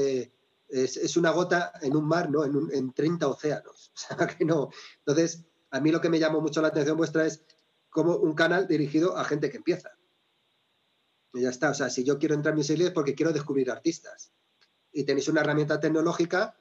es, 0.74 1.18
una 1.18 1.32
gota 1.32 1.74
en 1.82 1.96
un 1.96 2.08
mar, 2.08 2.30
¿no? 2.30 2.44
En, 2.44 2.70
en 2.72 2.94
30 2.94 3.28
océanos. 3.28 3.92
O 3.96 4.18
sea, 4.18 4.28
que 4.28 4.46
no. 4.46 4.70
Entonces, 5.00 5.44
a 5.70 5.80
mí 5.80 5.92
lo 5.92 6.02
que 6.02 6.10
me 6.10 6.20
llamó 6.20 6.42
mucho 6.42 6.62
la 6.62 6.70
atención 6.70 6.98
vuestra 6.98 7.26
es 7.26 7.44
como 7.90 8.16
un 8.16 8.34
canal 8.34 8.68
dirigido 8.68 9.18
a 9.18 9.24
gente 9.24 9.50
que 9.50 9.58
empieza. 9.58 9.92
Y 11.34 11.42
ya 11.42 11.50
está. 11.50 11.70
O 11.70 11.74
sea, 11.74 11.90
si 11.90 12.04
yo 12.04 12.18
quiero 12.18 12.36
entrar 12.36 12.54
en 12.54 12.60
mis 12.60 12.70
es 12.70 12.92
porque 12.92 13.16
quiero 13.16 13.34
descubrir 13.34 13.70
artistas. 13.70 14.32
Y 14.92 15.04
tenéis 15.04 15.28
una 15.28 15.42
herramienta 15.42 15.80
tecnológica 15.80 16.58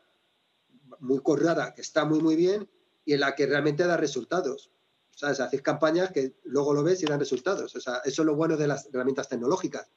muy 1.00 1.20
corrada, 1.20 1.74
que 1.74 1.82
está 1.82 2.04
muy, 2.04 2.20
muy 2.20 2.36
bien 2.36 2.68
y 3.04 3.14
en 3.14 3.20
la 3.20 3.34
que 3.34 3.46
realmente 3.46 3.86
da 3.86 3.96
resultados. 3.96 4.70
Sea, 5.14 5.30
hacéis 5.30 5.62
campañas 5.62 6.10
que 6.10 6.36
luego 6.44 6.72
lo 6.72 6.82
ves 6.82 7.02
y 7.02 7.06
dan 7.06 7.20
resultados. 7.20 7.74
O 7.74 7.80
sea, 7.80 8.00
eso 8.04 8.22
es 8.22 8.26
lo 8.26 8.34
bueno 8.34 8.56
de 8.56 8.66
las 8.66 8.86
herramientas 8.86 9.28
tecnológicas. 9.28 9.90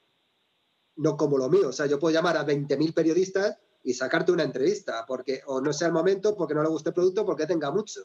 No 0.96 1.16
como 1.16 1.38
lo 1.38 1.48
mío. 1.48 1.68
O 1.68 1.72
sea, 1.72 1.86
yo 1.86 1.98
puedo 1.98 2.14
llamar 2.14 2.36
a 2.36 2.46
20.000 2.46 2.94
periodistas 2.94 3.56
y 3.82 3.94
sacarte 3.94 4.32
una 4.32 4.42
entrevista, 4.42 5.04
porque 5.06 5.42
o 5.46 5.60
no 5.60 5.72
sea 5.72 5.88
el 5.88 5.92
momento, 5.92 6.36
porque 6.36 6.54
no 6.54 6.62
le 6.62 6.68
guste 6.68 6.90
el 6.90 6.94
producto, 6.94 7.24
porque 7.24 7.46
tenga 7.46 7.70
mucho. 7.70 8.02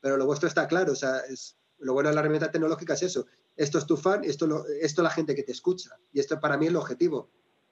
Pero 0.00 0.16
lo 0.16 0.26
vuestro 0.26 0.48
está 0.48 0.68
claro, 0.68 0.92
o 0.92 0.96
sea, 0.96 1.20
es, 1.20 1.56
lo 1.78 1.94
bueno 1.94 2.10
de 2.10 2.14
la 2.14 2.20
herramienta 2.20 2.50
tecnológica 2.50 2.94
es 2.94 3.04
eso. 3.04 3.26
Esto 3.56 3.78
es 3.78 3.86
tu 3.86 3.96
fan, 3.96 4.24
esto, 4.24 4.46
lo, 4.46 4.66
esto 4.66 5.00
es 5.00 5.04
la 5.04 5.10
gente 5.10 5.34
que 5.34 5.42
te 5.42 5.52
escucha. 5.52 5.98
Y 6.12 6.20
esto 6.20 6.38
para 6.40 6.56
mí 6.56 6.66
es 6.66 6.70
el 6.70 6.76
objetivo. 6.76 7.30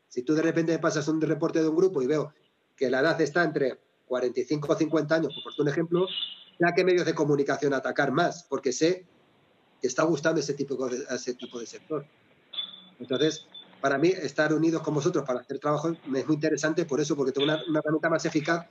Si 0.08 0.22
tú 0.22 0.34
de 0.34 0.42
repente 0.42 0.78
pasas 0.78 1.08
un 1.08 1.20
reporte 1.20 1.60
de 1.60 1.68
un 1.68 1.76
grupo 1.76 2.02
y 2.02 2.06
veo 2.06 2.32
que 2.76 2.90
la 2.90 3.00
edad 3.00 3.20
está 3.20 3.44
entre 3.44 3.80
45 4.06 4.72
o 4.72 4.76
50 4.76 5.14
años, 5.14 5.34
por 5.42 5.52
un 5.58 5.68
ejemplo, 5.68 6.06
ya 6.62 6.72
que 6.74 6.84
medios 6.84 7.06
de 7.06 7.14
comunicación 7.14 7.74
atacar 7.74 8.12
más, 8.12 8.44
porque 8.48 8.72
sé 8.72 9.04
que 9.80 9.88
está 9.88 10.04
gustando 10.04 10.40
ese 10.40 10.54
tipo 10.54 10.88
ese 10.88 11.34
tipo 11.34 11.58
de 11.58 11.66
sector. 11.66 12.06
Entonces, 13.00 13.46
para 13.80 13.98
mí 13.98 14.08
estar 14.08 14.54
unidos 14.54 14.80
con 14.82 14.94
vosotros 14.94 15.24
para 15.26 15.40
hacer 15.40 15.58
trabajo 15.58 15.88
es 15.88 16.26
muy 16.26 16.34
interesante 16.36 16.84
por 16.84 17.00
eso, 17.00 17.16
porque 17.16 17.32
tengo 17.32 17.46
una, 17.46 17.80
herramienta 17.80 18.08
más 18.08 18.24
eficaz 18.24 18.66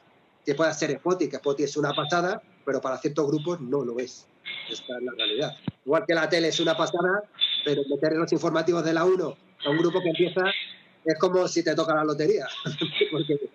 que 0.46 0.56
pueda 0.56 0.74
ser 0.74 0.92
Spotify, 0.92 1.30
que 1.30 1.36
Spotify 1.36 1.64
es 1.66 1.76
una 1.76 1.94
pasada, 1.94 2.42
pero 2.66 2.80
para 2.80 2.98
ciertos 2.98 3.28
grupos 3.28 3.60
no 3.60 3.84
lo 3.84 4.00
es. 4.00 4.26
Esta 4.70 4.98
es 4.98 5.04
la 5.04 5.12
realidad. 5.12 5.52
Igual 5.86 6.06
que 6.08 6.16
la 6.16 6.30
tele 6.30 6.48
es 6.48 6.60
una 6.62 6.78
pasada, 6.78 7.24
pero 7.66 7.82
meter 7.90 8.14
los 8.14 8.32
informativos 8.32 8.86
de 8.86 8.94
la 8.94 9.04
1 9.04 9.38
a 9.66 9.70
un 9.70 9.78
grupo 9.78 10.02
que 10.02 10.10
empieza 10.10 10.46
es 11.04 11.20
como 11.20 11.48
si 11.48 11.64
te 11.64 11.76
toca 11.76 11.94
la 11.94 12.06
lotería. 12.06 12.48
porque 13.12 13.50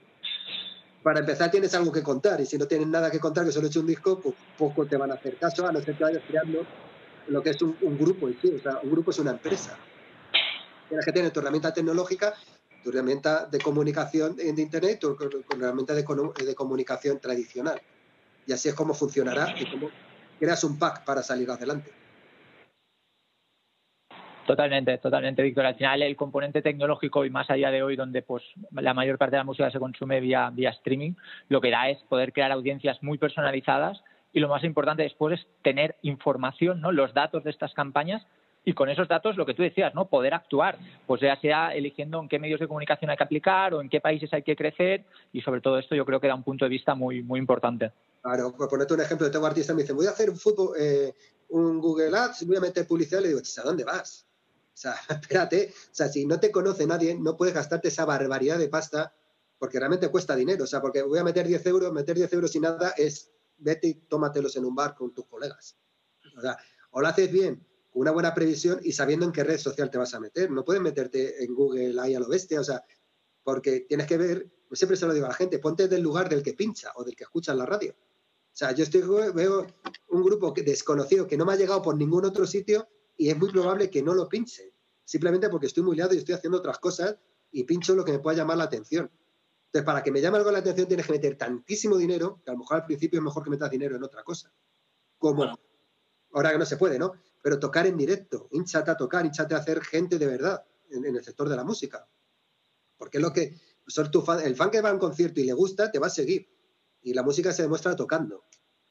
para 1.07 1.21
empezar 1.21 1.53
tienes 1.53 1.73
algo 1.73 1.92
que 1.92 2.03
contar 2.03 2.40
y 2.40 2.47
si 2.47 2.59
no 2.59 2.66
tienes 2.66 2.88
nada 2.88 3.12
que 3.12 3.21
contar, 3.21 3.45
que 3.45 3.53
solo 3.53 3.69
hecho 3.69 3.79
un 3.79 3.87
disco, 3.87 4.19
pues 4.19 4.35
poco 4.59 4.87
te 4.87 4.97
van 4.97 5.12
a 5.12 5.14
hacer 5.14 5.37
caso, 5.37 5.64
a 5.64 5.71
no 5.71 5.81
ser 5.81 5.97
que 5.97 6.03
vayas 6.03 6.25
creando 6.27 6.66
lo 7.29 7.42
que 7.45 7.51
es 7.51 7.62
un, 7.62 7.77
grupo 7.97 8.27
en 8.27 8.37
sí. 8.42 8.53
O 8.57 8.61
sea, 8.61 8.81
un 8.83 8.90
grupo 8.90 9.12
es 9.12 9.21
una 9.21 9.31
empresa. 9.31 9.79
Tienes 10.88 11.07
que 11.07 11.12
tener 11.12 11.31
tu 11.31 11.38
herramienta 11.38 11.73
tecnológica, 11.73 12.35
tu 12.83 12.90
herramienta 12.90 13.47
de 13.47 13.59
comunicación 13.61 14.35
de 14.35 14.61
Internet, 14.61 14.99
tu, 14.99 15.16
herramienta 15.55 15.95
de, 15.95 16.05
de, 16.45 16.55
comunicación 16.57 17.21
tradicional. 17.21 17.81
Y 18.45 18.53
así 18.53 18.69
es 18.69 18.75
como 18.75 18.92
funcionará 18.92 19.55
y 19.61 19.71
cómo 19.71 19.90
creas 20.40 20.64
un 20.64 20.77
pack 20.77 21.05
para 21.05 21.23
salir 21.23 21.49
adelante. 21.49 21.92
Totalmente, 24.46 24.98
totalmente, 24.98 25.42
Víctor. 25.42 25.66
Al 25.66 25.74
final, 25.74 26.02
el 26.02 26.14
componente 26.14 26.62
tecnológico 26.62 27.24
y 27.24 27.30
más 27.30 27.50
allá 27.50 27.70
de 27.72 27.82
hoy, 27.82 27.96
donde 27.96 28.22
pues 28.22 28.44
la 28.70 28.94
mayor 28.94 29.18
parte 29.18 29.35
de 29.35 29.40
la 29.40 29.44
música 29.44 29.70
se 29.70 29.80
consume 29.80 30.20
vía, 30.20 30.50
vía 30.52 30.70
streaming, 30.70 31.14
lo 31.48 31.61
que 31.61 31.70
da 31.70 31.88
es 31.88 31.98
poder 32.04 32.32
crear 32.32 32.52
audiencias 32.52 33.02
muy 33.02 33.18
personalizadas 33.18 34.02
y 34.32 34.40
lo 34.40 34.48
más 34.48 34.62
importante 34.62 35.02
después 35.02 35.40
es 35.40 35.46
tener 35.62 35.96
información, 36.02 36.80
¿no? 36.80 36.92
los 36.92 37.12
datos 37.12 37.42
de 37.42 37.50
estas 37.50 37.74
campañas 37.74 38.24
y 38.64 38.74
con 38.74 38.88
esos 38.88 39.09
datos 39.09 39.37
lo 39.37 39.46
que 39.46 39.54
tú 39.54 39.62
decías, 39.62 39.94
¿no? 39.94 40.09
Poder 40.09 40.35
actuar, 40.35 40.76
pues 41.06 41.20
ya 41.20 41.37
sea 41.40 41.72
eligiendo 41.72 42.20
en 42.20 42.28
qué 42.28 42.40
medios 42.40 42.59
de 42.59 42.66
comunicación 42.66 43.11
hay 43.11 43.16
que 43.16 43.22
aplicar 43.22 43.72
o 43.74 43.80
en 43.80 43.88
qué 43.88 44.00
países 44.00 44.32
hay 44.32 44.42
que 44.42 44.56
crecer 44.56 45.04
y 45.32 45.40
sobre 45.40 45.61
todo 45.61 45.78
esto 45.78 45.94
yo 45.94 46.04
creo 46.04 46.20
que 46.20 46.26
da 46.26 46.35
un 46.35 46.42
punto 46.42 46.64
de 46.64 46.68
vista 46.68 46.94
muy, 46.96 47.22
muy 47.22 47.38
importante. 47.38 47.92
Claro, 48.22 48.52
por 48.56 48.68
ponerte 48.68 48.94
un 48.94 49.00
ejemplo, 49.00 49.30
tengo 49.30 49.46
artistas 49.46 49.74
me 49.74 49.82
dicen, 49.82 49.94
voy 49.94 50.06
a 50.06 50.11
hacer 50.11 50.28
un 50.30 50.37
fútbol, 50.37 50.76
eh, 50.78 51.14
un 51.50 51.80
Google 51.80 52.16
Ads, 52.16 52.44
voy 52.46 52.56
a 52.56 52.61
meter 52.61 52.87
publicidad, 52.88 53.20
le 53.20 53.28
digo, 53.28 53.40
¿a 53.40 53.62
dónde 53.62 53.85
vas? 53.85 54.26
O 54.76 54.78
sea, 54.78 54.94
espérate, 55.08 55.72
o 55.90 55.94
sea, 55.94 56.08
si 56.08 56.26
no 56.26 56.38
te 56.38 56.52
conoce 56.52 56.86
nadie, 56.86 57.14
no 57.18 57.34
puedes 57.36 57.54
gastarte 57.54 57.88
esa 57.88 58.04
barbaridad 58.04 58.58
de 58.58 58.68
pasta 58.68 59.14
porque 59.58 59.78
realmente 59.78 60.10
cuesta 60.10 60.36
dinero, 60.36 60.64
o 60.64 60.66
sea, 60.66 60.82
porque 60.82 61.00
voy 61.00 61.18
a 61.18 61.24
meter 61.24 61.46
10 61.46 61.64
euros, 61.66 61.92
meter 61.94 62.14
10 62.14 62.30
euros 62.34 62.54
y 62.54 62.60
nada 62.60 62.92
es 62.94 63.32
vete 63.56 63.88
y 63.88 63.94
tómatelos 63.94 64.54
en 64.56 64.66
un 64.66 64.74
bar 64.74 64.94
con 64.94 65.14
tus 65.14 65.24
colegas. 65.24 65.78
O 66.36 66.42
sea, 66.42 66.58
o 66.90 67.00
lo 67.00 67.08
haces 67.08 67.32
bien 67.32 67.66
una 67.94 68.10
buena 68.10 68.34
previsión 68.34 68.78
y 68.82 68.92
sabiendo 68.92 69.24
en 69.24 69.32
qué 69.32 69.42
red 69.42 69.56
social 69.56 69.90
te 69.90 69.96
vas 69.96 70.12
a 70.12 70.20
meter. 70.20 70.50
No 70.50 70.62
puedes 70.62 70.82
meterte 70.82 71.42
en 71.42 71.54
Google 71.54 71.98
ahí 71.98 72.14
a 72.14 72.20
lo 72.20 72.28
bestia, 72.28 72.60
o 72.60 72.64
sea, 72.64 72.84
porque 73.42 73.86
tienes 73.88 74.06
que 74.06 74.18
ver, 74.18 74.50
siempre 74.72 74.98
se 74.98 75.06
lo 75.06 75.14
digo 75.14 75.24
a 75.24 75.30
la 75.30 75.34
gente, 75.34 75.58
ponte 75.58 75.88
del 75.88 76.02
lugar 76.02 76.28
del 76.28 76.42
que 76.42 76.52
pincha 76.52 76.92
o 76.96 77.04
del 77.04 77.16
que 77.16 77.24
escucha 77.24 77.52
en 77.52 77.58
la 77.58 77.64
radio. 77.64 77.96
O 77.98 78.58
sea, 78.58 78.72
yo 78.72 78.84
estoy, 78.84 79.00
veo 79.32 79.66
un 80.08 80.22
grupo 80.22 80.52
desconocido 80.52 81.26
que 81.26 81.38
no 81.38 81.46
me 81.46 81.54
ha 81.54 81.56
llegado 81.56 81.80
por 81.80 81.96
ningún 81.96 82.26
otro 82.26 82.46
sitio 82.46 82.86
y 83.16 83.31
es 83.31 83.38
muy 83.38 83.50
probable 83.50 83.90
que 83.90 84.02
no 84.02 84.14
lo 84.14 84.29
pinche, 84.29 84.72
simplemente 85.05 85.48
porque 85.48 85.66
estoy 85.66 85.83
muy 85.83 85.96
liado 85.96 86.14
y 86.14 86.18
estoy 86.18 86.35
haciendo 86.35 86.59
otras 86.59 86.79
cosas 86.79 87.16
y 87.52 87.64
pincho 87.64 87.94
lo 87.94 88.05
que 88.05 88.12
me 88.12 88.18
pueda 88.18 88.37
llamar 88.37 88.59
la 88.59 88.64
atención. 88.64 89.11
Entonces, 89.66 89.85
para 89.85 90.02
que 90.02 90.11
me 90.11 90.20
llame 90.20 90.38
algo 90.38 90.50
la 90.50 90.59
atención 90.59 90.87
tienes 90.87 91.07
que 91.07 91.12
meter 91.12 91.37
tantísimo 91.37 91.96
dinero 91.96 92.40
que 92.44 92.50
a 92.50 92.55
lo 92.55 92.61
mejor 92.61 92.79
al 92.79 92.87
principio 92.87 93.18
es 93.18 93.24
mejor 93.24 93.42
que 93.42 93.50
metas 93.50 93.70
dinero 93.70 93.96
en 93.96 94.02
otra 94.02 94.22
cosa. 94.22 94.52
Como 95.18 95.59
ahora 96.33 96.52
que 96.52 96.59
no 96.59 96.66
se 96.66 96.76
puede, 96.76 96.98
¿no? 96.98 97.14
pero 97.46 97.61
tocar 97.61 97.87
en 97.87 97.96
directo, 97.96 98.48
hinchate 98.50 98.90
a 98.90 98.96
tocar, 98.96 99.24
hinchate 99.24 99.55
a 99.55 99.59
hacer 99.59 99.81
gente 99.81 100.18
de 100.18 100.26
verdad 100.26 100.64
en, 100.90 101.05
el 101.05 101.22
sector 101.22 101.48
de 101.48 101.55
la 101.55 101.62
música. 101.62 102.05
Porque 102.96 103.18
es 103.18 103.22
lo 103.22 103.33
que, 103.33 103.57
tu 104.11 104.20
fan, 104.20 104.40
el 104.40 104.57
fan 104.57 104.68
que 104.68 104.81
va 104.81 104.90
a 104.90 104.92
un 104.92 104.98
concierto 104.98 105.38
y 105.38 105.44
le 105.44 105.52
gusta, 105.52 105.92
te 105.92 106.00
va 106.00 106.09
a 106.09 106.11
seguir. 106.11 106.48
Y 107.02 107.14
la 107.14 107.22
música 107.22 107.52
se 107.52 107.62
demuestra 107.62 107.94
tocando, 107.94 108.42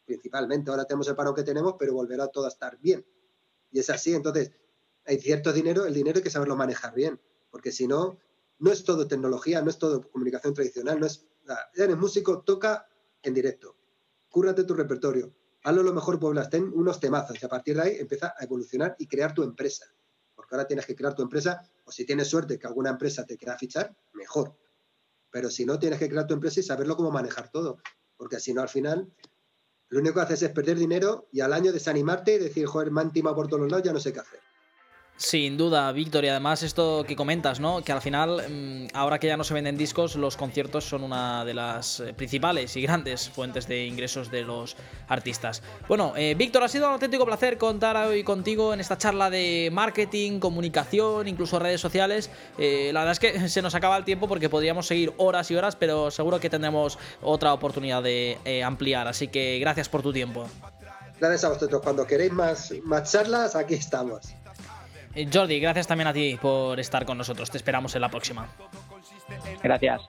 principalmente. 0.05 0.71
Ahora 0.71 0.85
tenemos 0.85 1.05
el 1.09 1.17
paro 1.17 1.35
que 1.35 1.43
tenemos, 1.43 1.75
pero 1.77 1.95
volverá 1.95 2.29
todo 2.29 2.45
a 2.45 2.47
estar 2.47 2.79
bien. 2.79 3.05
Y 3.75 3.79
es 3.79 3.89
así, 3.89 4.13
entonces, 4.13 4.53
hay 5.05 5.19
cierto 5.19 5.51
dinero, 5.51 5.85
el 5.85 5.93
dinero 5.93 6.19
hay 6.19 6.23
que 6.23 6.29
saberlo 6.29 6.55
manejar 6.55 6.93
bien, 6.95 7.19
porque 7.51 7.73
si 7.73 7.87
no, 7.87 8.17
no 8.57 8.71
es 8.71 8.85
todo 8.85 9.05
tecnología, 9.05 9.61
no 9.61 9.69
es 9.69 9.77
todo 9.77 10.09
comunicación 10.09 10.53
tradicional, 10.53 10.97
no 10.97 11.05
es... 11.05 11.27
Eres 11.73 11.97
músico, 11.97 12.41
toca 12.41 12.87
en 13.21 13.33
directo, 13.33 13.75
cúrrate 14.29 14.63
tu 14.63 14.75
repertorio, 14.75 15.35
hazlo 15.61 15.83
lo 15.83 15.93
mejor 15.93 16.21
pueblas, 16.21 16.49
ten 16.49 16.71
unos 16.73 17.01
temazos 17.01 17.35
y 17.41 17.45
a 17.45 17.49
partir 17.49 17.75
de 17.75 17.81
ahí 17.81 17.97
empieza 17.99 18.33
a 18.37 18.45
evolucionar 18.45 18.95
y 18.97 19.07
crear 19.07 19.33
tu 19.33 19.43
empresa. 19.43 19.93
Porque 20.35 20.55
ahora 20.55 20.65
tienes 20.65 20.85
que 20.85 20.95
crear 20.95 21.13
tu 21.13 21.21
empresa, 21.21 21.69
o 21.83 21.91
si 21.91 22.05
tienes 22.05 22.29
suerte 22.29 22.57
que 22.57 22.67
alguna 22.67 22.91
empresa 22.91 23.25
te 23.25 23.35
quiera 23.35 23.57
fichar, 23.57 23.93
mejor. 24.13 24.57
Pero 25.31 25.49
si 25.49 25.65
no, 25.65 25.77
tienes 25.77 25.99
que 25.99 26.07
crear 26.07 26.25
tu 26.25 26.33
empresa 26.33 26.61
y 26.61 26.63
saberlo 26.63 26.95
cómo 26.95 27.11
manejar 27.11 27.51
todo. 27.51 27.79
Porque 28.15 28.39
si 28.39 28.53
no, 28.53 28.61
al 28.61 28.69
final, 28.69 29.11
lo 29.89 29.99
único 29.99 30.15
que 30.15 30.21
haces 30.21 30.41
es 30.43 30.51
perder 30.51 30.77
dinero 30.77 31.27
y 31.31 31.41
al 31.41 31.53
año 31.53 31.71
desanimarte 31.71 32.35
y 32.35 32.39
decir, 32.39 32.65
joder, 32.65 32.91
me 32.91 33.01
han 33.01 33.11
por 33.11 33.47
todos 33.47 33.61
los 33.61 33.71
lados, 33.71 33.85
ya 33.85 33.93
no 33.93 33.99
sé 33.99 34.11
qué 34.11 34.19
hacer. 34.19 34.39
Sin 35.17 35.55
duda, 35.55 35.89
Víctor, 35.93 36.25
y 36.25 36.27
además 36.27 36.61
esto 36.61 37.05
que 37.07 37.15
comentas, 37.15 37.61
¿no? 37.61 37.81
Que 37.81 37.93
al 37.93 38.01
final, 38.01 38.43
mm, 38.49 38.87
ahora 38.93 39.17
que 39.17 39.27
ya 39.27 39.37
no 39.37 39.45
se 39.45 39.53
venden 39.53 39.77
discos, 39.77 40.17
los 40.17 40.35
conciertos 40.35 40.83
son 40.83 41.03
una 41.03 41.45
de 41.45 41.53
las 41.53 42.01
eh, 42.01 42.13
principales 42.13 42.75
y 42.75 42.81
grandes 42.81 43.29
fuentes 43.29 43.65
de 43.65 43.85
ingresos 43.85 44.29
de 44.29 44.41
los 44.41 44.75
artistas. 45.07 45.63
Bueno, 45.87 46.11
eh, 46.17 46.35
Víctor, 46.37 46.63
ha 46.63 46.67
sido 46.67 46.87
un 46.87 46.93
auténtico 46.93 47.25
placer 47.25 47.57
contar 47.57 47.95
hoy 47.95 48.25
contigo 48.25 48.73
en 48.73 48.81
esta 48.81 48.97
charla 48.97 49.29
de 49.29 49.69
marketing, 49.71 50.39
comunicación, 50.39 51.29
incluso 51.29 51.59
redes 51.59 51.79
sociales. 51.79 52.29
Eh, 52.57 52.91
la 52.91 53.05
verdad 53.05 53.13
es 53.13 53.19
que 53.19 53.49
se 53.49 53.61
nos 53.61 53.73
acaba 53.73 53.95
el 53.95 54.03
tiempo 54.03 54.27
porque 54.27 54.49
podríamos 54.49 54.85
seguir 54.85 55.13
horas 55.15 55.49
y 55.49 55.55
horas, 55.55 55.77
pero 55.77 56.11
seguro 56.11 56.41
que 56.41 56.49
tendremos 56.49 56.99
otra 57.21 57.53
oportunidad 57.53 58.03
de 58.03 58.37
ampliar. 58.65 59.07
Así 59.07 59.29
que 59.29 59.59
gracias 59.59 59.87
por 59.87 60.01
tu 60.01 60.11
tiempo. 60.11 60.45
Gracias 61.21 61.45
a 61.45 61.49
vosotros. 61.49 61.81
Cuando 61.81 62.05
queréis 62.05 62.33
más, 62.33 62.73
más 62.83 63.09
charlas, 63.09 63.55
aquí 63.55 63.75
estamos. 63.75 64.35
Eh, 65.15 65.29
Jordi, 65.31 65.59
gracias 65.59 65.87
también 65.87 66.07
a 66.07 66.13
ti 66.13 66.37
por 66.41 66.79
estar 66.79 67.05
con 67.05 67.17
nosotros. 67.17 67.49
Te 67.49 67.57
esperamos 67.57 67.95
en 67.95 68.01
la 68.01 68.09
próxima. 68.09 68.47
Gracias. 69.63 70.01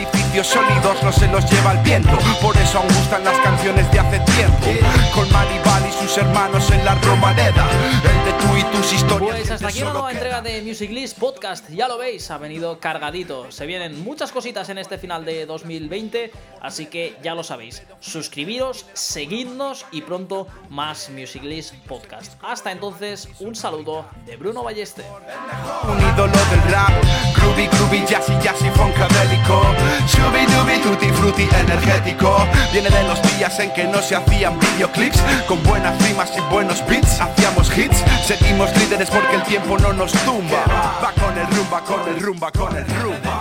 Edificios 0.00 0.46
sólidos 0.46 1.02
no 1.02 1.12
se 1.12 1.28
los 1.28 1.44
lleva 1.50 1.72
el 1.72 1.78
viento, 1.78 2.16
por 2.40 2.56
eso 2.56 2.78
aún 2.78 2.88
gustan 2.88 3.22
las 3.22 3.36
canciones 3.40 3.90
de 3.92 3.98
hace 3.98 4.18
tiempo. 4.20 4.66
Con 5.14 5.30
Maribal 5.30 5.86
y 5.86 5.92
sus 5.92 6.16
hermanos 6.16 6.70
en 6.70 6.82
la 6.86 6.94
Romareda, 6.94 7.68
el 8.02 8.24
de 8.24 8.32
tú 8.40 8.56
y 8.56 8.76
tus 8.76 8.94
historias. 8.94 9.36
Pues 9.36 9.50
hasta 9.50 9.68
aquí 9.68 9.82
una 9.82 9.92
nueva 9.92 10.10
entrega 10.10 10.40
de 10.40 10.62
Music 10.62 10.90
List 10.90 11.18
Podcast. 11.18 11.68
Ya 11.68 11.86
lo 11.86 11.98
veis, 11.98 12.30
ha 12.30 12.38
venido 12.38 12.80
cargadito. 12.80 13.52
Se 13.52 13.66
vienen 13.66 14.02
muchas 14.02 14.32
cositas 14.32 14.70
en 14.70 14.78
este 14.78 14.96
final 14.96 15.26
de 15.26 15.44
2020, 15.44 16.32
así 16.62 16.86
que 16.86 17.18
ya 17.22 17.34
lo 17.34 17.42
sabéis. 17.42 17.82
Suscribiros, 18.00 18.86
seguidnos 18.94 19.84
y 19.92 20.00
pronto 20.00 20.46
más 20.70 21.10
Music 21.10 21.42
List 21.42 21.74
Podcast. 21.86 22.42
Hasta 22.42 22.72
entonces, 22.72 23.28
un 23.40 23.54
saludo 23.54 24.06
de 24.24 24.36
Bruno 24.36 24.62
Ballester. 24.62 25.04
Un 25.84 25.98
ídolo 25.98 26.32
del 26.32 26.72
rap, 26.72 26.92
groovy, 27.36 27.66
groovy, 27.66 28.06
jazzy, 28.06 28.32
jazzy, 28.42 28.70
funkadélico. 28.70 29.60
Shubi 30.06 30.46
dubi, 30.46 30.80
tutti 30.82 31.10
frutti 31.12 31.48
energético. 31.52 32.46
Viene 32.72 32.90
de 32.90 33.04
los 33.04 33.20
días 33.22 33.58
en 33.58 33.72
que 33.72 33.84
no 33.84 34.00
se 34.00 34.16
hacían 34.16 34.58
videoclips 34.58 35.20
con 35.48 35.62
buenas 35.64 36.00
rimas 36.06 36.30
y 36.36 36.40
buenos 36.52 36.84
beats. 36.86 37.20
Hacíamos 37.20 37.76
hits, 37.76 38.04
seguimos 38.26 38.74
líderes 38.76 39.10
porque 39.10 39.36
el 39.36 39.42
tiempo 39.44 39.78
no 39.78 39.92
nos 39.92 40.12
tumba. 40.24 40.64
Va 41.02 41.12
con 41.12 41.36
el 41.36 41.46
rumba, 41.46 41.80
con 41.80 42.08
el 42.08 42.20
rumba, 42.20 42.50
con 42.52 42.76
el 42.76 42.86
rumba. 42.86 43.39